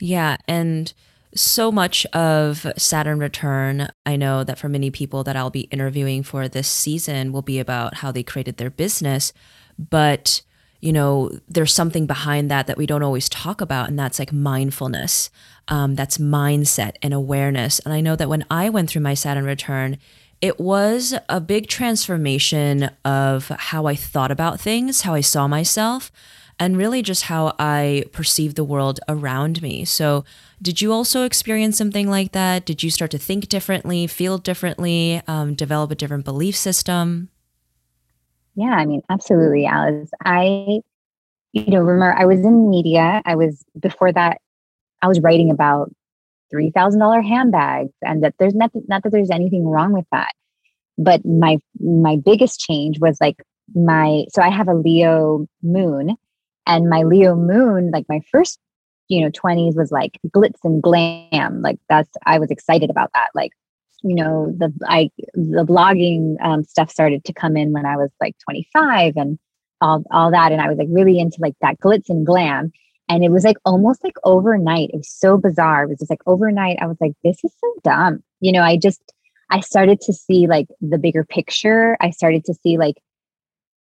yeah 0.00 0.36
and 0.48 0.94
so 1.34 1.72
much 1.72 2.06
of 2.06 2.66
Saturn 2.76 3.18
Return, 3.18 3.88
I 4.06 4.16
know 4.16 4.44
that 4.44 4.58
for 4.58 4.68
many 4.68 4.90
people 4.90 5.24
that 5.24 5.36
I'll 5.36 5.50
be 5.50 5.62
interviewing 5.62 6.22
for 6.22 6.48
this 6.48 6.68
season 6.68 7.32
will 7.32 7.42
be 7.42 7.58
about 7.58 7.96
how 7.96 8.12
they 8.12 8.22
created 8.22 8.56
their 8.56 8.70
business. 8.70 9.32
But, 9.78 10.42
you 10.80 10.92
know, 10.92 11.30
there's 11.48 11.74
something 11.74 12.06
behind 12.06 12.50
that 12.50 12.66
that 12.66 12.76
we 12.76 12.86
don't 12.86 13.02
always 13.02 13.28
talk 13.28 13.60
about, 13.60 13.88
and 13.88 13.98
that's 13.98 14.18
like 14.18 14.32
mindfulness. 14.32 15.30
Um, 15.66 15.94
that's 15.94 16.18
mindset 16.18 16.96
and 17.02 17.12
awareness. 17.12 17.78
And 17.80 17.92
I 17.92 18.00
know 18.00 18.16
that 18.16 18.28
when 18.28 18.44
I 18.50 18.68
went 18.68 18.90
through 18.90 19.02
my 19.02 19.14
Saturn 19.14 19.44
Return, 19.44 19.98
it 20.40 20.60
was 20.60 21.14
a 21.28 21.40
big 21.40 21.68
transformation 21.68 22.90
of 23.04 23.48
how 23.48 23.86
I 23.86 23.94
thought 23.94 24.30
about 24.30 24.60
things, 24.60 25.02
how 25.02 25.14
I 25.14 25.20
saw 25.20 25.48
myself, 25.48 26.12
and 26.58 26.76
really 26.76 27.02
just 27.02 27.24
how 27.24 27.54
I 27.58 28.04
perceived 28.12 28.56
the 28.56 28.64
world 28.64 29.00
around 29.08 29.62
me. 29.62 29.84
So, 29.84 30.24
did 30.62 30.80
you 30.80 30.92
also 30.92 31.24
experience 31.24 31.76
something 31.76 32.08
like 32.08 32.32
that? 32.32 32.64
Did 32.64 32.82
you 32.82 32.90
start 32.90 33.10
to 33.10 33.18
think 33.18 33.48
differently, 33.48 34.06
feel 34.06 34.38
differently, 34.38 35.20
um, 35.26 35.54
develop 35.54 35.90
a 35.90 35.94
different 35.94 36.24
belief 36.24 36.56
system? 36.56 37.28
Yeah, 38.54 38.70
I 38.70 38.86
mean, 38.86 39.02
absolutely, 39.10 39.66
Alice. 39.66 40.10
I, 40.24 40.80
you 41.52 41.66
know, 41.66 41.80
remember 41.80 42.14
I 42.16 42.24
was 42.24 42.40
in 42.40 42.70
media. 42.70 43.20
I 43.24 43.34
was 43.34 43.64
before 43.78 44.12
that, 44.12 44.40
I 45.02 45.08
was 45.08 45.20
writing 45.20 45.50
about 45.50 45.92
$3,000 46.54 47.26
handbags 47.26 47.92
and 48.02 48.22
that 48.22 48.34
there's 48.38 48.54
not, 48.54 48.70
not 48.88 49.02
that 49.02 49.12
there's 49.12 49.30
anything 49.30 49.66
wrong 49.66 49.92
with 49.92 50.06
that. 50.12 50.32
But 50.96 51.24
my, 51.24 51.58
my 51.80 52.16
biggest 52.16 52.60
change 52.60 53.00
was 53.00 53.18
like 53.20 53.42
my, 53.74 54.24
so 54.30 54.42
I 54.42 54.50
have 54.50 54.68
a 54.68 54.74
Leo 54.74 55.46
moon 55.62 56.16
and 56.66 56.88
my 56.88 57.02
Leo 57.02 57.34
moon, 57.34 57.90
like 57.90 58.06
my 58.08 58.20
first, 58.30 58.58
you 59.08 59.20
know, 59.20 59.30
20s 59.30 59.76
was 59.76 59.90
like 59.90 60.18
glitz 60.28 60.58
and 60.62 60.82
glam. 60.82 61.62
Like 61.62 61.78
that's, 61.88 62.10
I 62.26 62.38
was 62.38 62.50
excited 62.50 62.90
about 62.90 63.10
that. 63.14 63.28
Like, 63.34 63.52
you 64.02 64.14
know, 64.14 64.54
the, 64.56 64.72
I, 64.86 65.10
the 65.34 65.64
blogging 65.64 66.36
um, 66.42 66.62
stuff 66.62 66.90
started 66.90 67.24
to 67.24 67.32
come 67.32 67.56
in 67.56 67.72
when 67.72 67.86
I 67.86 67.96
was 67.96 68.10
like 68.20 68.36
25 68.44 69.16
and 69.16 69.38
all, 69.80 70.04
all 70.10 70.30
that. 70.30 70.52
And 70.52 70.60
I 70.60 70.68
was 70.68 70.78
like 70.78 70.88
really 70.90 71.18
into 71.18 71.38
like 71.40 71.54
that 71.60 71.80
glitz 71.80 72.08
and 72.08 72.24
glam. 72.24 72.72
And 73.08 73.22
it 73.22 73.30
was 73.30 73.44
like 73.44 73.56
almost 73.64 74.02
like 74.02 74.16
overnight. 74.24 74.90
It 74.92 74.96
was 74.98 75.10
so 75.10 75.36
bizarre. 75.36 75.84
It 75.84 75.88
was 75.88 75.98
just 75.98 76.10
like 76.10 76.22
overnight. 76.26 76.78
I 76.80 76.86
was 76.86 76.96
like, 77.00 77.12
this 77.22 77.38
is 77.44 77.52
so 77.60 77.74
dumb. 77.82 78.22
You 78.40 78.52
know, 78.52 78.62
I 78.62 78.76
just, 78.76 79.00
I 79.50 79.60
started 79.60 80.00
to 80.02 80.12
see 80.12 80.46
like 80.46 80.68
the 80.80 80.98
bigger 80.98 81.24
picture. 81.24 81.96
I 82.00 82.10
started 82.10 82.44
to 82.46 82.54
see 82.54 82.78
like, 82.78 82.96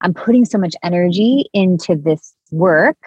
I'm 0.02 0.12
putting 0.12 0.44
so 0.44 0.58
much 0.58 0.74
energy 0.82 1.46
into 1.54 1.96
this 1.96 2.34
work 2.50 2.98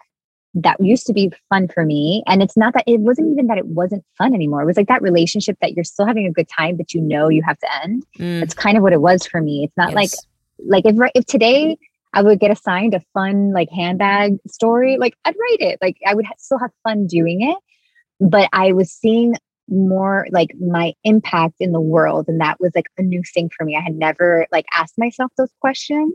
that 0.55 0.83
used 0.83 1.05
to 1.05 1.13
be 1.13 1.31
fun 1.47 1.67
for 1.67 1.85
me. 1.85 2.23
And 2.25 2.41
it's 2.41 2.57
not 2.57 2.73
that 2.73 2.85
it 2.87 2.99
wasn't 2.99 3.31
even 3.31 3.45
that 3.47 3.59
it 3.59 3.67
wasn't 3.67 4.03
fun 4.17 4.33
anymore. 4.33 4.63
It 4.63 4.65
was 4.65 4.77
like 4.77 4.87
that 4.87 5.03
relationship 5.03 5.57
that 5.61 5.73
you're 5.73 5.83
still 5.83 6.07
having 6.07 6.25
a 6.25 6.31
good 6.31 6.49
time, 6.49 6.75
but 6.75 6.93
you 6.93 7.01
know 7.01 7.29
you 7.29 7.43
have 7.43 7.59
to 7.59 7.67
end. 7.83 8.03
Mm. 8.17 8.39
That's 8.39 8.55
kind 8.55 8.75
of 8.75 8.81
what 8.81 8.93
it 8.93 9.01
was 9.01 9.27
for 9.27 9.41
me. 9.41 9.63
It's 9.63 9.77
not 9.77 9.89
yes. 9.89 9.95
like, 9.95 10.83
like 10.83 10.85
if, 10.85 11.11
if 11.13 11.25
today 11.25 11.77
I 12.13 12.23
would 12.23 12.39
get 12.39 12.51
assigned 12.51 12.93
a 12.93 13.01
fun 13.13 13.51
like 13.53 13.69
handbag 13.69 14.37
story, 14.47 14.97
like 14.97 15.15
I'd 15.25 15.35
write 15.39 15.61
it. 15.61 15.79
Like 15.81 15.97
I 16.05 16.15
would 16.15 16.25
ha- 16.25 16.33
still 16.37 16.59
have 16.59 16.71
fun 16.83 17.07
doing 17.07 17.41
it, 17.41 17.57
but 18.19 18.49
I 18.51 18.73
was 18.73 18.91
seeing 18.91 19.35
more 19.67 20.25
like 20.31 20.49
my 20.59 20.93
impact 21.03 21.55
in 21.59 21.71
the 21.71 21.81
world 21.81 22.25
and 22.27 22.41
that 22.41 22.59
was 22.59 22.71
like 22.73 22.87
a 22.97 23.03
new 23.03 23.21
thing 23.33 23.51
for 23.55 23.63
me. 23.63 23.75
I 23.75 23.81
had 23.81 23.95
never 23.95 24.47
like 24.51 24.65
asked 24.75 24.97
myself 24.97 25.31
those 25.37 25.53
questions. 25.61 26.13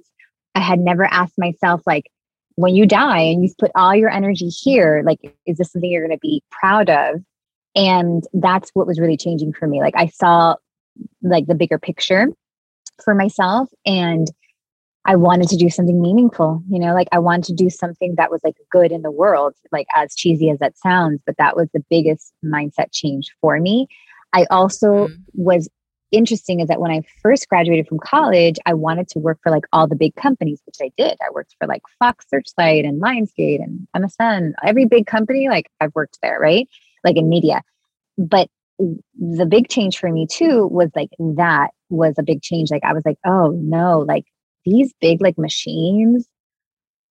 I 0.57 0.61
had 0.61 0.80
never 0.80 1.04
asked 1.04 1.38
myself 1.38 1.83
like 1.87 2.11
when 2.57 2.74
you 2.74 2.87
die 2.87 3.20
and 3.20 3.42
you've 3.42 3.59
put 3.59 3.70
all 3.74 3.94
your 3.94 4.11
energy 4.11 4.48
here, 4.48 5.02
like 5.07 5.18
is 5.46 5.59
this 5.59 5.72
something 5.72 5.90
you're 5.90 6.07
going 6.07 6.16
to 6.16 6.20
be 6.20 6.42
proud 6.50 6.90
of? 6.90 7.20
And 7.76 8.24
that's 8.33 8.70
what 8.74 8.87
was 8.87 9.00
really 9.00 9.16
changing 9.16 9.52
for 9.52 9.66
me. 9.66 9.80
Like 9.80 9.96
I 9.96 10.07
saw 10.07 10.57
like 11.22 11.46
the 11.46 11.54
bigger 11.54 11.78
picture 11.78 12.26
for 13.04 13.14
myself 13.14 13.68
and 13.85 14.28
I 15.06 15.16
wanted 15.16 15.48
to 15.48 15.56
do 15.56 15.68
something 15.68 16.00
meaningful, 16.00 16.62
you 16.68 16.78
know, 16.78 16.94
like 16.94 17.08
I 17.12 17.18
wanted 17.18 17.44
to 17.44 17.52
do 17.52 17.68
something 17.68 18.14
that 18.16 18.30
was 18.30 18.40
like 18.42 18.56
good 18.70 18.90
in 18.90 19.02
the 19.02 19.10
world, 19.10 19.54
like 19.70 19.86
as 19.94 20.14
cheesy 20.14 20.48
as 20.48 20.58
that 20.60 20.78
sounds, 20.78 21.20
but 21.26 21.36
that 21.36 21.56
was 21.56 21.68
the 21.74 21.84
biggest 21.90 22.32
mindset 22.42 22.90
change 22.90 23.34
for 23.40 23.61
me. 23.61 23.86
I 24.32 24.46
also 24.50 25.09
mm. 25.09 25.16
was 25.34 25.68
interesting 26.11 26.61
is 26.61 26.68
that 26.68 26.80
when 26.80 26.90
I 26.90 27.02
first 27.22 27.48
graduated 27.48 27.86
from 27.86 27.98
college, 27.98 28.57
I 28.66 28.74
wanted 28.74 29.09
to 29.09 29.18
work 29.18 29.38
for 29.42 29.50
like 29.50 29.64
all 29.72 29.86
the 29.86 29.96
big 29.96 30.14
companies, 30.14 30.61
which 30.64 30.76
I 30.80 30.90
did. 30.96 31.18
I 31.20 31.30
worked 31.32 31.55
for 31.59 31.66
like 31.66 31.82
Fox 31.98 32.24
Searchlight 32.30 32.84
and 32.84 33.02
Lionsgate 33.02 33.62
and 33.62 33.86
MSN, 33.96 34.52
every 34.64 34.86
big 34.86 35.07
company, 35.07 35.48
like 35.48 35.70
I've 35.80 35.94
worked 35.94 36.18
there, 36.22 36.38
right? 36.40 36.68
Like 37.02 37.16
in 37.16 37.28
media. 37.28 37.62
But 38.16 38.48
the 38.78 39.46
big 39.46 39.68
change 39.68 39.98
for 39.98 40.11
me 40.11 40.26
too 40.26 40.66
was 40.66 40.90
like 40.96 41.11
that 41.18 41.68
was 41.90 42.14
a 42.18 42.22
big 42.22 42.42
change. 42.42 42.70
Like 42.70 42.84
I 42.84 42.92
was 42.92 43.05
like, 43.05 43.18
oh 43.24 43.50
no, 43.50 44.00
like 44.00 44.24
these 44.64 44.92
big 45.00 45.20
like 45.20 45.38
machines 45.38 46.28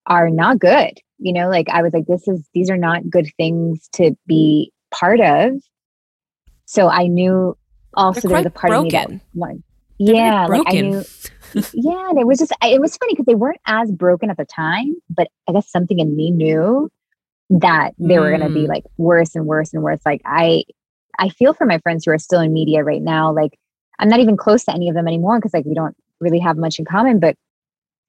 are 0.05 0.29
not 0.29 0.59
good. 0.59 0.99
You 1.19 1.33
know, 1.33 1.49
like 1.49 1.69
I 1.69 1.81
was 1.81 1.93
like, 1.93 2.05
this 2.07 2.27
is, 2.27 2.47
these 2.53 2.69
are 2.69 2.77
not 2.77 3.09
good 3.09 3.29
things 3.37 3.87
to 3.93 4.15
be 4.27 4.71
part 4.91 5.21
of. 5.21 5.53
So 6.65 6.89
I 6.89 7.07
knew 7.07 7.57
also 7.93 8.27
there's 8.27 8.45
a 8.45 8.49
part 8.49 8.71
broken. 8.71 8.85
of 8.85 9.09
me 9.11 9.17
that 9.17 9.21
one. 9.33 9.63
Yeah, 9.99 10.47
like 10.47 10.63
I 10.67 10.81
knew. 10.81 11.03
yeah, 11.73 12.09
and 12.09 12.19
it 12.19 12.27
was 12.27 12.39
just, 12.39 12.51
it 12.61 12.81
was 12.81 12.97
funny 12.97 13.13
because 13.13 13.25
they 13.25 13.35
weren't 13.35 13.61
as 13.67 13.91
broken 13.91 14.29
at 14.29 14.37
the 14.37 14.45
time, 14.45 14.95
but 15.09 15.27
I 15.47 15.53
guess 15.53 15.71
something 15.71 15.99
in 15.99 16.15
me 16.15 16.31
knew 16.31 16.89
that 17.49 17.91
they 17.99 18.19
were 18.19 18.29
going 18.35 18.41
to 18.41 18.53
be 18.53 18.65
mm. 18.65 18.69
like 18.69 18.83
worse 18.97 19.35
and 19.35 19.45
worse 19.45 19.73
and 19.73 19.83
worse. 19.83 19.99
Like 20.05 20.21
I, 20.25 20.63
I 21.19 21.29
feel 21.29 21.53
for 21.53 21.65
my 21.65 21.77
friends 21.79 22.05
who 22.05 22.11
are 22.11 22.17
still 22.17 22.39
in 22.39 22.51
media 22.51 22.83
right 22.83 23.01
now. 23.01 23.33
Like, 23.33 23.57
I'm 23.99 24.09
not 24.09 24.19
even 24.19 24.35
close 24.35 24.63
to 24.65 24.73
any 24.73 24.89
of 24.89 24.95
them 24.95 25.07
anymore 25.07 25.37
because 25.37 25.53
like 25.53 25.65
we 25.65 25.75
don't 25.75 25.95
really 26.23 26.39
have 26.39 26.57
much 26.57 26.79
in 26.79 26.85
common, 26.85 27.19
but 27.19 27.35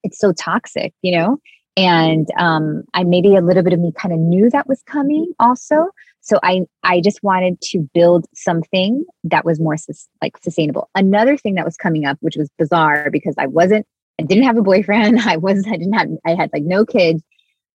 it's 0.03 0.19
so 0.19 0.33
toxic, 0.33 0.93
you 1.03 1.17
know? 1.17 1.39
And 1.77 2.29
um, 2.39 2.85
I 2.95 3.03
maybe 3.03 3.35
a 3.35 3.41
little 3.41 3.65
bit 3.65 3.73
of 3.73 3.81
me 3.81 3.93
kind 3.99 4.13
of 4.13 4.21
knew 4.21 4.49
that 4.51 4.69
was 4.69 4.83
coming 4.83 5.33
also. 5.41 5.89
So 6.21 6.39
I 6.43 6.63
I 6.85 7.01
just 7.01 7.23
wanted 7.23 7.61
to 7.63 7.81
build 7.93 8.27
something 8.35 9.05
that 9.25 9.45
was 9.45 9.61
more 9.61 9.77
sus- 9.77 10.09
like 10.23 10.37
sustainable. 10.39 10.89
Another 10.95 11.37
thing 11.37 11.55
that 11.57 11.65
was 11.65 11.77
coming 11.77 12.07
up, 12.07 12.17
which 12.21 12.37
was 12.37 12.49
bizarre 12.59 13.11
because 13.11 13.35
I 13.39 13.47
wasn't, 13.47 13.87
I 14.21 14.23
didn't 14.23 14.45
have 14.45 14.57
a 14.57 14.63
boyfriend. 14.63 15.21
I 15.27 15.37
was, 15.37 15.67
I 15.67 15.73
didn't 15.73 15.95
have, 15.95 16.09
I 16.25 16.35
had 16.35 16.51
like 16.53 16.63
no 16.63 16.87
kids, 16.87 17.23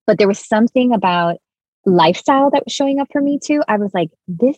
but 0.08 0.18
there 0.18 0.28
was 0.28 0.40
something 0.40 0.94
about 0.94 1.38
lifestyle 1.86 2.50
that 2.52 2.66
was 2.66 2.74
showing 2.74 3.00
up 3.00 3.08
for 3.12 3.22
me 3.22 3.38
too. 3.44 3.62
I 3.68 3.78
was 3.78 3.94
like, 3.94 4.10
this 4.28 4.58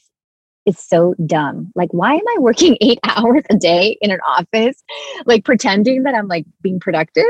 is 0.66 0.78
so 0.80 1.16
dumb. 1.26 1.72
Like, 1.76 1.94
why 1.94 2.14
am 2.14 2.28
I 2.36 2.40
working 2.40 2.78
eight 2.82 3.00
hours 3.04 3.44
a 3.50 3.56
day 3.56 3.98
in 4.02 4.12
an 4.12 4.20
office, 4.28 4.82
like 5.26 5.46
pretending 5.46 6.04
that 6.04 6.16
I'm 6.16 6.28
like 6.28 6.46
being 6.62 6.80
productive? 6.80 7.24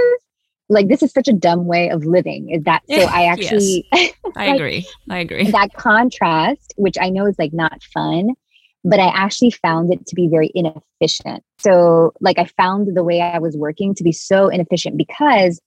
Like, 0.69 0.87
this 0.87 1.03
is 1.03 1.11
such 1.11 1.27
a 1.27 1.33
dumb 1.33 1.65
way 1.65 1.89
of 1.89 2.05
living. 2.05 2.49
Is 2.49 2.63
that 2.63 2.81
so? 2.89 2.95
I 3.01 3.25
actually, 3.25 3.85
yes. 3.93 4.13
I 4.37 4.47
like, 4.47 4.55
agree. 4.55 4.87
I 5.09 5.19
agree. 5.19 5.51
That 5.51 5.73
contrast, 5.73 6.73
which 6.77 6.97
I 6.99 7.09
know 7.09 7.25
is 7.25 7.37
like 7.37 7.53
not 7.53 7.83
fun, 7.93 8.29
but 8.83 8.99
I 8.99 9.07
actually 9.07 9.51
found 9.51 9.93
it 9.93 10.05
to 10.07 10.15
be 10.15 10.27
very 10.27 10.51
inefficient. 10.55 11.43
So, 11.59 12.13
like, 12.21 12.39
I 12.39 12.45
found 12.45 12.95
the 12.95 13.03
way 13.03 13.21
I 13.21 13.39
was 13.39 13.57
working 13.57 13.93
to 13.95 14.03
be 14.03 14.11
so 14.11 14.47
inefficient 14.47 14.97
because 14.97 15.59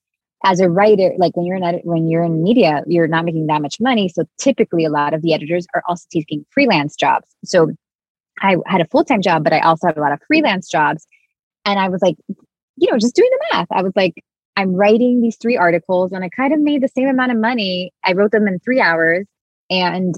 as 0.44 0.60
a 0.60 0.68
writer, 0.68 1.12
like 1.16 1.36
when 1.36 1.46
you're 1.46 1.56
in 1.56 1.80
when 1.84 2.08
you're 2.08 2.24
in 2.24 2.42
media, 2.42 2.82
you're 2.86 3.06
not 3.06 3.24
making 3.24 3.46
that 3.46 3.62
much 3.62 3.80
money. 3.80 4.08
So 4.08 4.24
typically, 4.38 4.84
a 4.84 4.90
lot 4.90 5.14
of 5.14 5.22
the 5.22 5.32
editors 5.32 5.66
are 5.74 5.82
also 5.88 6.06
taking 6.12 6.44
freelance 6.50 6.96
jobs. 6.96 7.26
So 7.44 7.70
I 8.40 8.56
had 8.66 8.80
a 8.80 8.86
full 8.86 9.04
time 9.04 9.22
job, 9.22 9.44
but 9.44 9.52
I 9.52 9.60
also 9.60 9.86
had 9.86 9.96
a 9.96 10.00
lot 10.00 10.12
of 10.12 10.20
freelance 10.26 10.68
jobs. 10.68 11.06
And 11.64 11.78
I 11.78 11.88
was 11.88 12.02
like, 12.02 12.16
you 12.76 12.90
know, 12.90 12.98
just 12.98 13.14
doing 13.14 13.30
the 13.30 13.56
math. 13.56 13.68
I 13.70 13.82
was 13.82 13.92
like, 13.96 14.14
I'm 14.56 14.74
writing 14.74 15.20
these 15.20 15.36
three 15.36 15.56
articles, 15.56 16.12
and 16.12 16.24
I 16.24 16.28
kind 16.28 16.52
of 16.52 16.60
made 16.60 16.82
the 16.82 16.88
same 16.88 17.08
amount 17.08 17.32
of 17.32 17.38
money. 17.38 17.92
I 18.04 18.12
wrote 18.12 18.30
them 18.30 18.46
in 18.46 18.58
three 18.60 18.80
hours, 18.80 19.26
and 19.70 20.14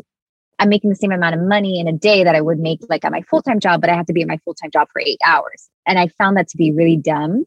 I'm 0.59 0.69
making 0.69 0.91
the 0.91 0.97
same 0.97 1.13
amount 1.13 1.35
of 1.35 1.43
money 1.43 1.79
in 1.79 1.87
a 1.87 1.93
day 1.93 2.25
that 2.25 2.35
I 2.35 2.41
would 2.41 2.59
make 2.59 2.81
like 2.89 3.05
at 3.05 3.13
my 3.13 3.23
full 3.23 3.43
time 3.43 3.61
job, 3.61 3.81
but 3.81 3.91
I 3.91 3.95
have 3.95 4.07
to 4.07 4.13
be 4.13 4.23
at 4.23 4.29
my 4.29 4.39
full 4.39 4.55
time 4.55 4.71
job 4.71 4.89
for 4.93 5.01
eight 5.01 5.21
hours. 5.25 5.69
And 5.87 5.99
I 5.99 6.09
found 6.19 6.37
that 6.37 6.49
to 6.49 6.57
be 6.57 6.73
really 6.73 6.97
dumb 6.97 7.45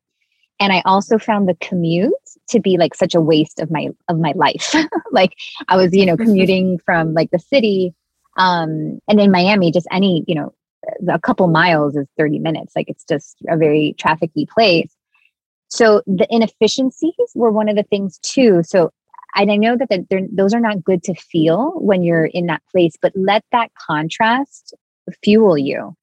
and 0.59 0.73
i 0.73 0.81
also 0.85 1.17
found 1.17 1.47
the 1.47 1.55
commute 1.55 2.13
to 2.49 2.59
be 2.59 2.77
like 2.77 2.95
such 2.95 3.15
a 3.15 3.21
waste 3.21 3.59
of 3.59 3.69
my 3.69 3.89
of 4.07 4.19
my 4.19 4.33
life. 4.35 4.75
Like 5.11 5.33
i 5.67 5.75
was 5.75 5.93
you 5.95 6.05
know 6.05 6.17
commuting 6.25 6.79
from 6.85 7.13
like 7.13 7.31
the 7.31 7.39
city 7.39 7.93
um 8.37 8.99
and 9.07 9.19
in 9.19 9.31
miami 9.31 9.71
just 9.71 9.87
any 9.91 10.23
you 10.27 10.35
know 10.35 10.53
a 11.11 11.19
couple 11.19 11.47
miles 11.47 11.95
is 11.95 12.07
30 12.17 12.39
minutes. 12.39 12.73
Like 12.75 12.89
it's 12.89 13.03
just 13.03 13.37
a 13.49 13.57
very 13.57 13.95
trafficy 13.97 14.47
place. 14.47 14.95
So 15.67 16.01
the 16.07 16.27
inefficiencies 16.29 17.13
were 17.35 17.51
one 17.51 17.69
of 17.69 17.75
the 17.75 17.83
things 17.83 18.17
too. 18.19 18.61
So 18.63 18.91
and 19.35 19.51
i 19.51 19.55
know 19.55 19.77
that 19.77 20.27
those 20.31 20.53
are 20.55 20.59
not 20.59 20.83
good 20.83 21.03
to 21.03 21.13
feel 21.13 21.73
when 21.75 22.01
you're 22.01 22.25
in 22.25 22.47
that 22.47 22.63
place 22.71 22.93
but 22.99 23.13
let 23.15 23.43
that 23.51 23.71
contrast 23.75 24.73
fuel 25.23 25.57
you. 25.57 25.95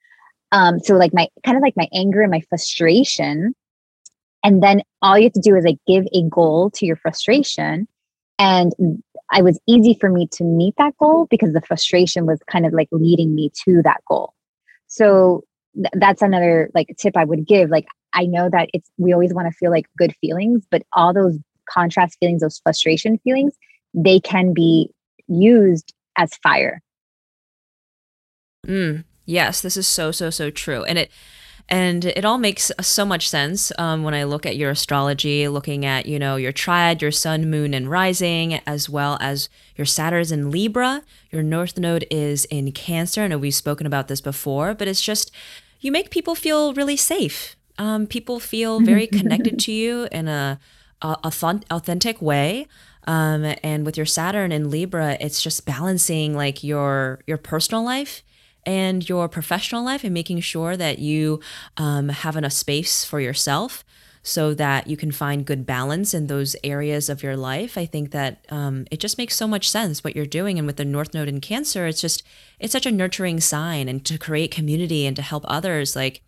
Um 0.52 0.78
so 0.78 0.94
like 0.94 1.12
my 1.12 1.28
kind 1.44 1.56
of 1.56 1.62
like 1.62 1.76
my 1.76 1.88
anger 1.92 2.22
and 2.22 2.30
my 2.30 2.42
frustration 2.48 3.54
and 4.46 4.62
then 4.62 4.82
all 5.02 5.18
you 5.18 5.24
have 5.24 5.32
to 5.32 5.40
do 5.40 5.56
is 5.56 5.64
like 5.64 5.78
give 5.88 6.04
a 6.14 6.22
goal 6.30 6.70
to 6.70 6.86
your 6.86 6.94
frustration. 6.94 7.88
And 8.38 8.72
it 9.32 9.42
was 9.42 9.58
easy 9.66 9.96
for 10.00 10.08
me 10.08 10.28
to 10.34 10.44
meet 10.44 10.74
that 10.78 10.96
goal 10.98 11.26
because 11.28 11.52
the 11.52 11.60
frustration 11.62 12.26
was 12.26 12.38
kind 12.48 12.64
of 12.64 12.72
like 12.72 12.86
leading 12.92 13.34
me 13.34 13.50
to 13.64 13.82
that 13.82 14.02
goal. 14.06 14.34
So 14.86 15.42
th- 15.74 15.88
that's 15.94 16.22
another 16.22 16.70
like 16.74 16.94
tip 16.96 17.16
I 17.16 17.24
would 17.24 17.44
give. 17.44 17.70
Like 17.70 17.86
I 18.12 18.26
know 18.26 18.48
that 18.48 18.68
it's 18.72 18.88
we 18.98 19.12
always 19.12 19.34
want 19.34 19.48
to 19.48 19.58
feel 19.58 19.72
like 19.72 19.86
good 19.98 20.14
feelings, 20.20 20.64
but 20.70 20.82
all 20.92 21.12
those 21.12 21.40
contrast 21.68 22.16
feelings, 22.20 22.40
those 22.40 22.60
frustration 22.60 23.18
feelings, 23.24 23.52
they 23.94 24.20
can 24.20 24.54
be 24.54 24.90
used 25.26 25.92
as 26.16 26.36
fire. 26.36 26.80
Mm, 28.64 29.02
yes, 29.24 29.60
this 29.60 29.76
is 29.76 29.88
so 29.88 30.12
so 30.12 30.30
so 30.30 30.50
true. 30.50 30.84
And 30.84 30.98
it 30.98 31.10
and 31.68 32.04
it 32.04 32.24
all 32.24 32.38
makes 32.38 32.70
so 32.80 33.04
much 33.04 33.28
sense 33.28 33.72
um, 33.76 34.04
when 34.04 34.14
I 34.14 34.22
look 34.22 34.46
at 34.46 34.56
your 34.56 34.70
astrology, 34.70 35.48
looking 35.48 35.84
at, 35.84 36.06
you 36.06 36.16
know, 36.16 36.36
your 36.36 36.52
triad, 36.52 37.02
your 37.02 37.10
sun, 37.10 37.50
moon, 37.50 37.74
and 37.74 37.90
rising, 37.90 38.60
as 38.66 38.88
well 38.88 39.18
as 39.20 39.48
your 39.74 39.84
Saturn's 39.84 40.30
in 40.30 40.52
Libra. 40.52 41.02
Your 41.32 41.42
North 41.42 41.76
Node 41.76 42.06
is 42.08 42.44
in 42.46 42.70
Cancer. 42.70 43.22
I 43.22 43.26
know 43.26 43.38
we've 43.38 43.52
spoken 43.52 43.84
about 43.84 44.06
this 44.06 44.20
before, 44.20 44.74
but 44.74 44.86
it's 44.86 45.02
just, 45.02 45.32
you 45.80 45.90
make 45.90 46.10
people 46.10 46.36
feel 46.36 46.72
really 46.72 46.96
safe. 46.96 47.56
Um, 47.78 48.06
people 48.06 48.38
feel 48.38 48.78
very 48.92 49.08
connected 49.08 49.58
to 49.60 49.72
you 49.72 50.06
in 50.12 50.28
a, 50.28 50.60
a 51.02 51.18
authentic 51.24 52.22
way. 52.22 52.68
Um, 53.08 53.54
and 53.64 53.84
with 53.84 53.96
your 53.96 54.06
Saturn 54.06 54.52
in 54.52 54.70
Libra, 54.70 55.16
it's 55.20 55.42
just 55.42 55.66
balancing 55.66 56.34
like 56.34 56.64
your 56.64 57.20
your 57.26 57.38
personal 57.38 57.84
life 57.84 58.24
and 58.66 59.08
your 59.08 59.28
professional 59.28 59.84
life 59.84 60.04
and 60.04 60.12
making 60.12 60.40
sure 60.40 60.76
that 60.76 60.98
you 60.98 61.40
um, 61.76 62.10
have 62.10 62.36
enough 62.36 62.52
space 62.52 63.04
for 63.04 63.20
yourself 63.20 63.84
so 64.26 64.52
that 64.54 64.88
you 64.88 64.96
can 64.96 65.12
find 65.12 65.46
good 65.46 65.64
balance 65.64 66.12
in 66.12 66.26
those 66.26 66.56
areas 66.64 67.08
of 67.08 67.22
your 67.22 67.36
life. 67.36 67.78
I 67.78 67.86
think 67.86 68.10
that 68.10 68.44
um, 68.50 68.84
it 68.90 68.98
just 68.98 69.18
makes 69.18 69.36
so 69.36 69.46
much 69.46 69.70
sense 69.70 70.02
what 70.02 70.16
you're 70.16 70.26
doing. 70.26 70.58
And 70.58 70.66
with 70.66 70.78
the 70.78 70.84
North 70.84 71.14
Node 71.14 71.28
in 71.28 71.40
Cancer, 71.40 71.86
it's 71.86 72.00
just, 72.00 72.24
it's 72.58 72.72
such 72.72 72.86
a 72.86 72.90
nurturing 72.90 73.38
sign 73.38 73.88
and 73.88 74.04
to 74.04 74.18
create 74.18 74.50
community 74.50 75.06
and 75.06 75.14
to 75.14 75.22
help 75.22 75.44
others. 75.46 75.94
Like, 75.94 76.22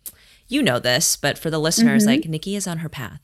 you 0.47 0.63
know 0.63 0.79
this, 0.79 1.17
but 1.17 1.37
for 1.37 1.49
the 1.49 1.59
listeners, 1.59 2.03
mm-hmm. 2.03 2.21
like 2.21 2.29
Nikki 2.29 2.55
is 2.55 2.67
on 2.67 2.77
her 2.77 2.89
path. 2.89 3.19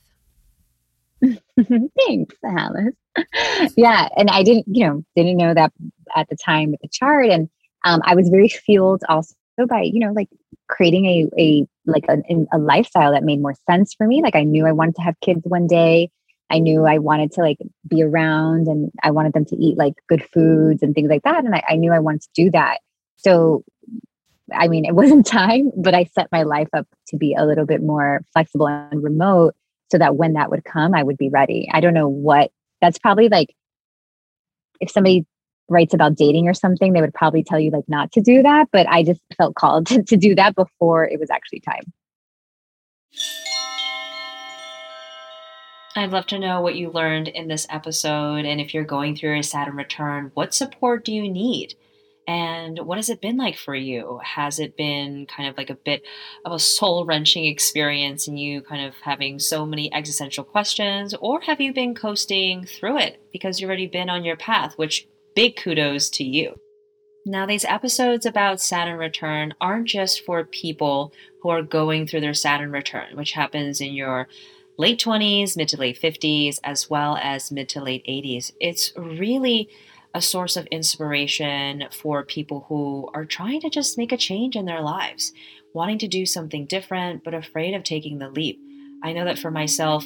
Thanks, 1.26 2.36
Alice. 2.44 2.94
yeah. 3.78 4.10
And 4.18 4.30
I 4.30 4.44
didn't, 4.44 4.66
you 4.68 4.86
know, 4.86 5.06
didn't 5.16 5.38
know 5.38 5.54
that 5.54 5.72
at 6.18 6.28
the 6.28 6.36
time 6.36 6.72
with 6.72 6.82
the 6.82 6.90
chart. 6.90 7.28
And 7.28 7.50
um, 7.86 8.02
I 8.04 8.16
was 8.16 8.30
very 8.30 8.50
fueled 8.50 9.04
also 9.08 9.36
by, 9.70 9.84
you 9.84 10.00
know, 10.00 10.12
like 10.12 10.28
creating 10.68 11.06
a, 11.06 11.26
a 11.40 11.68
like 11.86 12.06
a, 12.10 12.18
a 12.52 12.58
lifestyle 12.58 13.12
that 13.12 13.24
made 13.24 13.42
more 13.42 13.56
sense 13.70 13.94
for 13.94 14.08
me. 14.08 14.22
Like 14.22 14.36
I 14.36 14.44
knew 14.44 14.66
I 14.66 14.72
wanted 14.72 14.96
to 14.96 15.04
have 15.04 15.20
kids 15.22 15.42
one 15.46 15.68
day. 15.68 16.10
I 16.50 16.60
knew 16.60 16.86
I 16.86 16.98
wanted 16.98 17.32
to 17.34 17.42
like 17.42 17.58
be 17.88 18.04
around 18.04 18.68
and 18.68 18.92
I 19.04 19.12
wanted 19.12 19.34
them 19.34 19.46
to 19.46 19.56
eat 19.56 19.78
like 19.78 19.94
good 20.10 20.24
foods 20.34 20.84
and 20.84 20.94
things 20.94 21.10
like 21.10 21.24
that. 21.24 21.46
And 21.46 21.56
I, 21.56 21.64
I 21.70 21.76
knew 21.76 21.94
I 21.94 22.00
wanted 22.00 22.22
to 22.22 22.30
do 22.36 22.52
that. 22.52 22.80
So, 23.18 23.64
I 24.52 24.68
mean, 24.68 24.86
it 24.86 24.96
wasn't 24.96 25.26
time, 25.26 25.72
but 25.78 25.94
I 25.94 26.06
set 26.16 26.28
my 26.32 26.44
life 26.44 26.70
up 26.74 26.88
to 27.10 27.18
be 27.18 27.36
a 27.36 27.46
little 27.46 27.66
bit 27.66 27.82
more 27.82 28.22
flexible 28.34 28.68
and 28.68 29.04
remote 29.04 29.56
so 29.92 30.00
that 30.00 30.16
when 30.16 30.34
that 30.34 30.50
would 30.50 30.66
come, 30.66 30.96
I 30.96 31.04
would 31.04 31.18
be 31.18 31.30
ready. 31.30 31.70
I 31.72 31.82
don't 31.82 31.94
know 31.94 32.10
what 32.10 32.52
that's 32.82 32.98
probably 32.98 33.30
like 33.30 33.56
if 34.82 34.92
somebody 34.92 35.26
writes 35.70 35.94
about 35.94 36.16
dating 36.16 36.48
or 36.48 36.54
something, 36.54 36.94
they 36.94 37.02
would 37.02 37.14
probably 37.14 37.44
tell 37.44 37.60
you 37.60 37.72
like 37.72 37.88
not 37.88 38.12
to 38.14 38.22
do 38.22 38.44
that. 38.44 38.68
But 38.72 38.88
I 38.88 39.04
just 39.04 39.22
felt 39.38 39.56
called 39.56 39.88
to, 39.88 40.04
to 40.04 40.18
do 40.18 40.36
that 40.36 40.56
before 40.56 41.06
it 41.06 41.20
was 41.20 41.30
actually 41.30 41.62
time. 41.62 41.84
I'd 45.98 46.12
love 46.12 46.28
to 46.28 46.40
know 46.40 46.60
what 46.60 46.76
you 46.76 46.92
learned 46.92 47.30
in 47.30 47.48
this 47.48 47.66
episode. 47.70 48.44
And 48.44 48.60
if 48.60 48.74
you're 48.74 48.84
going 48.84 49.16
through 49.16 49.40
a 49.40 49.44
Saturn 49.44 49.78
return, 49.78 50.32
what 50.34 50.54
support 50.54 51.06
do 51.06 51.14
you 51.14 51.32
need? 51.32 51.76
And 52.28 52.80
what 52.80 52.98
has 52.98 53.10
it 53.10 53.22
been 53.22 53.38
like 53.38 53.56
for 53.56 53.76
you? 53.76 54.20
Has 54.24 54.60
it 54.60 54.76
been 54.76 55.26
kind 55.28 55.48
of 55.48 55.56
like 55.58 55.70
a 55.70 55.76
bit 55.76 56.04
of 56.44 56.52
a 56.52 56.60
soul 56.60 57.06
wrenching 57.06 57.46
experience 57.46 58.28
and 58.28 58.38
you 58.38 58.62
kind 58.62 58.86
of 58.86 58.96
having 59.02 59.40
so 59.40 59.66
many 59.66 59.94
existential 59.94 60.44
questions? 60.44 61.14
Or 61.22 61.40
have 61.42 61.62
you 61.62 61.72
been 61.72 61.96
coasting 61.96 62.66
through 62.66 62.98
it 62.98 63.22
because 63.32 63.62
you've 63.62 63.70
already 63.70 63.88
been 63.88 64.10
on 64.10 64.26
your 64.26 64.38
path, 64.38 64.74
which 64.78 65.08
big 65.36 65.58
kudos 65.58 66.10
to 66.12 66.24
you. 66.24 66.56
Now, 67.28 67.46
these 67.46 67.66
episodes 67.66 68.26
about 68.26 68.62
Saturn 68.62 68.98
return 68.98 69.54
aren't 69.60 69.88
just 69.88 70.24
for 70.26 70.44
people 70.46 71.12
who 71.42 71.50
are 71.50 71.62
going 71.62 72.06
through 72.08 72.22
their 72.22 72.36
Saturn 72.36 72.72
return, 72.72 73.16
which 73.16 73.32
happens 73.32 73.82
in 73.82 73.94
your 73.94 74.28
late 74.78 75.00
20s, 75.00 75.58
mid 75.58 75.68
to 75.70 75.78
late 75.78 76.00
50s, 76.00 76.60
as 76.64 76.90
well 76.90 77.18
as 77.18 77.52
mid 77.52 77.68
to 77.70 77.82
late 77.82 78.06
80s. 78.08 78.52
It's 78.60 78.94
really 78.96 79.70
a 80.14 80.22
source 80.22 80.56
of 80.56 80.68
inspiration 80.68 81.86
for 81.92 82.24
people 82.24 82.66
who 82.70 83.10
are 83.14 83.26
trying 83.26 83.60
to 83.62 83.70
just 83.70 83.98
make 83.98 84.12
a 84.12 84.18
change 84.18 84.56
in 84.56 84.66
their 84.66 84.82
lives, 84.82 85.34
wanting 85.74 85.98
to 86.00 86.08
do 86.08 86.26
something 86.26 86.66
different, 86.68 87.24
but 87.24 87.34
afraid 87.34 87.74
of 87.74 87.84
taking 87.84 88.20
the 88.20 88.30
leap. 88.30 88.60
I 89.04 89.14
know 89.14 89.26
that 89.26 89.40
for 89.40 89.52
myself, 89.52 90.06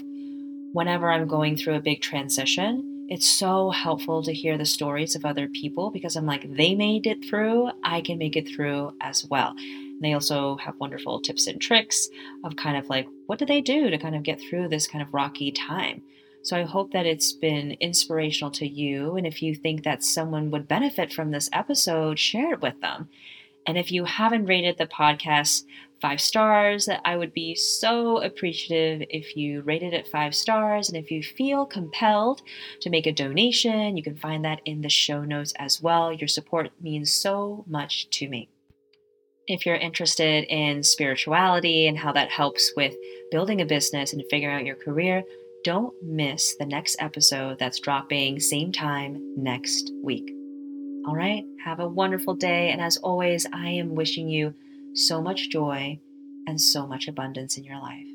whenever 0.74 1.12
I'm 1.12 1.28
going 1.28 1.58
through 1.58 1.76
a 1.76 1.82
big 1.82 2.02
transition, 2.02 2.99
it's 3.10 3.28
so 3.28 3.72
helpful 3.72 4.22
to 4.22 4.32
hear 4.32 4.56
the 4.56 4.66
stories 4.66 5.16
of 5.16 5.26
other 5.26 5.48
people 5.48 5.90
because 5.90 6.16
I'm 6.16 6.28
like, 6.28 6.46
they 6.56 6.76
made 6.76 7.08
it 7.08 7.26
through, 7.28 7.72
I 7.84 8.02
can 8.02 8.20
make 8.20 8.38
it 8.38 8.48
through 8.48 8.94
as 9.02 9.26
well. 9.26 9.56
And 9.58 10.02
they 10.02 10.14
also 10.14 10.58
have 10.58 10.76
wonderful 10.80 11.20
tips 11.20 11.48
and 11.48 11.60
tricks 11.60 12.08
of 12.44 12.56
kind 12.56 12.78
of 12.78 12.88
like, 12.88 13.08
what 13.26 13.40
do 13.40 13.48
they 13.48 13.62
do 13.62 13.90
to 13.90 13.98
kind 13.98 14.16
of 14.16 14.22
get 14.22 14.40
through 14.40 14.68
this 14.70 14.88
kind 14.88 15.02
of 15.02 15.12
rocky 15.12 15.52
time? 15.52 16.04
So 16.44 16.56
I 16.56 16.64
hope 16.64 16.92
that 16.94 17.08
it's 17.08 17.34
been 17.34 17.72
inspirational 17.80 18.52
to 18.52 18.68
you. 18.68 19.18
And 19.18 19.26
if 19.26 19.42
you 19.42 19.56
think 19.56 19.84
that 19.84 20.04
someone 20.04 20.52
would 20.52 20.68
benefit 20.68 21.12
from 21.12 21.32
this 21.32 21.50
episode, 21.52 22.20
share 22.20 22.54
it 22.54 22.62
with 22.62 22.80
them. 22.80 23.10
And 23.66 23.76
if 23.76 23.92
you 23.92 24.06
haven't 24.06 24.46
rated 24.46 24.78
the 24.78 24.86
podcast 24.86 25.64
five 26.02 26.22
stars, 26.22 26.90
I 27.06 27.16
would 27.16 27.34
be 27.34 27.56
so 27.56 28.22
appreciative 28.22 29.08
if 29.10 29.36
you 29.36 29.62
rated 29.62 29.94
it 29.94 30.08
five 30.08 30.34
stars. 30.36 30.90
And 30.90 30.98
if 30.98 31.12
you 31.12 31.22
feel 31.22 31.66
compelled 31.66 32.42
to 32.82 32.90
make 32.90 33.06
a 33.06 33.12
donation, 33.12 33.98
you 33.98 34.04
can 34.04 34.16
find 34.16 34.46
that 34.46 34.62
in 34.66 34.82
the 34.82 34.90
show 34.90 35.24
notes 35.24 35.54
as 35.58 35.82
well. 35.82 36.14
Your 36.14 36.28
support 36.28 36.72
means 36.82 37.12
so 37.12 37.66
much 37.68 38.10
to 38.12 38.30
me. 38.30 38.50
If 39.48 39.66
you're 39.66 39.76
interested 39.76 40.46
in 40.46 40.84
spirituality 40.84 41.88
and 41.88 41.98
how 41.98 42.12
that 42.14 42.30
helps 42.30 42.72
with 42.78 42.96
building 43.32 43.62
a 43.62 43.66
business 43.66 44.14
and 44.14 44.24
figuring 44.30 44.56
out 44.56 44.66
your 44.66 44.76
career, 44.76 45.24
don't 45.64 45.94
miss 46.04 46.56
the 46.56 46.66
next 46.66 46.98
episode 47.00 47.60
that's 47.60 47.80
dropping 47.80 48.40
same 48.40 48.72
time 48.72 49.34
next 49.36 49.92
week. 50.04 50.30
All 51.08 51.16
right, 51.16 51.44
have 51.66 51.80
a 51.80 51.88
wonderful 51.88 52.36
day. 52.36 52.70
And 52.70 52.80
as 52.80 52.98
always, 52.98 53.46
I 53.52 53.70
am 53.70 53.96
wishing 53.96 54.30
you 54.30 54.54
so 54.94 55.22
much 55.22 55.50
joy 55.50 56.00
and 56.48 56.60
so 56.60 56.88
much 56.88 57.08
abundance 57.08 57.58
in 57.58 57.64
your 57.64 57.80
life. 57.80 58.09